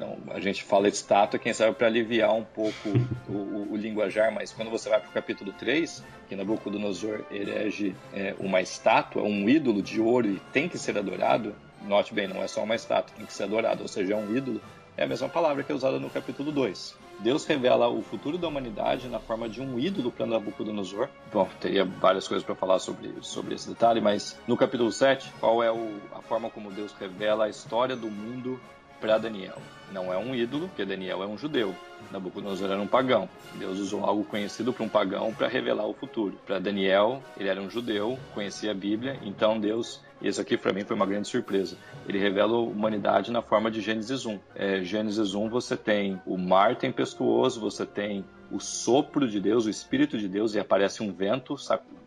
não, 0.00 0.16
a 0.30 0.40
gente 0.40 0.64
fala 0.64 0.90
de 0.90 0.96
estátua, 0.96 1.38
quem 1.38 1.52
sabe 1.52 1.76
para 1.76 1.86
aliviar 1.86 2.34
um 2.34 2.42
pouco 2.42 2.88
o, 3.28 3.32
o, 3.32 3.72
o, 3.72 3.76
linguajar, 3.76 4.32
mas 4.32 4.50
quando 4.50 4.70
você 4.70 4.88
vai 4.88 4.98
para 4.98 5.10
o 5.10 5.12
capítulo 5.12 5.52
3, 5.52 6.02
que 6.26 6.34
Nabucodonosor 6.34 7.20
erege 7.30 7.94
é, 8.14 8.34
uma 8.40 8.62
estátua, 8.62 9.22
um 9.22 9.48
ídolo 9.48 9.82
de 9.82 10.00
ouro 10.00 10.26
e 10.26 10.40
tem 10.52 10.68
que 10.68 10.78
ser 10.78 10.96
adorado, 10.96 11.54
note 11.86 12.14
bem, 12.14 12.26
não 12.26 12.42
é 12.42 12.48
só 12.48 12.64
uma 12.64 12.74
estátua, 12.74 13.14
tem 13.14 13.26
que 13.26 13.32
ser 13.32 13.44
adorado, 13.44 13.82
ou 13.82 13.88
seja, 13.88 14.14
é 14.14 14.16
um 14.16 14.34
ídolo, 14.34 14.60
é 14.96 15.04
a 15.04 15.06
mesma 15.06 15.28
palavra 15.28 15.62
que 15.62 15.70
é 15.70 15.74
usada 15.74 16.00
no 16.00 16.08
capítulo 16.08 16.50
2. 16.50 16.96
Deus 17.20 17.44
revela 17.44 17.86
o 17.88 18.00
futuro 18.00 18.38
da 18.38 18.48
humanidade 18.48 19.06
na 19.06 19.20
forma 19.20 19.46
de 19.46 19.60
um 19.60 19.78
ídolo 19.78 20.10
para 20.10 20.24
Nabucodonosor. 20.24 21.08
Bom, 21.30 21.46
teria 21.60 21.84
várias 21.84 22.26
coisas 22.26 22.44
para 22.44 22.54
falar 22.54 22.78
sobre, 22.78 23.12
sobre 23.20 23.54
esse 23.54 23.68
detalhe, 23.68 24.00
mas 24.00 24.38
no 24.48 24.56
capítulo 24.56 24.90
7, 24.90 25.30
qual 25.38 25.62
é 25.62 25.70
o, 25.70 25.98
a 26.14 26.22
forma 26.22 26.48
como 26.48 26.70
Deus 26.70 26.92
revela 26.94 27.44
a 27.44 27.48
história 27.50 27.94
do 27.94 28.10
mundo 28.10 28.58
para 29.00 29.18
Daniel. 29.18 29.58
Não 29.92 30.12
é 30.12 30.18
um 30.18 30.34
ídolo, 30.34 30.68
porque 30.68 30.84
Daniel 30.84 31.22
é 31.22 31.26
um 31.26 31.36
judeu. 31.36 31.74
Nabucodonosor 32.12 32.70
era 32.70 32.80
um 32.80 32.86
pagão. 32.86 33.28
Deus 33.54 33.78
usou 33.78 34.04
algo 34.04 34.24
conhecido 34.24 34.72
para 34.72 34.84
um 34.84 34.88
pagão 34.88 35.34
para 35.34 35.48
revelar 35.48 35.86
o 35.86 35.94
futuro. 35.94 36.38
Para 36.46 36.58
Daniel, 36.58 37.22
ele 37.36 37.48
era 37.48 37.60
um 37.60 37.68
judeu, 37.68 38.18
conhecia 38.34 38.70
a 38.70 38.74
Bíblia, 38.74 39.18
então 39.22 39.58
Deus 39.58 40.00
isso 40.22 40.40
aqui 40.40 40.56
para 40.56 40.72
mim 40.72 40.84
foi 40.84 40.94
uma 40.94 41.06
grande 41.06 41.28
surpresa. 41.28 41.76
Ele 42.06 42.18
revela 42.18 42.52
a 42.52 42.60
humanidade 42.60 43.32
na 43.32 43.40
forma 43.40 43.70
de 43.70 43.80
Gênesis 43.80 44.26
1. 44.26 44.38
É, 44.54 44.82
Gênesis 44.82 45.34
1 45.34 45.48
você 45.48 45.76
tem 45.76 46.20
o 46.26 46.36
mar 46.36 46.76
tempestuoso, 46.76 47.58
você 47.58 47.86
tem 47.86 48.24
o 48.50 48.58
sopro 48.58 49.28
de 49.28 49.40
Deus, 49.40 49.66
o 49.66 49.70
Espírito 49.70 50.18
de 50.18 50.28
Deus, 50.28 50.54
e 50.54 50.58
aparece 50.58 51.02
um 51.02 51.12
vento 51.12 51.56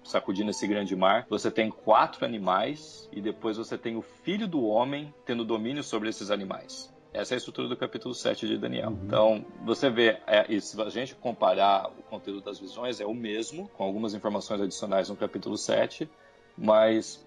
sacudindo 0.04 0.52
esse 0.52 0.68
grande 0.68 0.96
mar. 0.96 1.26
Você 1.30 1.50
tem 1.50 1.70
quatro 1.70 2.26
animais, 2.26 3.08
e 3.12 3.22
depois 3.22 3.58
você 3.58 3.78
tem 3.78 3.96
o 3.96 4.02
Filho 4.02 4.48
do 4.48 4.64
Homem 4.66 5.14
tendo 5.26 5.46
domínio 5.46 5.84
sobre 5.84 6.10
esses 6.10 6.30
animais. 6.30 6.94
Essa 7.14 7.34
é 7.34 7.36
a 7.36 7.38
estrutura 7.38 7.68
do 7.68 7.78
capítulo 7.78 8.14
7 8.16 8.48
de 8.48 8.58
Daniel. 8.58 8.90
Uhum. 8.90 9.00
Então, 9.06 9.46
você 9.64 9.90
vê, 9.90 10.18
é, 10.26 10.60
se 10.60 10.82
a 10.82 10.90
gente 10.90 11.14
comparar 11.14 11.88
o 11.88 12.02
conteúdo 12.04 12.42
das 12.42 12.60
visões, 12.60 13.00
é 13.00 13.06
o 13.06 13.14
mesmo, 13.14 13.70
com 13.78 13.84
algumas 13.84 14.16
informações 14.16 14.60
adicionais 14.60 15.10
no 15.10 15.16
capítulo 15.16 15.56
7, 15.56 16.10
mas 16.58 17.24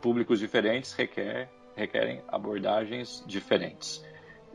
públicos 0.00 0.38
diferentes 0.38 0.94
requer, 0.94 1.50
requerem 1.74 2.22
abordagens 2.28 3.22
diferentes. 3.26 4.02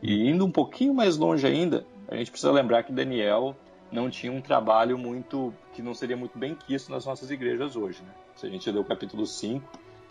E 0.02 0.28
indo 0.28 0.44
um 0.44 0.50
pouquinho 0.50 0.92
mais 0.92 1.16
longe 1.16 1.46
ainda, 1.46 1.86
a 2.08 2.16
gente 2.16 2.32
precisa 2.32 2.50
lembrar 2.50 2.82
que 2.82 2.92
Daniel 2.92 3.56
não 3.92 4.08
tinha 4.08 4.32
um 4.32 4.40
trabalho 4.40 4.96
muito 4.96 5.52
que 5.74 5.82
não 5.82 5.92
seria 5.92 6.16
muito 6.16 6.38
bem 6.38 6.54
quisto 6.54 6.90
nas 6.90 7.04
nossas 7.04 7.30
igrejas 7.30 7.76
hoje. 7.76 8.02
Né? 8.02 8.12
Se 8.34 8.46
a 8.46 8.48
gente 8.48 8.68
ler 8.70 8.80
o 8.80 8.84
capítulo 8.84 9.26
5, 9.26 9.62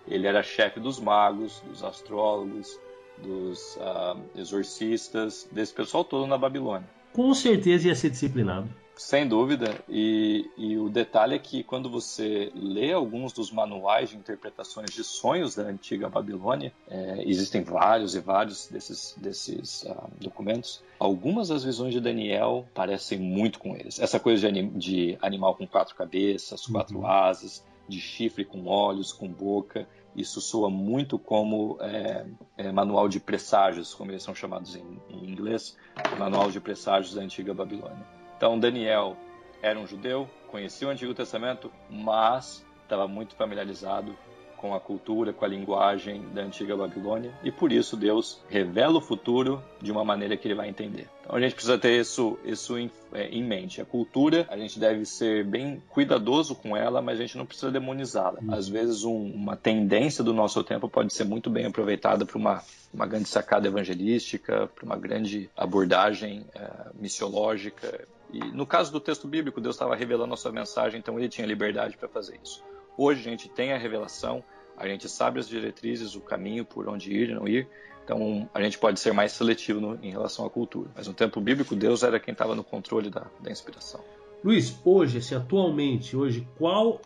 ele 0.07 0.27
era 0.27 0.43
chefe 0.43 0.79
dos 0.79 0.99
magos, 0.99 1.61
dos 1.67 1.83
astrólogos, 1.83 2.79
dos 3.17 3.75
uh, 3.77 4.19
exorcistas, 4.35 5.49
desse 5.51 5.73
pessoal 5.73 6.03
todo 6.03 6.27
na 6.27 6.37
Babilônia. 6.37 6.87
Com 7.11 7.33
certeza 7.33 7.87
ia 7.87 7.95
ser 7.95 8.11
disciplinado. 8.11 8.69
Sem 9.01 9.27
dúvida, 9.27 9.83
e, 9.89 10.47
e, 10.55 10.77
o 10.77 10.87
detalhe 10.87 11.35
é 11.35 11.39
que 11.39 11.63
quando 11.63 11.89
você 11.89 12.51
lê 12.55 12.93
alguns 12.93 13.33
dos 13.33 13.51
manuais 13.51 14.11
de 14.11 14.15
interpretações 14.15 14.91
de 14.91 15.03
sonhos 15.03 15.55
da 15.55 15.63
antiga 15.63 16.07
Babilônia, 16.07 16.71
é, 16.87 17.23
existem 17.25 17.63
vários 17.63 18.13
e 18.13 18.19
vários 18.19 18.67
desses, 18.67 19.15
desses 19.17 19.83
uh, 19.83 20.07
documentos, 20.19 20.83
algumas 20.99 21.47
das 21.47 21.63
visões 21.63 21.93
de 21.93 21.99
Daniel 21.99 22.63
parecem 22.75 23.17
muito 23.17 23.57
com 23.57 23.75
eles. 23.75 23.99
Essa 23.99 24.19
coisa 24.19 24.39
de, 24.39 24.47
anim, 24.47 24.69
de 24.77 25.17
animal 25.19 25.55
com 25.55 25.65
quatro 25.65 25.95
cabeças, 25.95 26.67
quatro 26.67 26.99
uhum. 26.99 27.07
asas, 27.07 27.65
de 27.89 27.99
chifre 27.99 28.45
com 28.45 28.67
olhos, 28.67 29.11
com 29.11 29.27
boca, 29.27 29.87
isso 30.15 30.39
soa 30.39 30.69
muito 30.69 31.17
como 31.17 31.75
é, 31.81 32.23
é, 32.55 32.71
manual 32.71 33.09
de 33.09 33.19
presságios, 33.19 33.95
como 33.95 34.11
eles 34.11 34.21
são 34.21 34.35
chamados 34.35 34.75
em, 34.75 35.01
em 35.09 35.31
inglês, 35.31 35.75
manual 36.19 36.51
de 36.51 36.59
presságios 36.61 37.15
da 37.15 37.21
antiga 37.23 37.51
Babilônia. 37.51 38.20
Então, 38.41 38.57
Daniel 38.57 39.15
era 39.61 39.77
um 39.77 39.85
judeu, 39.85 40.27
conhecia 40.47 40.87
o 40.87 40.89
Antigo 40.89 41.13
Testamento, 41.13 41.71
mas 41.87 42.65
estava 42.81 43.07
muito 43.07 43.35
familiarizado 43.35 44.15
com 44.57 44.73
a 44.73 44.79
cultura, 44.79 45.31
com 45.31 45.45
a 45.45 45.47
linguagem 45.47 46.27
da 46.33 46.41
antiga 46.41 46.75
Babilônia, 46.75 47.31
e 47.43 47.51
por 47.51 47.71
isso 47.71 47.95
Deus 47.95 48.41
revela 48.49 48.97
o 48.97 49.01
futuro 49.01 49.63
de 49.79 49.91
uma 49.91 50.03
maneira 50.03 50.35
que 50.35 50.47
ele 50.47 50.55
vai 50.55 50.67
entender. 50.69 51.07
Então 51.21 51.35
a 51.35 51.39
gente 51.39 51.53
precisa 51.53 51.77
ter 51.77 51.99
isso, 51.99 52.39
isso 52.43 52.79
em, 52.79 52.89
é, 53.13 53.27
em 53.27 53.43
mente. 53.43 53.79
A 53.79 53.85
cultura, 53.85 54.47
a 54.49 54.57
gente 54.57 54.79
deve 54.79 55.05
ser 55.05 55.45
bem 55.45 55.79
cuidadoso 55.89 56.55
com 56.55 56.75
ela, 56.75 56.99
mas 56.99 57.19
a 57.19 57.21
gente 57.21 57.37
não 57.37 57.45
precisa 57.45 57.71
demonizá-la. 57.71 58.39
Uhum. 58.41 58.55
Às 58.55 58.67
vezes, 58.67 59.03
um, 59.03 59.31
uma 59.33 59.55
tendência 59.55 60.23
do 60.23 60.33
nosso 60.33 60.63
tempo 60.63 60.89
pode 60.89 61.13
ser 61.13 61.25
muito 61.25 61.47
bem 61.47 61.67
aproveitada 61.67 62.25
para 62.25 62.39
uma, 62.39 62.63
uma 62.91 63.05
grande 63.05 63.29
sacada 63.29 63.67
evangelística, 63.67 64.67
para 64.73 64.83
uma 64.83 64.97
grande 64.97 65.47
abordagem 65.55 66.43
é, 66.55 66.89
missiológica. 66.95 68.07
E 68.31 68.39
no 68.39 68.65
caso 68.65 68.91
do 68.91 68.99
texto 68.99 69.27
bíblico, 69.27 69.59
Deus 69.59 69.75
estava 69.75 69.95
revelando 69.95 70.33
a 70.33 70.37
sua 70.37 70.51
mensagem, 70.51 70.99
então 70.99 71.17
ele 71.19 71.27
tinha 71.27 71.45
liberdade 71.45 71.97
para 71.97 72.07
fazer 72.07 72.39
isso. 72.43 72.63
Hoje 72.97 73.21
a 73.21 73.23
gente 73.23 73.49
tem 73.49 73.73
a 73.73 73.77
revelação, 73.77 74.43
a 74.77 74.87
gente 74.87 75.07
sabe 75.09 75.39
as 75.39 75.47
diretrizes, 75.47 76.15
o 76.15 76.21
caminho 76.21 76.65
por 76.65 76.87
onde 76.87 77.11
ir 77.11 77.29
e 77.29 77.33
não 77.33 77.47
ir. 77.47 77.67
Então 78.03 78.49
a 78.53 78.61
gente 78.61 78.77
pode 78.77 78.99
ser 78.99 79.13
mais 79.13 79.31
seletivo 79.33 79.79
no, 79.79 79.99
em 80.01 80.11
relação 80.11 80.45
à 80.45 80.49
cultura. 80.49 80.89
Mas 80.95 81.07
no 81.07 81.13
tempo 81.13 81.39
bíblico, 81.39 81.75
Deus 81.75 82.03
era 82.03 82.19
quem 82.19 82.31
estava 82.31 82.55
no 82.55 82.63
controle 82.63 83.09
da, 83.09 83.27
da 83.39 83.51
inspiração. 83.51 84.03
Luiz, 84.43 84.75
hoje, 84.83 85.19
assim, 85.19 85.35
atualmente, 85.35 86.17
hoje, 86.17 86.47
qual 86.57 86.99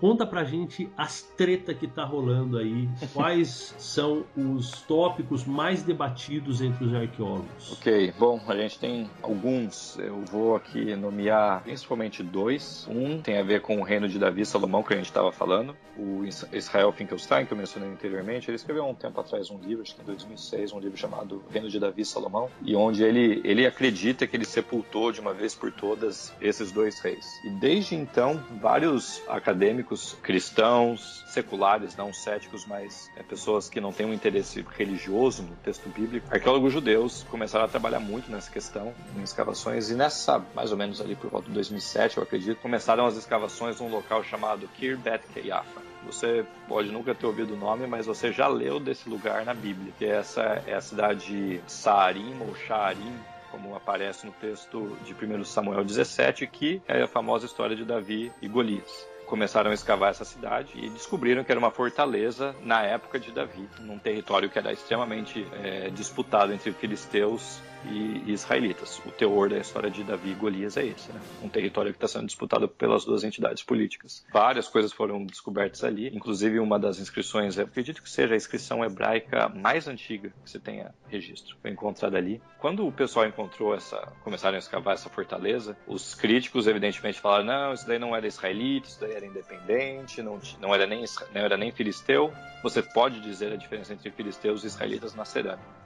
Conta 0.00 0.26
pra 0.26 0.44
gente 0.44 0.88
as 0.96 1.22
treta 1.22 1.72
que 1.72 1.86
tá 1.86 2.04
rolando 2.04 2.58
aí. 2.58 2.88
Quais 3.14 3.74
são 3.78 4.24
os 4.36 4.82
tópicos 4.82 5.44
mais 5.44 5.82
debatidos 5.82 6.60
entre 6.60 6.84
os 6.84 6.94
arqueólogos? 6.94 7.72
Ok, 7.72 8.12
bom, 8.18 8.40
a 8.46 8.56
gente 8.56 8.78
tem 8.78 9.10
alguns. 9.22 9.98
Eu 9.98 10.22
vou 10.26 10.54
aqui 10.54 10.94
nomear 10.94 11.62
principalmente 11.62 12.22
dois. 12.22 12.86
Um 12.90 13.20
tem 13.20 13.38
a 13.38 13.42
ver 13.42 13.62
com 13.62 13.80
o 13.80 13.82
reino 13.82 14.08
de 14.08 14.18
Davi 14.18 14.42
e 14.42 14.46
Salomão, 14.46 14.82
que 14.82 14.92
a 14.92 14.96
gente 14.96 15.06
estava 15.06 15.32
falando. 15.32 15.74
O 15.96 16.24
Israel 16.52 16.92
Finkelstein, 16.92 17.46
que 17.46 17.52
eu 17.52 17.56
mencionei 17.56 17.88
anteriormente, 17.88 18.50
ele 18.50 18.56
escreveu 18.56 18.84
há 18.84 18.88
um 18.88 18.94
tempo 18.94 19.18
atrás 19.18 19.50
um 19.50 19.58
livro, 19.58 19.82
acho 19.82 19.94
que 19.94 20.02
em 20.02 20.04
2006, 20.04 20.72
um 20.72 20.78
livro 20.78 20.96
chamado 20.96 21.42
Reino 21.50 21.70
de 21.70 21.80
Davi 21.80 22.02
e 22.02 22.04
Salomão, 22.04 22.50
e 22.62 22.76
onde 22.76 23.02
ele, 23.02 23.40
ele 23.44 23.66
acredita 23.66 24.26
que 24.26 24.36
ele 24.36 24.44
sepultou 24.44 25.10
de 25.10 25.20
uma 25.20 25.32
vez 25.32 25.54
por 25.54 25.72
todas 25.72 26.34
esses 26.40 26.70
dois 26.70 27.00
reis. 27.00 27.24
E 27.44 27.50
desde 27.50 27.94
então, 27.94 28.42
vários 28.60 29.22
acadêmicos 29.26 29.85
cristãos, 30.22 31.24
seculares, 31.28 31.96
não 31.96 32.12
céticos, 32.12 32.66
mas 32.66 33.10
é, 33.16 33.22
pessoas 33.22 33.68
que 33.68 33.80
não 33.80 33.92
têm 33.92 34.06
um 34.06 34.12
interesse 34.12 34.64
religioso 34.76 35.42
no 35.42 35.54
texto 35.56 35.88
bíblico, 35.88 36.26
arqueólogos 36.30 36.72
judeus 36.72 37.24
começaram 37.30 37.64
a 37.64 37.68
trabalhar 37.68 38.00
muito 38.00 38.30
nessa 38.30 38.50
questão, 38.50 38.92
em 39.16 39.22
escavações, 39.22 39.90
e 39.90 39.94
nessa, 39.94 40.42
mais 40.54 40.72
ou 40.72 40.78
menos 40.78 41.00
ali 41.00 41.14
por 41.14 41.30
volta 41.30 41.48
de 41.48 41.54
2007, 41.54 42.16
eu 42.16 42.22
acredito, 42.22 42.58
começaram 42.58 43.06
as 43.06 43.16
escavações 43.16 43.80
num 43.80 43.88
local 43.88 44.24
chamado 44.24 44.66
Kirbet 44.76 45.24
Keyafa. 45.32 45.82
Você 46.04 46.44
pode 46.68 46.90
nunca 46.90 47.14
ter 47.14 47.26
ouvido 47.26 47.54
o 47.54 47.56
nome, 47.56 47.86
mas 47.86 48.06
você 48.06 48.32
já 48.32 48.46
leu 48.46 48.78
desse 48.78 49.08
lugar 49.08 49.44
na 49.44 49.54
Bíblia, 49.54 49.92
que 49.98 50.04
é 50.04 50.16
essa 50.16 50.62
é 50.66 50.74
a 50.74 50.80
cidade 50.80 51.26
de 51.26 51.60
Saarim 51.66 52.36
ou 52.40 52.54
Shaarim, 52.54 53.14
como 53.50 53.74
aparece 53.74 54.26
no 54.26 54.32
texto 54.32 54.96
de 55.04 55.14
1 55.14 55.44
Samuel 55.44 55.84
17, 55.84 56.46
que 56.46 56.82
é 56.86 57.02
a 57.02 57.08
famosa 57.08 57.46
história 57.46 57.74
de 57.74 57.84
Davi 57.84 58.32
e 58.40 58.48
Golias 58.48 59.15
começaram 59.26 59.70
a 59.70 59.74
escavar 59.74 60.10
essa 60.10 60.24
cidade 60.24 60.72
e 60.76 60.88
descobriram 60.88 61.44
que 61.44 61.50
era 61.50 61.58
uma 61.58 61.70
fortaleza 61.70 62.54
na 62.62 62.82
época 62.82 63.18
de 63.18 63.30
Davi, 63.30 63.68
num 63.80 63.98
território 63.98 64.48
que 64.48 64.58
era 64.58 64.72
extremamente 64.72 65.46
é, 65.62 65.90
disputado 65.90 66.52
entre 66.52 66.72
filisteus 66.72 67.60
e 67.84 68.32
israelitas. 68.32 69.00
O 69.04 69.10
teor 69.10 69.48
da 69.48 69.58
história 69.58 69.90
de 69.90 70.02
Davi 70.02 70.30
e 70.30 70.34
Golias 70.34 70.76
é 70.76 70.86
esse, 70.86 71.12
né? 71.12 71.20
Um 71.42 71.48
território 71.48 71.92
que 71.92 71.96
está 71.96 72.08
sendo 72.08 72.26
disputado 72.26 72.68
pelas 72.68 73.04
duas 73.04 73.24
entidades 73.24 73.62
políticas. 73.62 74.24
Várias 74.32 74.68
coisas 74.68 74.92
foram 74.92 75.24
descobertas 75.24 75.84
ali, 75.84 76.08
inclusive 76.14 76.58
uma 76.58 76.78
das 76.78 76.98
inscrições, 76.98 77.58
acredito 77.58 78.02
que 78.02 78.10
seja 78.10 78.34
a 78.34 78.36
inscrição 78.36 78.84
hebraica 78.84 79.48
mais 79.48 79.86
antiga 79.88 80.30
que 80.44 80.50
você 80.50 80.58
tenha 80.58 80.94
registro, 81.08 81.56
foi 81.60 81.70
encontrada 81.70 82.16
ali. 82.16 82.40
Quando 82.58 82.86
o 82.86 82.92
pessoal 82.92 83.26
encontrou 83.26 83.74
essa, 83.74 83.96
começaram 84.24 84.56
a 84.56 84.58
escavar 84.58 84.94
essa 84.94 85.08
fortaleza, 85.08 85.76
os 85.86 86.14
críticos 86.14 86.66
evidentemente 86.66 87.20
falaram, 87.20 87.44
não, 87.44 87.72
isso 87.72 87.86
daí 87.86 87.98
não 87.98 88.14
era 88.14 88.26
israelita, 88.26 88.88
isso 88.88 89.00
daí 89.00 89.12
era 89.12 89.26
independente, 89.26 90.22
não, 90.22 90.40
não, 90.60 90.74
era, 90.74 90.86
nem, 90.86 91.04
não 91.34 91.40
era 91.40 91.56
nem 91.56 91.70
filisteu. 91.70 92.32
Você 92.62 92.82
pode 92.82 93.20
dizer 93.20 93.52
a 93.52 93.56
diferença 93.56 93.92
entre 93.92 94.10
filisteus 94.10 94.64
e 94.64 94.66
israelitas 94.66 95.14
na 95.14 95.24
cerâmica 95.24 95.85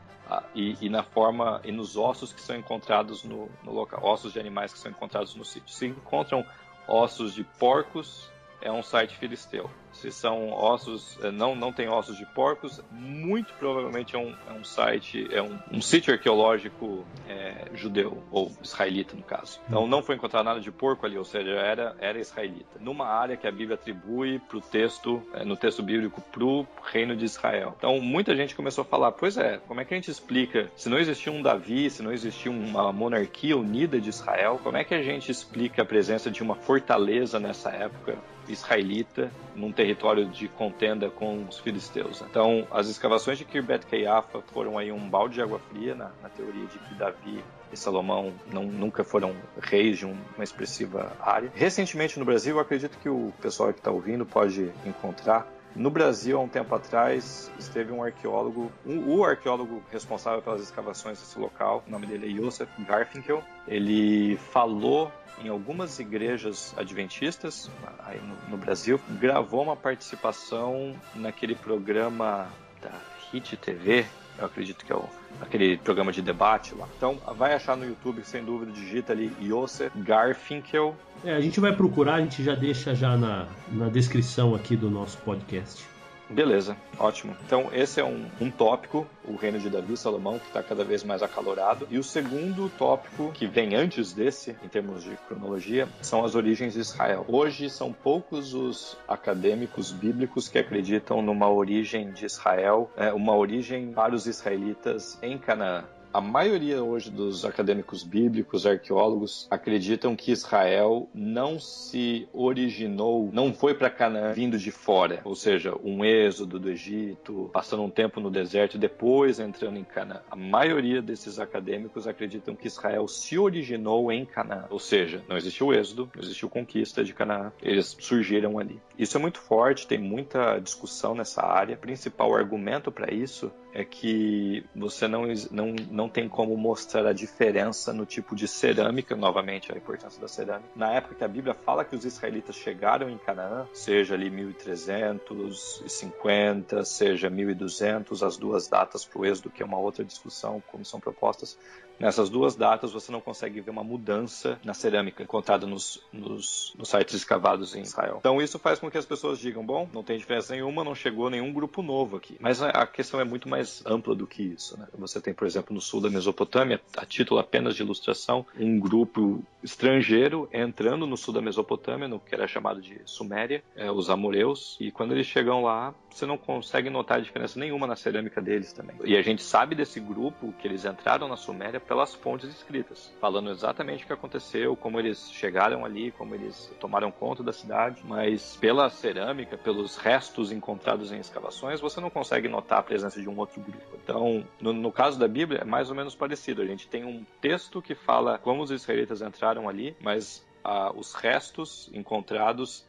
e, 0.54 0.76
e, 0.80 0.88
na 0.88 1.02
forma 1.02 1.60
e 1.64 1.72
nos 1.72 1.96
ossos 1.96 2.32
que 2.32 2.40
são 2.40 2.56
encontrados 2.56 3.24
no, 3.24 3.48
no, 3.64 3.72
local, 3.72 4.00
ossos 4.04 4.32
de 4.32 4.40
animais 4.40 4.72
que 4.72 4.78
são 4.78 4.90
encontrados 4.90 5.34
no 5.34 5.44
sítio. 5.44 5.72
Se 5.72 5.86
encontram 5.86 6.44
ossos 6.86 7.34
de 7.34 7.44
porcos, 7.44 8.30
é 8.60 8.70
um 8.70 8.82
site 8.82 9.16
filisteu 9.16 9.70
se 9.92 10.10
são 10.10 10.50
ossos, 10.52 11.18
é, 11.22 11.30
não, 11.30 11.54
não 11.54 11.72
tem 11.72 11.88
ossos 11.88 12.16
de 12.16 12.26
porcos, 12.26 12.82
muito 12.90 13.52
provavelmente 13.54 14.14
é 14.14 14.18
um, 14.18 14.34
é 14.48 14.52
um 14.52 14.64
site, 14.64 15.28
é 15.32 15.42
um, 15.42 15.58
um 15.72 15.80
sítio 15.80 16.12
arqueológico 16.12 17.04
é, 17.28 17.66
judeu, 17.74 18.22
ou 18.30 18.52
israelita 18.62 19.14
no 19.16 19.22
caso. 19.22 19.60
Então 19.66 19.86
não 19.86 20.02
foi 20.02 20.16
encontrado 20.16 20.44
nada 20.44 20.60
de 20.60 20.70
porco 20.70 21.06
ali, 21.06 21.18
ou 21.18 21.24
seja, 21.24 21.50
era, 21.50 21.96
era 21.98 22.18
israelita. 22.18 22.78
Numa 22.80 23.06
área 23.06 23.36
que 23.36 23.46
a 23.46 23.52
Bíblia 23.52 23.74
atribui 23.74 24.38
para 24.38 24.58
o 24.58 24.60
texto, 24.60 25.22
é, 25.34 25.44
no 25.44 25.56
texto 25.56 25.82
bíblico, 25.82 26.20
para 26.20 26.44
o 26.44 26.66
reino 26.82 27.16
de 27.16 27.24
Israel. 27.24 27.74
Então 27.76 28.00
muita 28.00 28.34
gente 28.34 28.54
começou 28.54 28.82
a 28.82 28.84
falar, 28.84 29.12
pois 29.12 29.36
é, 29.36 29.58
como 29.66 29.80
é 29.80 29.84
que 29.84 29.94
a 29.94 29.96
gente 29.96 30.10
explica, 30.10 30.70
se 30.76 30.88
não 30.88 30.98
existia 30.98 31.32
um 31.32 31.42
Davi, 31.42 31.90
se 31.90 32.02
não 32.02 32.12
existia 32.12 32.50
uma 32.50 32.92
monarquia 32.92 33.56
unida 33.56 34.00
de 34.00 34.08
Israel, 34.08 34.60
como 34.62 34.76
é 34.76 34.84
que 34.84 34.94
a 34.94 35.02
gente 35.02 35.30
explica 35.30 35.82
a 35.82 35.84
presença 35.84 36.30
de 36.30 36.42
uma 36.42 36.54
fortaleza 36.54 37.38
nessa 37.38 37.70
época 37.70 38.18
israelita 38.48 39.30
num 39.54 39.72
território 39.80 40.26
de 40.26 40.46
contenda 40.46 41.08
com 41.08 41.42
os 41.48 41.58
filisteus. 41.58 42.22
Então, 42.28 42.66
as 42.70 42.86
escavações 42.86 43.38
de 43.38 43.46
Kirbet 43.46 43.86
Keiafa 43.86 44.42
foram 44.52 44.76
aí 44.76 44.92
um 44.92 45.08
balde 45.08 45.36
de 45.36 45.42
água 45.42 45.58
fria 45.58 45.94
na, 45.94 46.10
na 46.22 46.28
teoria 46.28 46.66
de 46.66 46.78
que 46.78 46.94
Davi 46.96 47.42
e 47.72 47.76
Salomão 47.78 48.30
não, 48.52 48.64
nunca 48.64 49.02
foram 49.02 49.34
reis 49.58 49.96
de 49.96 50.04
uma 50.04 50.44
expressiva 50.44 51.12
área. 51.18 51.50
Recentemente 51.54 52.18
no 52.18 52.26
Brasil, 52.26 52.56
eu 52.56 52.60
acredito 52.60 52.98
que 52.98 53.08
o 53.08 53.32
pessoal 53.40 53.72
que 53.72 53.78
está 53.78 53.90
ouvindo 53.90 54.26
pode 54.26 54.70
encontrar 54.84 55.46
no 55.74 55.90
Brasil, 55.90 56.36
há 56.36 56.40
um 56.40 56.48
tempo 56.48 56.74
atrás, 56.74 57.50
esteve 57.58 57.92
um 57.92 58.02
arqueólogo, 58.02 58.72
um, 58.84 59.16
o 59.16 59.24
arqueólogo 59.24 59.82
responsável 59.90 60.42
pelas 60.42 60.62
escavações 60.62 61.18
desse 61.18 61.38
local, 61.38 61.84
o 61.86 61.90
nome 61.90 62.06
dele 62.06 62.32
é 62.32 62.36
Josef 62.36 62.70
Garfinkel. 62.82 63.42
Ele 63.68 64.36
falou 64.36 65.12
em 65.42 65.48
algumas 65.48 65.98
igrejas 65.98 66.74
adventistas 66.76 67.70
aí 68.00 68.20
no, 68.20 68.50
no 68.50 68.56
Brasil, 68.56 69.00
gravou 69.20 69.62
uma 69.62 69.76
participação 69.76 70.94
naquele 71.14 71.54
programa 71.54 72.48
da 72.82 72.92
Hit 73.30 73.56
TV, 73.56 74.06
eu 74.38 74.46
acredito 74.46 74.84
que 74.84 74.92
é 74.92 74.96
o, 74.96 75.04
aquele 75.40 75.76
programa 75.78 76.12
de 76.12 76.22
debate 76.22 76.74
lá. 76.74 76.86
Então, 76.96 77.18
vai 77.36 77.54
achar 77.54 77.76
no 77.76 77.84
YouTube, 77.84 78.22
sem 78.24 78.44
dúvida, 78.44 78.72
digita 78.72 79.12
ali 79.12 79.32
Josef 79.40 79.96
Garfinkel. 79.98 80.96
É, 81.24 81.34
a 81.34 81.40
gente 81.40 81.60
vai 81.60 81.74
procurar, 81.74 82.14
a 82.14 82.20
gente 82.20 82.42
já 82.42 82.54
deixa 82.54 82.94
já 82.94 83.16
na, 83.16 83.46
na 83.70 83.88
descrição 83.88 84.54
aqui 84.54 84.76
do 84.76 84.90
nosso 84.90 85.18
podcast. 85.18 85.84
Beleza, 86.30 86.76
ótimo. 86.96 87.36
Então, 87.44 87.70
esse 87.72 88.00
é 88.00 88.04
um, 88.04 88.24
um 88.40 88.50
tópico, 88.52 89.04
o 89.24 89.34
reino 89.34 89.58
de 89.58 89.68
Davi 89.68 89.94
e 89.94 89.96
Salomão, 89.96 90.38
que 90.38 90.46
está 90.46 90.62
cada 90.62 90.84
vez 90.84 91.02
mais 91.02 91.24
acalorado. 91.24 91.88
E 91.90 91.98
o 91.98 92.04
segundo 92.04 92.70
tópico, 92.78 93.32
que 93.32 93.48
vem 93.48 93.74
antes 93.74 94.12
desse, 94.12 94.56
em 94.62 94.68
termos 94.68 95.02
de 95.02 95.16
cronologia, 95.26 95.88
são 96.00 96.24
as 96.24 96.36
origens 96.36 96.74
de 96.74 96.80
Israel. 96.80 97.24
Hoje, 97.26 97.68
são 97.68 97.92
poucos 97.92 98.54
os 98.54 98.96
acadêmicos 99.08 99.90
bíblicos 99.90 100.48
que 100.48 100.58
acreditam 100.58 101.20
numa 101.20 101.50
origem 101.50 102.12
de 102.12 102.26
Israel, 102.26 102.88
é, 102.96 103.12
uma 103.12 103.34
origem 103.34 103.92
para 103.92 104.14
os 104.14 104.26
israelitas 104.26 105.18
em 105.22 105.36
Canaã 105.36 105.84
a 106.12 106.20
maioria 106.20 106.82
hoje 106.82 107.10
dos 107.10 107.44
acadêmicos 107.44 108.02
bíblicos, 108.02 108.66
arqueólogos, 108.66 109.46
acreditam 109.50 110.16
que 110.16 110.32
Israel 110.32 111.08
não 111.14 111.58
se 111.58 112.28
originou, 112.32 113.30
não 113.32 113.52
foi 113.52 113.74
para 113.74 113.88
Canaã 113.88 114.32
vindo 114.32 114.58
de 114.58 114.70
fora, 114.70 115.20
ou 115.24 115.34
seja, 115.34 115.74
um 115.84 116.04
êxodo 116.04 116.58
do 116.58 116.70
Egito, 116.70 117.50
passando 117.52 117.82
um 117.82 117.90
tempo 117.90 118.20
no 118.20 118.30
deserto 118.30 118.76
e 118.76 118.80
depois 118.80 119.38
entrando 119.38 119.78
em 119.78 119.84
Canaã. 119.84 120.20
A 120.30 120.36
maioria 120.36 121.00
desses 121.00 121.38
acadêmicos 121.38 122.06
acreditam 122.06 122.56
que 122.56 122.66
Israel 122.66 123.06
se 123.06 123.38
originou 123.38 124.10
em 124.10 124.24
Canaã, 124.24 124.64
ou 124.68 124.78
seja, 124.78 125.22
não 125.28 125.36
existiu 125.36 125.72
êxodo, 125.72 126.10
não 126.14 126.22
existiu 126.22 126.48
conquista 126.48 127.04
de 127.04 127.14
Canaã, 127.14 127.52
eles 127.62 127.96
surgiram 128.00 128.58
ali. 128.58 128.80
Isso 129.00 129.16
é 129.16 129.20
muito 129.20 129.40
forte, 129.40 129.86
tem 129.86 129.96
muita 129.96 130.58
discussão 130.58 131.14
nessa 131.14 131.42
área. 131.42 131.74
O 131.74 131.78
principal 131.78 132.36
argumento 132.36 132.92
para 132.92 133.10
isso 133.10 133.50
é 133.72 133.82
que 133.82 134.62
você 134.76 135.08
não, 135.08 135.22
não, 135.50 135.74
não 135.90 136.06
tem 136.06 136.28
como 136.28 136.54
mostrar 136.54 137.06
a 137.06 137.14
diferença 137.14 137.94
no 137.94 138.04
tipo 138.04 138.36
de 138.36 138.46
cerâmica, 138.46 139.16
novamente 139.16 139.72
a 139.72 139.76
importância 139.76 140.20
da 140.20 140.28
cerâmica. 140.28 140.68
Na 140.76 140.92
época 140.92 141.14
que 141.14 141.24
a 141.24 141.28
Bíblia 141.28 141.54
fala 141.54 141.82
que 141.82 141.96
os 141.96 142.04
israelitas 142.04 142.56
chegaram 142.56 143.08
em 143.08 143.16
Canaã, 143.16 143.66
seja 143.72 144.12
ali 144.12 144.28
1350, 144.28 146.84
seja 146.84 147.30
1200, 147.30 148.22
as 148.22 148.36
duas 148.36 148.68
datas 148.68 149.06
para 149.06 149.18
o 149.18 149.24
êxodo, 149.24 149.48
que 149.48 149.62
é 149.62 149.66
uma 149.66 149.78
outra 149.78 150.04
discussão, 150.04 150.62
como 150.70 150.84
são 150.84 151.00
propostas, 151.00 151.56
Nessas 152.00 152.30
duas 152.30 152.56
datas 152.56 152.92
você 152.92 153.12
não 153.12 153.20
consegue 153.20 153.60
ver 153.60 153.70
uma 153.70 153.84
mudança 153.84 154.58
na 154.64 154.72
cerâmica 154.72 155.22
encontrada 155.22 155.66
nos, 155.66 156.02
nos, 156.10 156.74
nos, 156.78 156.88
sites 156.88 157.14
escavados 157.14 157.74
em 157.76 157.82
Israel. 157.82 158.16
Então 158.20 158.40
isso 158.40 158.58
faz 158.58 158.78
com 158.78 158.90
que 158.90 158.96
as 158.96 159.04
pessoas 159.04 159.38
digam, 159.38 159.64
bom, 159.64 159.86
não 159.92 160.02
tem 160.02 160.16
diferença 160.16 160.54
nenhuma, 160.54 160.82
não 160.82 160.94
chegou 160.94 161.28
nenhum 161.28 161.52
grupo 161.52 161.82
novo 161.82 162.16
aqui. 162.16 162.38
Mas 162.40 162.62
a 162.62 162.86
questão 162.86 163.20
é 163.20 163.24
muito 163.24 163.50
mais 163.50 163.84
ampla 163.84 164.14
do 164.14 164.26
que 164.26 164.42
isso. 164.42 164.80
Né? 164.80 164.88
Você 164.94 165.20
tem, 165.20 165.34
por 165.34 165.46
exemplo, 165.46 165.74
no 165.74 165.80
sul 165.80 166.00
da 166.00 166.08
Mesopotâmia, 166.08 166.80
a 166.96 167.04
título 167.04 167.38
apenas 167.38 167.76
de 167.76 167.82
ilustração, 167.82 168.46
um 168.58 168.80
grupo 168.80 169.44
estrangeiro 169.62 170.48
entrando 170.54 171.06
no 171.06 171.18
sul 171.18 171.34
da 171.34 171.42
Mesopotâmia, 171.42 172.08
no 172.08 172.18
que 172.18 172.34
era 172.34 172.48
chamado 172.48 172.80
de 172.80 172.98
Suméria, 173.04 173.62
é, 173.76 173.90
os 173.90 174.08
amoreus, 174.08 174.78
e 174.80 174.90
quando 174.90 175.12
eles 175.12 175.26
chegam 175.26 175.62
lá, 175.62 175.94
você 176.10 176.24
não 176.24 176.38
consegue 176.38 176.88
notar 176.88 177.20
diferença 177.20 177.58
nenhuma 177.58 177.86
na 177.86 177.94
cerâmica 177.94 178.40
deles 178.40 178.72
também. 178.72 178.96
E 179.04 179.16
a 179.16 179.22
gente 179.22 179.42
sabe 179.42 179.74
desse 179.74 180.00
grupo 180.00 180.54
que 180.58 180.66
eles 180.66 180.84
entraram 180.84 181.28
na 181.28 181.36
Suméria 181.36 181.78
pelas 181.90 182.14
fontes 182.14 182.48
escritas, 182.48 183.12
falando 183.20 183.50
exatamente 183.50 184.04
o 184.04 184.06
que 184.06 184.12
aconteceu, 184.12 184.76
como 184.76 185.00
eles 185.00 185.28
chegaram 185.32 185.84
ali, 185.84 186.12
como 186.12 186.36
eles 186.36 186.72
tomaram 186.78 187.10
conta 187.10 187.42
da 187.42 187.52
cidade, 187.52 188.00
mas 188.06 188.56
pela 188.60 188.88
cerâmica, 188.88 189.58
pelos 189.58 189.96
restos 189.96 190.52
encontrados 190.52 191.10
em 191.10 191.18
escavações, 191.18 191.80
você 191.80 192.00
não 192.00 192.08
consegue 192.08 192.46
notar 192.46 192.78
a 192.78 192.82
presença 192.84 193.20
de 193.20 193.28
um 193.28 193.36
outro 193.36 193.60
grupo. 193.60 193.98
Então, 194.04 194.46
no, 194.60 194.72
no 194.72 194.92
caso 194.92 195.18
da 195.18 195.26
Bíblia, 195.26 195.62
é 195.62 195.64
mais 195.64 195.90
ou 195.90 195.96
menos 195.96 196.14
parecido. 196.14 196.62
A 196.62 196.64
gente 196.64 196.86
tem 196.86 197.04
um 197.04 197.26
texto 197.40 197.82
que 197.82 197.96
fala 197.96 198.38
como 198.38 198.62
os 198.62 198.70
israelitas 198.70 199.20
entraram 199.20 199.68
ali, 199.68 199.96
mas 200.00 200.46
ah, 200.62 200.92
os 200.94 201.12
restos 201.14 201.90
encontrados 201.92 202.86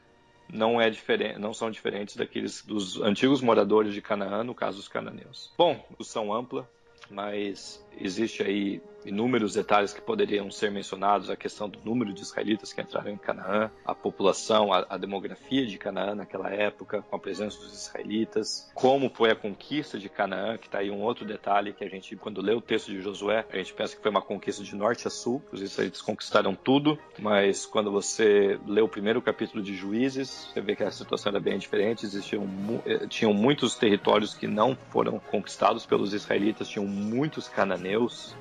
não, 0.48 0.80
é 0.80 0.92
não 1.40 1.56
são 1.56 1.72
diferentes 1.72 2.16
daqueles 2.16 2.64
dos 2.64 3.02
antigos 3.02 3.42
moradores 3.42 3.96
de 3.96 4.02
Canaã, 4.02 4.44
no 4.44 4.54
caso 4.54 4.78
dos 4.78 4.88
cananeus. 4.88 5.52
Bom, 5.58 5.84
discussão 5.90 6.32
ampla, 6.32 6.70
mas 7.12 7.84
existe 8.00 8.44
aí 8.44 8.82
inúmeros 9.06 9.54
detalhes 9.54 9.94
que 9.94 10.02
poderiam 10.02 10.50
ser 10.52 10.72
mencionados, 10.72 11.30
a 11.30 11.36
questão 11.36 11.70
do 11.70 11.80
número 11.84 12.14
de 12.14 12.22
israelitas 12.22 12.72
que 12.72 12.82
entraram 12.82 13.12
em 13.12 13.18
Canaã, 13.18 13.72
a 13.86 13.96
população, 13.96 14.72
a, 14.72 14.86
a, 14.90 14.98
demografia 14.98 15.66
de 15.66 15.78
Canaã 15.78 16.16
naquela 16.16 16.50
época, 16.50 17.02
com 17.02 17.16
a 17.16 17.20
presença 17.20 17.58
dos 17.60 17.74
israelitas, 17.74 18.72
como 18.76 19.10
foi 19.10 19.32
a 19.32 19.36
conquista 19.36 19.98
de 19.98 20.10
Canaã, 20.10 20.58
que 20.58 20.68
está 20.68 20.80
aí 20.80 20.92
um 20.92 21.02
outro 21.02 21.26
detalhe 21.26 21.74
que 21.74 21.84
a 21.84 21.90
gente, 21.90 22.16
quando 22.16 22.42
lê 22.42 22.54
o 22.54 22.62
texto 22.62 22.92
de 22.92 23.02
Josué, 23.02 23.46
a 23.52 23.58
gente 23.58 23.74
pensa 23.74 23.96
que 23.96 24.02
foi 24.02 24.12
uma 24.12 24.22
conquista 24.22 24.64
de 24.64 24.76
norte 24.76 25.08
a 25.08 25.10
sul, 25.10 25.42
os 25.52 25.62
israelitas 25.62 26.02
conquistaram 26.02 26.56
tudo, 26.56 26.98
mas 27.18 27.66
quando 27.66 27.92
você 27.92 28.60
lê 28.68 28.82
o 28.82 28.88
primeiro 28.88 29.22
capítulo 29.22 29.64
de 29.64 29.76
Juízes, 29.76 30.50
você 30.54 30.62
vê 30.62 30.76
que 30.76 30.84
a 30.84 30.92
situação 30.92 31.32
era 31.32 31.40
bem 31.40 31.58
diferente, 31.58 32.06
existiam 32.06 32.48
eh, 32.86 33.08
tinham 33.08 33.34
muitos 33.34 33.76
territórios 33.76 34.34
que 34.34 34.48
não 34.48 34.78
foram 34.90 35.20
conquistados 35.20 35.86
pelos 35.86 36.14
israelitas, 36.14 36.68
tinham 36.68 36.86
muitos 36.86 37.48
cananeus 37.48 37.81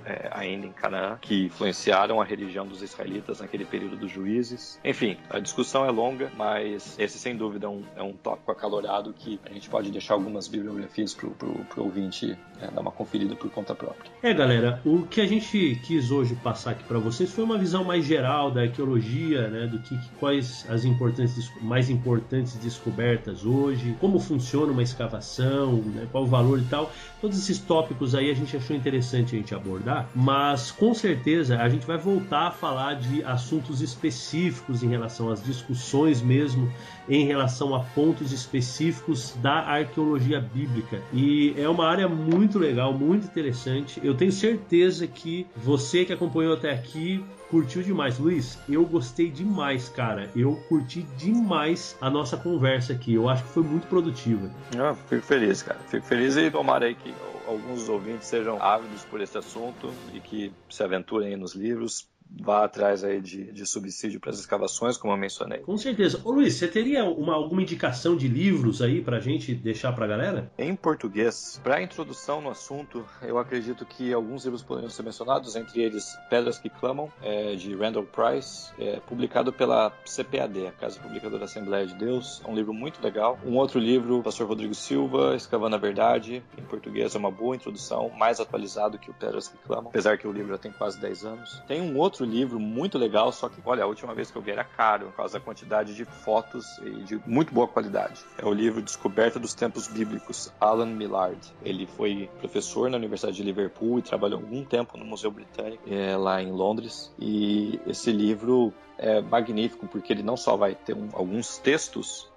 é, 0.04 0.28
ainda 0.32 0.66
em 0.66 0.72
Canaã, 0.72 1.18
que 1.20 1.46
influenciaram 1.46 2.20
a 2.20 2.24
religião 2.24 2.66
dos 2.66 2.82
israelitas 2.82 3.40
naquele 3.40 3.64
período 3.64 3.96
dos 3.96 4.10
juízes. 4.10 4.78
Enfim, 4.84 5.16
a 5.28 5.38
discussão 5.38 5.84
é 5.84 5.90
longa, 5.90 6.30
mas 6.36 6.98
esse 6.98 7.18
sem 7.18 7.36
dúvida 7.36 7.66
é 7.66 7.68
um, 7.68 7.84
é 7.96 8.02
um 8.02 8.12
tópico 8.12 8.50
acalorado 8.50 9.12
que 9.12 9.40
a 9.44 9.52
gente 9.52 9.68
pode 9.68 9.90
deixar 9.90 10.14
algumas 10.14 10.48
bibliografias 10.48 11.14
para 11.14 11.28
o 11.28 11.66
ouvinte 11.76 12.36
é, 12.60 12.70
dar 12.70 12.80
uma 12.80 12.92
conferida 12.92 13.34
por 13.34 13.50
conta 13.50 13.74
própria. 13.74 14.10
É, 14.22 14.32
galera, 14.34 14.80
o 14.84 15.02
que 15.06 15.20
a 15.20 15.26
gente 15.26 15.80
quis 15.84 16.10
hoje 16.10 16.34
passar 16.36 16.72
aqui 16.72 16.84
para 16.84 16.98
vocês 16.98 17.30
foi 17.32 17.44
uma 17.44 17.58
visão 17.58 17.84
mais 17.84 18.04
geral 18.04 18.50
da 18.50 18.62
arqueologia, 18.62 19.48
né, 19.48 19.66
do 19.66 19.78
que, 19.80 19.98
quais 20.18 20.66
as 20.68 20.84
importantes, 20.84 21.50
mais 21.60 21.88
importantes 21.88 22.54
descobertas 22.56 23.44
hoje, 23.44 23.96
como 24.00 24.18
funciona 24.18 24.72
uma 24.72 24.82
escavação, 24.82 25.76
né, 25.76 26.06
qual 26.10 26.24
o 26.24 26.26
valor 26.26 26.58
e 26.58 26.64
tal. 26.64 26.92
Todos 27.20 27.38
esses 27.38 27.58
tópicos 27.58 28.14
aí 28.14 28.30
a 28.30 28.34
gente 28.34 28.56
achou 28.56 28.76
interessante 28.76 29.29
a 29.34 29.38
gente 29.38 29.54
abordar, 29.54 30.08
mas 30.14 30.70
com 30.70 30.94
certeza 30.94 31.58
a 31.58 31.68
gente 31.68 31.86
vai 31.86 31.96
voltar 31.96 32.48
a 32.48 32.50
falar 32.50 32.94
de 32.94 33.22
assuntos 33.24 33.80
específicos 33.80 34.82
em 34.82 34.88
relação 34.88 35.30
às 35.30 35.42
discussões 35.42 36.22
mesmo, 36.22 36.70
em 37.08 37.26
relação 37.26 37.74
a 37.74 37.80
pontos 37.80 38.32
específicos 38.32 39.34
da 39.42 39.60
arqueologia 39.60 40.40
bíblica. 40.40 41.00
E 41.12 41.54
é 41.56 41.68
uma 41.68 41.86
área 41.88 42.08
muito 42.08 42.58
legal, 42.58 42.92
muito 42.92 43.26
interessante. 43.26 44.00
Eu 44.02 44.14
tenho 44.14 44.32
certeza 44.32 45.06
que 45.06 45.46
você 45.56 46.04
que 46.04 46.12
acompanhou 46.12 46.54
até 46.54 46.70
aqui 46.70 47.24
curtiu 47.50 47.82
demais. 47.82 48.18
Luiz, 48.18 48.58
eu 48.68 48.86
gostei 48.86 49.28
demais, 49.28 49.88
cara. 49.88 50.30
Eu 50.36 50.54
curti 50.68 51.02
demais 51.18 51.96
a 52.00 52.08
nossa 52.08 52.36
conversa 52.36 52.92
aqui. 52.92 53.14
Eu 53.14 53.28
acho 53.28 53.42
que 53.42 53.50
foi 53.50 53.64
muito 53.64 53.86
produtiva. 53.88 54.48
Eu 54.74 54.94
fico 54.94 55.22
feliz, 55.22 55.62
cara. 55.62 55.80
Fico 55.88 56.06
feliz 56.06 56.36
e 56.36 56.50
tomara 56.50 56.86
aí 56.86 56.94
que 56.94 57.12
alguns 57.50 57.88
ouvintes 57.88 58.28
sejam 58.28 58.62
ávidos 58.62 59.04
por 59.04 59.20
esse 59.20 59.36
assunto 59.36 59.92
e 60.12 60.20
que 60.20 60.54
se 60.68 60.82
aventurem 60.82 61.36
nos 61.36 61.54
livros, 61.54 62.08
vá 62.38 62.64
atrás 62.64 63.04
aí 63.04 63.20
de, 63.20 63.52
de 63.52 63.66
subsídio 63.66 64.20
para 64.20 64.30
as 64.30 64.38
escavações, 64.38 64.96
como 64.96 65.12
eu 65.12 65.16
mencionei. 65.16 65.58
Com 65.58 65.76
certeza. 65.76 66.20
Ô 66.24 66.30
Luiz, 66.30 66.54
você 66.54 66.68
teria 66.68 67.04
uma, 67.04 67.34
alguma 67.34 67.62
indicação 67.62 68.16
de 68.16 68.28
livros 68.28 68.80
aí 68.82 69.00
para 69.02 69.16
a 69.16 69.20
gente 69.20 69.54
deixar 69.54 69.92
para 69.92 70.04
a 70.04 70.08
galera? 70.08 70.50
Em 70.58 70.74
português, 70.74 71.60
para 71.62 71.82
introdução 71.82 72.40
no 72.40 72.50
assunto, 72.50 73.04
eu 73.22 73.38
acredito 73.38 73.84
que 73.84 74.12
alguns 74.12 74.44
livros 74.44 74.62
poderiam 74.62 74.90
ser 74.90 75.02
mencionados, 75.02 75.56
entre 75.56 75.82
eles 75.82 76.16
Pedras 76.28 76.58
que 76.58 76.68
Clamam, 76.68 77.10
é, 77.22 77.54
de 77.54 77.74
Randall 77.74 78.04
Price, 78.04 78.72
é, 78.78 79.00
publicado 79.00 79.52
pela 79.52 79.90
CPAD, 80.04 80.66
a 80.66 80.72
Casa 80.72 81.00
Publicadora 81.00 81.44
Assembleia 81.44 81.86
de 81.86 81.94
Deus. 81.94 82.42
É 82.44 82.50
um 82.50 82.54
livro 82.54 82.72
muito 82.72 83.02
legal. 83.02 83.38
Um 83.44 83.56
outro 83.56 83.78
livro, 83.78 84.22
Pastor 84.22 84.46
Rodrigo 84.46 84.74
Silva, 84.74 85.34
Escavando 85.34 85.76
a 85.76 85.78
Verdade, 85.78 86.42
em 86.56 86.62
português 86.62 87.14
é 87.14 87.18
uma 87.18 87.30
boa 87.30 87.56
introdução, 87.56 88.10
mais 88.10 88.40
atualizado 88.40 88.98
que 88.98 89.10
o 89.10 89.14
Pedras 89.14 89.48
que 89.48 89.58
Clamam, 89.58 89.88
apesar 89.88 90.18
que 90.18 90.26
o 90.26 90.32
livro 90.32 90.52
já 90.52 90.58
tem 90.58 90.72
quase 90.72 91.00
10 91.00 91.24
anos. 91.24 91.62
Tem 91.66 91.80
um 91.80 91.96
outro 91.96 92.19
outro 92.20 92.24
livro 92.24 92.60
muito 92.60 92.98
legal, 92.98 93.32
só 93.32 93.48
que, 93.48 93.60
olha, 93.64 93.84
a 93.84 93.86
última 93.86 94.14
vez 94.14 94.30
que 94.30 94.36
eu 94.36 94.42
vi 94.42 94.50
era 94.50 94.64
caro, 94.64 95.06
por 95.06 95.16
causa 95.16 95.38
da 95.38 95.44
quantidade 95.44 95.94
de 95.94 96.04
fotos 96.04 96.66
e 96.78 96.90
de 97.02 97.20
muito 97.26 97.52
boa 97.52 97.66
qualidade. 97.66 98.20
É 98.36 98.44
o 98.44 98.52
livro 98.52 98.82
Descoberta 98.82 99.38
dos 99.38 99.54
Tempos 99.54 99.88
Bíblicos, 99.88 100.52
Alan 100.60 100.86
Millard. 100.86 101.40
Ele 101.64 101.86
foi 101.86 102.28
professor 102.38 102.90
na 102.90 102.96
Universidade 102.96 103.36
de 103.36 103.42
Liverpool 103.42 103.98
e 103.98 104.02
trabalhou 104.02 104.40
algum 104.40 104.64
tempo 104.64 104.98
no 104.98 105.04
Museu 105.04 105.30
Britânico, 105.30 105.82
é, 105.88 106.16
lá 106.16 106.42
em 106.42 106.52
Londres. 106.52 107.12
E 107.18 107.80
esse 107.86 108.12
livro 108.12 108.72
é 108.98 109.20
magnífico, 109.20 109.86
porque 109.86 110.12
ele 110.12 110.22
não 110.22 110.36
só 110.36 110.56
vai 110.56 110.74
ter 110.74 110.94
um, 110.94 111.08
alguns 111.12 111.58
textos, 111.58 112.28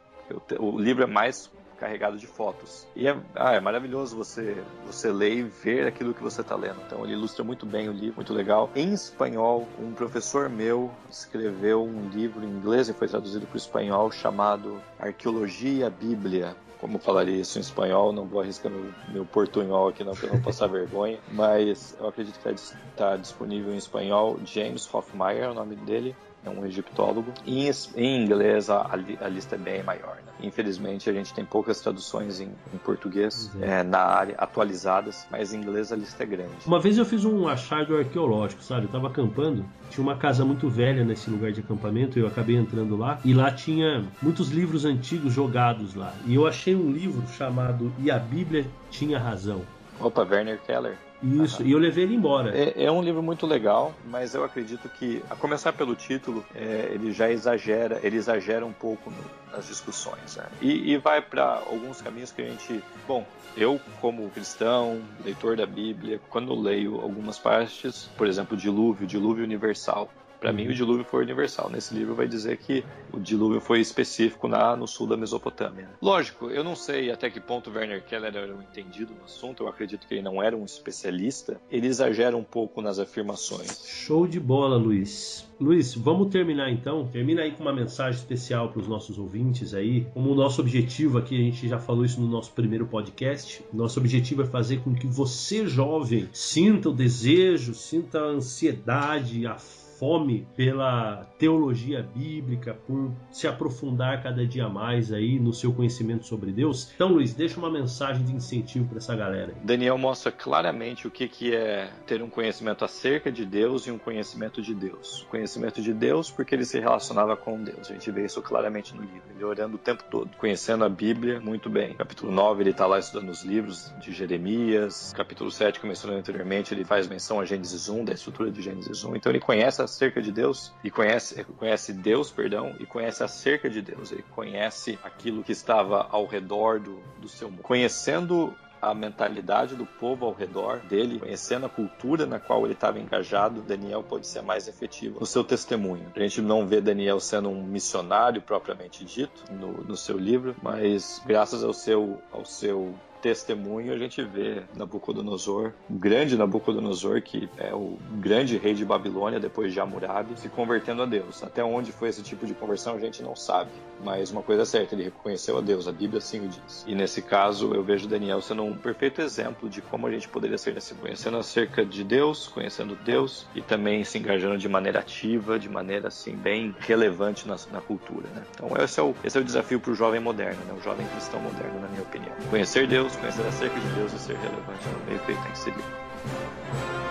o 0.60 0.80
livro 0.80 1.04
é 1.04 1.08
mais 1.08 1.52
carregado 1.84 2.18
de 2.18 2.26
fotos. 2.26 2.88
E 2.96 3.08
é, 3.08 3.18
ah, 3.36 3.54
é 3.54 3.60
maravilhoso 3.60 4.16
você, 4.16 4.64
você 4.86 5.12
ler 5.12 5.34
e 5.34 5.44
ver 5.44 5.86
aquilo 5.86 6.14
que 6.14 6.24
você 6.24 6.40
está 6.40 6.56
lendo. 6.56 6.80
Então 6.88 7.04
ele 7.04 7.12
ilustra 7.12 7.44
muito 7.44 7.66
bem 7.66 7.90
o 7.90 7.92
livro, 7.92 8.16
muito 8.16 8.34
legal. 8.34 8.70
Em 8.74 8.94
espanhol, 8.94 9.68
um 9.78 9.92
professor 9.92 10.50
meu 10.50 10.90
escreveu 11.10 11.84
um 11.84 12.08
livro 12.08 12.44
em 12.46 12.48
inglês 12.48 12.88
e 12.88 12.94
foi 12.94 13.10
traduzido 13.10 13.46
para 13.46 13.56
o 13.56 13.58
espanhol 13.58 14.10
chamado 14.12 14.82
Arqueologia 14.98 15.90
Bíblia 15.90 16.56
como 16.80 17.00
falaria 17.00 17.40
isso 17.40 17.58
em 17.58 17.62
espanhol, 17.62 18.12
não 18.12 18.26
vou 18.26 18.42
arriscar 18.42 18.70
meu, 18.70 18.92
meu 19.08 19.26
portunhol 19.26 19.88
aqui 19.88 20.04
não, 20.04 20.14
para 20.14 20.28
não 20.28 20.42
passar 20.42 20.68
vergonha, 20.68 21.18
mas 21.32 21.96
eu 21.98 22.10
acredito 22.10 22.38
que 22.38 22.50
está 22.50 22.78
tá 22.98 23.16
disponível 23.16 23.74
em 23.74 23.78
espanhol. 23.78 24.38
James 24.44 24.94
Hoffmeyer 24.94 25.46
é 25.46 25.50
o 25.50 25.54
nome 25.54 25.78
dele, 25.78 26.14
é 26.46 26.50
um 26.50 26.66
egiptólogo. 26.66 27.34
Em, 27.46 27.70
em 27.96 28.24
inglês 28.24 28.70
a, 28.70 28.88
a, 28.92 29.28
lista 29.28 29.56
é 29.56 29.58
bem 29.58 29.84
maior. 29.84 30.16
Né? 30.16 30.34
Infelizmente 30.42 31.10
a 31.10 31.14
gente 31.14 31.34
tem 31.34 31.46
poucas 31.46 31.82
traduções 31.82 32.40
em, 32.40 32.50
em 32.74 32.78
português 32.78 33.52
é. 33.62 33.80
É, 33.80 33.84
na 33.84 34.00
área 34.00 34.36
atualizadas, 34.38 35.28
mas 35.32 35.54
em 35.54 35.58
inglês 35.58 35.92
a 35.92 35.96
lista 35.96 36.24
é 36.24 36.26
grande. 36.26 36.52
Uma 36.66 36.80
vez 36.80 36.98
eu 36.98 37.06
fiz 37.06 37.26
um 37.26 37.48
achado 37.48 37.96
arqueológico, 37.96 38.62
sabe? 38.62 38.84
Eu 38.84 38.88
estava 38.88 39.08
acampando, 39.08 39.66
tinha 39.90 40.04
uma 40.04 40.18
casa 40.18 40.44
muito 40.44 40.70
velha 40.70 41.04
nesse 41.04 41.30
lugar 41.30 41.52
de 41.52 41.62
acampamento, 41.62 42.20
eu 42.20 42.28
acabei 42.28 42.56
entrando 42.56 42.96
lá 42.98 43.20
e 43.24 43.34
lá 43.34 43.52
tinha 43.52 44.04
muitos 44.22 44.50
livros 44.50 44.86
antigos 44.86 45.34
jogados 45.34 45.96
lá. 45.96 46.14
E 46.26 46.36
eu 46.36 46.48
achei 46.48 46.76
um 46.76 46.92
livro 46.92 47.24
chamado 47.38 47.94
E 48.00 48.12
a 48.12 48.20
Bíblia 48.20 48.66
tinha 48.90 49.18
razão. 49.18 49.62
Opa, 50.00 50.24
Werner 50.24 50.60
Keller. 50.66 50.98
Isso, 51.24 51.64
e 51.64 51.72
eu 51.72 51.80
levei 51.80 52.04
ele 52.04 52.16
embora. 52.16 52.56
É, 52.56 52.84
é, 52.84 52.92
um 52.92 53.02
livro 53.02 53.24
muito 53.24 53.46
legal, 53.46 53.94
mas 54.06 54.36
eu 54.36 54.44
acredito 54.44 54.90
que, 54.90 55.24
a 55.30 55.36
começar 55.36 55.72
pelo 55.72 55.96
título, 55.96 56.46
é, 56.54 56.92
ele 56.94 57.14
já 57.14 57.32
exagera, 57.32 58.00
ele 58.04 58.18
exagera 58.18 58.66
um 58.66 58.74
pouco 58.74 59.10
no, 59.10 59.56
nas 59.56 59.68
discussões. 59.68 60.36
Né? 60.36 60.46
E, 60.62 60.92
e 60.92 60.98
vai 60.98 61.22
para 61.22 61.64
alguns 61.66 62.02
caminhos 62.02 62.32
que 62.32 62.42
a 62.42 62.46
gente. 62.46 62.84
Bom, 63.08 63.26
eu, 63.56 63.80
como 64.02 64.30
cristão, 64.32 65.02
leitor 65.24 65.56
da 65.56 65.66
Bíblia, 65.66 66.20
quando 66.30 66.54
leio 66.60 67.00
algumas 67.00 67.40
partes, 67.40 68.10
por 68.18 68.28
exemplo, 68.28 68.58
dilúvio, 68.58 69.08
dilúvio 69.08 69.44
universal, 69.44 70.10
para 70.44 70.52
mim, 70.52 70.68
o 70.68 70.74
dilúvio 70.74 71.06
foi 71.06 71.24
universal. 71.24 71.70
Nesse 71.70 71.96
livro 71.96 72.14
vai 72.14 72.28
dizer 72.28 72.58
que 72.58 72.84
o 73.14 73.18
dilúvio 73.18 73.62
foi 73.62 73.80
específico 73.80 74.46
na, 74.46 74.76
no 74.76 74.86
sul 74.86 75.08
da 75.08 75.16
Mesopotâmia. 75.16 75.88
Lógico, 76.02 76.50
eu 76.50 76.66
não 76.66 76.76
sei 76.76 77.10
até 77.10 77.30
que 77.30 77.40
ponto 77.40 77.72
Werner 77.72 78.04
Keller 78.04 78.36
era 78.36 78.54
um 78.54 78.62
entendido 78.62 79.14
no 79.18 79.24
assunto, 79.24 79.64
eu 79.64 79.70
acredito 79.70 80.06
que 80.06 80.16
ele 80.16 80.22
não 80.22 80.44
era 80.44 80.54
um 80.58 80.66
especialista. 80.66 81.62
Ele 81.72 81.88
exagera 81.88 82.36
um 82.36 82.44
pouco 82.44 82.82
nas 82.82 83.00
afirmações. 83.00 83.86
Show 83.88 84.28
de 84.28 84.38
bola, 84.38 84.76
Luiz. 84.76 85.48
Luiz, 85.58 85.96
vamos 85.96 86.28
terminar 86.28 86.70
então. 86.70 87.08
Termina 87.08 87.44
aí 87.44 87.54
com 87.54 87.62
uma 87.62 87.72
mensagem 87.72 88.20
especial 88.20 88.68
para 88.68 88.82
os 88.82 88.88
nossos 88.90 89.18
ouvintes 89.18 89.74
aí. 89.74 90.06
Como 90.14 90.30
o 90.30 90.36
nosso 90.36 90.60
objetivo 90.60 91.20
aqui, 91.20 91.36
a 91.36 91.42
gente 91.42 91.70
já 91.70 91.80
falou 91.80 92.04
isso 92.04 92.20
no 92.20 92.28
nosso 92.28 92.52
primeiro 92.52 92.86
podcast. 92.86 93.64
Nosso 93.72 93.98
objetivo 93.98 94.42
é 94.42 94.46
fazer 94.46 94.82
com 94.82 94.94
que 94.94 95.08
você, 95.08 95.66
jovem, 95.66 96.28
sinta 96.34 96.90
o 96.90 96.94
desejo, 96.94 97.74
sinta 97.74 98.20
a 98.20 98.26
ansiedade, 98.26 99.48
a 99.48 99.58
fome 100.00 100.48
pela 100.56 101.26
teologia 101.38 102.04
bíblica, 102.04 102.74
por 102.74 103.12
se 103.32 103.48
aprofundar 103.48 104.22
cada 104.22 104.46
dia 104.46 104.68
mais 104.68 105.12
aí 105.12 105.40
no 105.40 105.54
seu 105.54 105.74
conhecimento 105.74 106.26
sobre 106.26 106.52
Deus. 106.52 106.92
Então, 106.96 107.10
Luiz, 107.10 107.34
deixa 107.34 107.60
uma 107.60 107.70
mensagem 107.70 108.24
de 108.26 108.34
incentivo 108.34 108.88
para 108.88 108.98
essa 108.98 109.16
galera. 109.16 109.54
Daniel 109.64 109.98
mostra 109.98 110.32
claramente 110.32 111.08
o 111.08 111.12
que, 111.12 111.28
que 111.28 111.56
é 111.56 111.90
ter 112.06 112.22
um 112.22 112.30
conhecimento 112.30 112.84
acerca 112.84 113.32
de 113.32 113.46
Deus 113.46 113.88
e 113.88 113.92
um 113.92 113.98
conhecimento 113.98 114.62
de 114.62 114.74
Deus. 114.74 115.26
Conhecimento 115.30 115.82
de 115.82 115.94
Deus 115.94 116.32
porque 116.32 116.56
ele 116.56 116.66
se 116.66 116.80
relacionava 116.80 117.36
com 117.36 117.62
Deus. 117.62 117.90
A 117.90 117.94
gente 117.94 118.10
vê 118.12 118.26
isso 118.26 118.42
claramente 118.42 118.96
no 118.96 119.02
livro. 119.02 119.24
Ele 119.36 119.44
orando 119.44 119.76
o 119.76 119.80
tempo 119.80 120.04
todo, 120.10 120.30
conhecendo 120.38 120.84
a 120.84 120.90
Bíblia 120.90 121.40
muito 121.40 121.70
bem. 121.70 121.94
Capítulo 121.94 122.32
9, 122.32 122.64
ele 122.64 122.70
está 122.72 122.86
lá 122.86 123.00
estudando 123.00 123.30
os 123.30 123.44
livros 123.44 123.94
de 124.00 124.12
Jeremias. 124.12 125.14
Capítulo 125.16 125.52
7, 125.52 125.80
que 125.80 125.86
eu 125.86 125.90
mencionei 125.90 126.20
anteriormente, 126.20 126.74
ele 126.74 126.84
faz 126.84 127.08
menção 127.08 127.40
a 127.40 127.46
Gênesis 127.46 127.90
1, 127.90 128.06
da 128.06 128.14
estrutura 128.14 128.52
de 128.52 128.62
Gênesis 128.62 129.04
1. 129.04 129.16
Então 129.16 129.32
ele 129.32 129.40
conhece 129.40 129.82
acerca 129.84 130.22
de 130.22 130.32
Deus 130.32 130.74
e 130.84 130.90
conhece, 130.90 131.44
conhece 131.44 131.94
Deus, 131.94 132.32
perdão, 132.32 132.76
e 132.80 132.86
conhece 132.86 133.24
acerca 133.24 133.70
de 133.70 133.82
Deus. 133.82 134.12
Ele 134.12 134.24
conhece 134.32 134.98
aquilo 135.04 135.44
que 135.44 135.52
estava 135.52 136.08
ao 136.10 136.26
redor 136.26 136.80
do, 136.80 137.00
do 137.20 137.28
seu 137.28 137.50
mundo. 137.50 137.64
Conhecendo 137.64 138.56
a 138.84 138.94
mentalidade 138.94 139.76
do 139.76 139.86
povo 139.86 140.26
ao 140.26 140.34
redor 140.34 140.80
dele, 140.80 141.18
conhecendo 141.18 141.66
a 141.66 141.70
cultura 141.70 142.26
na 142.26 142.38
qual 142.38 142.66
ele 142.66 142.74
estava 142.74 143.00
engajado, 143.00 143.62
Daniel 143.62 144.04
pode 144.04 144.28
ser 144.28 144.42
mais 144.42 144.68
efetivo 144.68 145.22
no 145.22 145.26
seu 145.26 145.42
testemunho. 145.42 146.12
A 146.14 146.20
gente 146.20 146.42
não 146.42 146.68
vê 146.68 146.82
Daniel 146.82 147.18
sendo 147.22 147.48
um 147.48 147.64
missionário 147.64 148.42
propriamente 148.42 149.06
dito 149.06 149.46
no, 149.54 149.72
no 149.86 149.96
seu 149.96 150.18
livro, 150.18 150.54
mas 150.62 151.22
graças 151.26 151.64
ao 151.64 151.74
seu, 151.74 152.22
ao 152.30 152.44
seu 152.44 152.94
testemunho 153.24 153.94
a 153.94 153.98
gente 153.98 154.22
vê 154.22 154.64
Nabucodonosor, 154.76 155.72
o 155.90 155.94
grande 155.94 156.36
Nabucodonosor, 156.36 157.22
que 157.22 157.50
é 157.58 157.74
o 157.74 157.98
grande 158.20 158.58
rei 158.58 158.74
de 158.74 158.84
Babilônia 158.84 159.40
depois 159.40 159.72
de 159.72 159.80
Hammurabi, 159.80 160.38
se 160.38 160.50
convertendo 160.50 161.02
a 161.02 161.06
Deus. 161.06 161.42
Até 161.42 161.64
onde 161.64 161.94
foi 161.94 162.10
esse 162.10 162.22
tipo 162.22 162.46
de 162.46 162.54
conversão 162.54 162.96
a 162.96 163.00
gente 163.00 163.24
não 163.24 163.34
sabe, 163.34 163.72
mas 164.04 164.30
uma 164.30 164.44
coisa 164.44 164.64
é 164.64 164.66
certa, 164.66 164.94
ele 164.94 165.06
reconheceu 165.06 165.58
a 165.58 165.62
Deus, 165.62 165.88
a 165.88 165.94
Bíblia 165.94 166.18
assim 166.18 166.42
o 166.42 166.50
diz. 166.50 166.84
E 166.86 166.94
nesse 166.94 167.22
caso 167.22 167.74
eu 167.74 167.82
vejo 167.82 168.10
Daniel 168.10 168.42
sendo 168.42 168.64
um 168.64 168.76
perfeito 168.76 169.22
exemplo 169.22 169.70
de 169.70 169.82
como 169.82 170.06
a 170.06 170.12
gente 170.12 170.28
poderia 170.28 170.58
ser 170.58 170.74
nesse 170.74 170.94
conhecendo 170.94 171.38
acerca 171.38 171.86
de 171.86 172.04
Deus, 172.04 172.50
conhecendo 172.50 172.94
Deus 173.06 173.48
e 173.56 173.62
também 173.62 174.04
se 174.04 174.18
engajando 174.18 174.58
de 174.58 174.68
maneira 174.68 175.00
ativa, 175.00 175.58
de 175.58 175.70
maneira 175.70 176.10
assim 176.10 176.36
bem 176.36 176.76
relevante 176.80 177.48
na, 177.48 177.56
na 177.72 177.80
cultura. 177.80 178.28
Né? 178.36 178.44
Então 178.54 178.70
esse 178.84 179.00
é 179.00 179.04
o, 179.04 179.16
esse 179.24 179.38
é 179.38 179.42
o 179.42 179.44
desafio 179.46 179.80
para 179.80 179.92
o 179.92 179.96
jovem 179.96 180.20
moderno, 180.20 180.60
né? 180.66 180.74
o 180.78 180.84
jovem 180.84 181.08
cristão 181.08 181.40
moderno, 181.40 181.80
na 181.80 181.88
minha 181.88 182.02
opinião. 182.02 182.34
Conhecer 182.50 182.86
Deus, 182.86 183.13
conhecer 183.18 183.46
acerca 183.48 183.80
de 183.80 183.88
Deus 183.96 184.14
e 184.14 184.20
ser 184.20 184.38
relevante 184.38 184.88
no 184.90 185.06
meio 185.06 185.20
que 185.20 185.32
ele 185.32 185.40
está 185.40 185.50
inserido. 185.50 187.03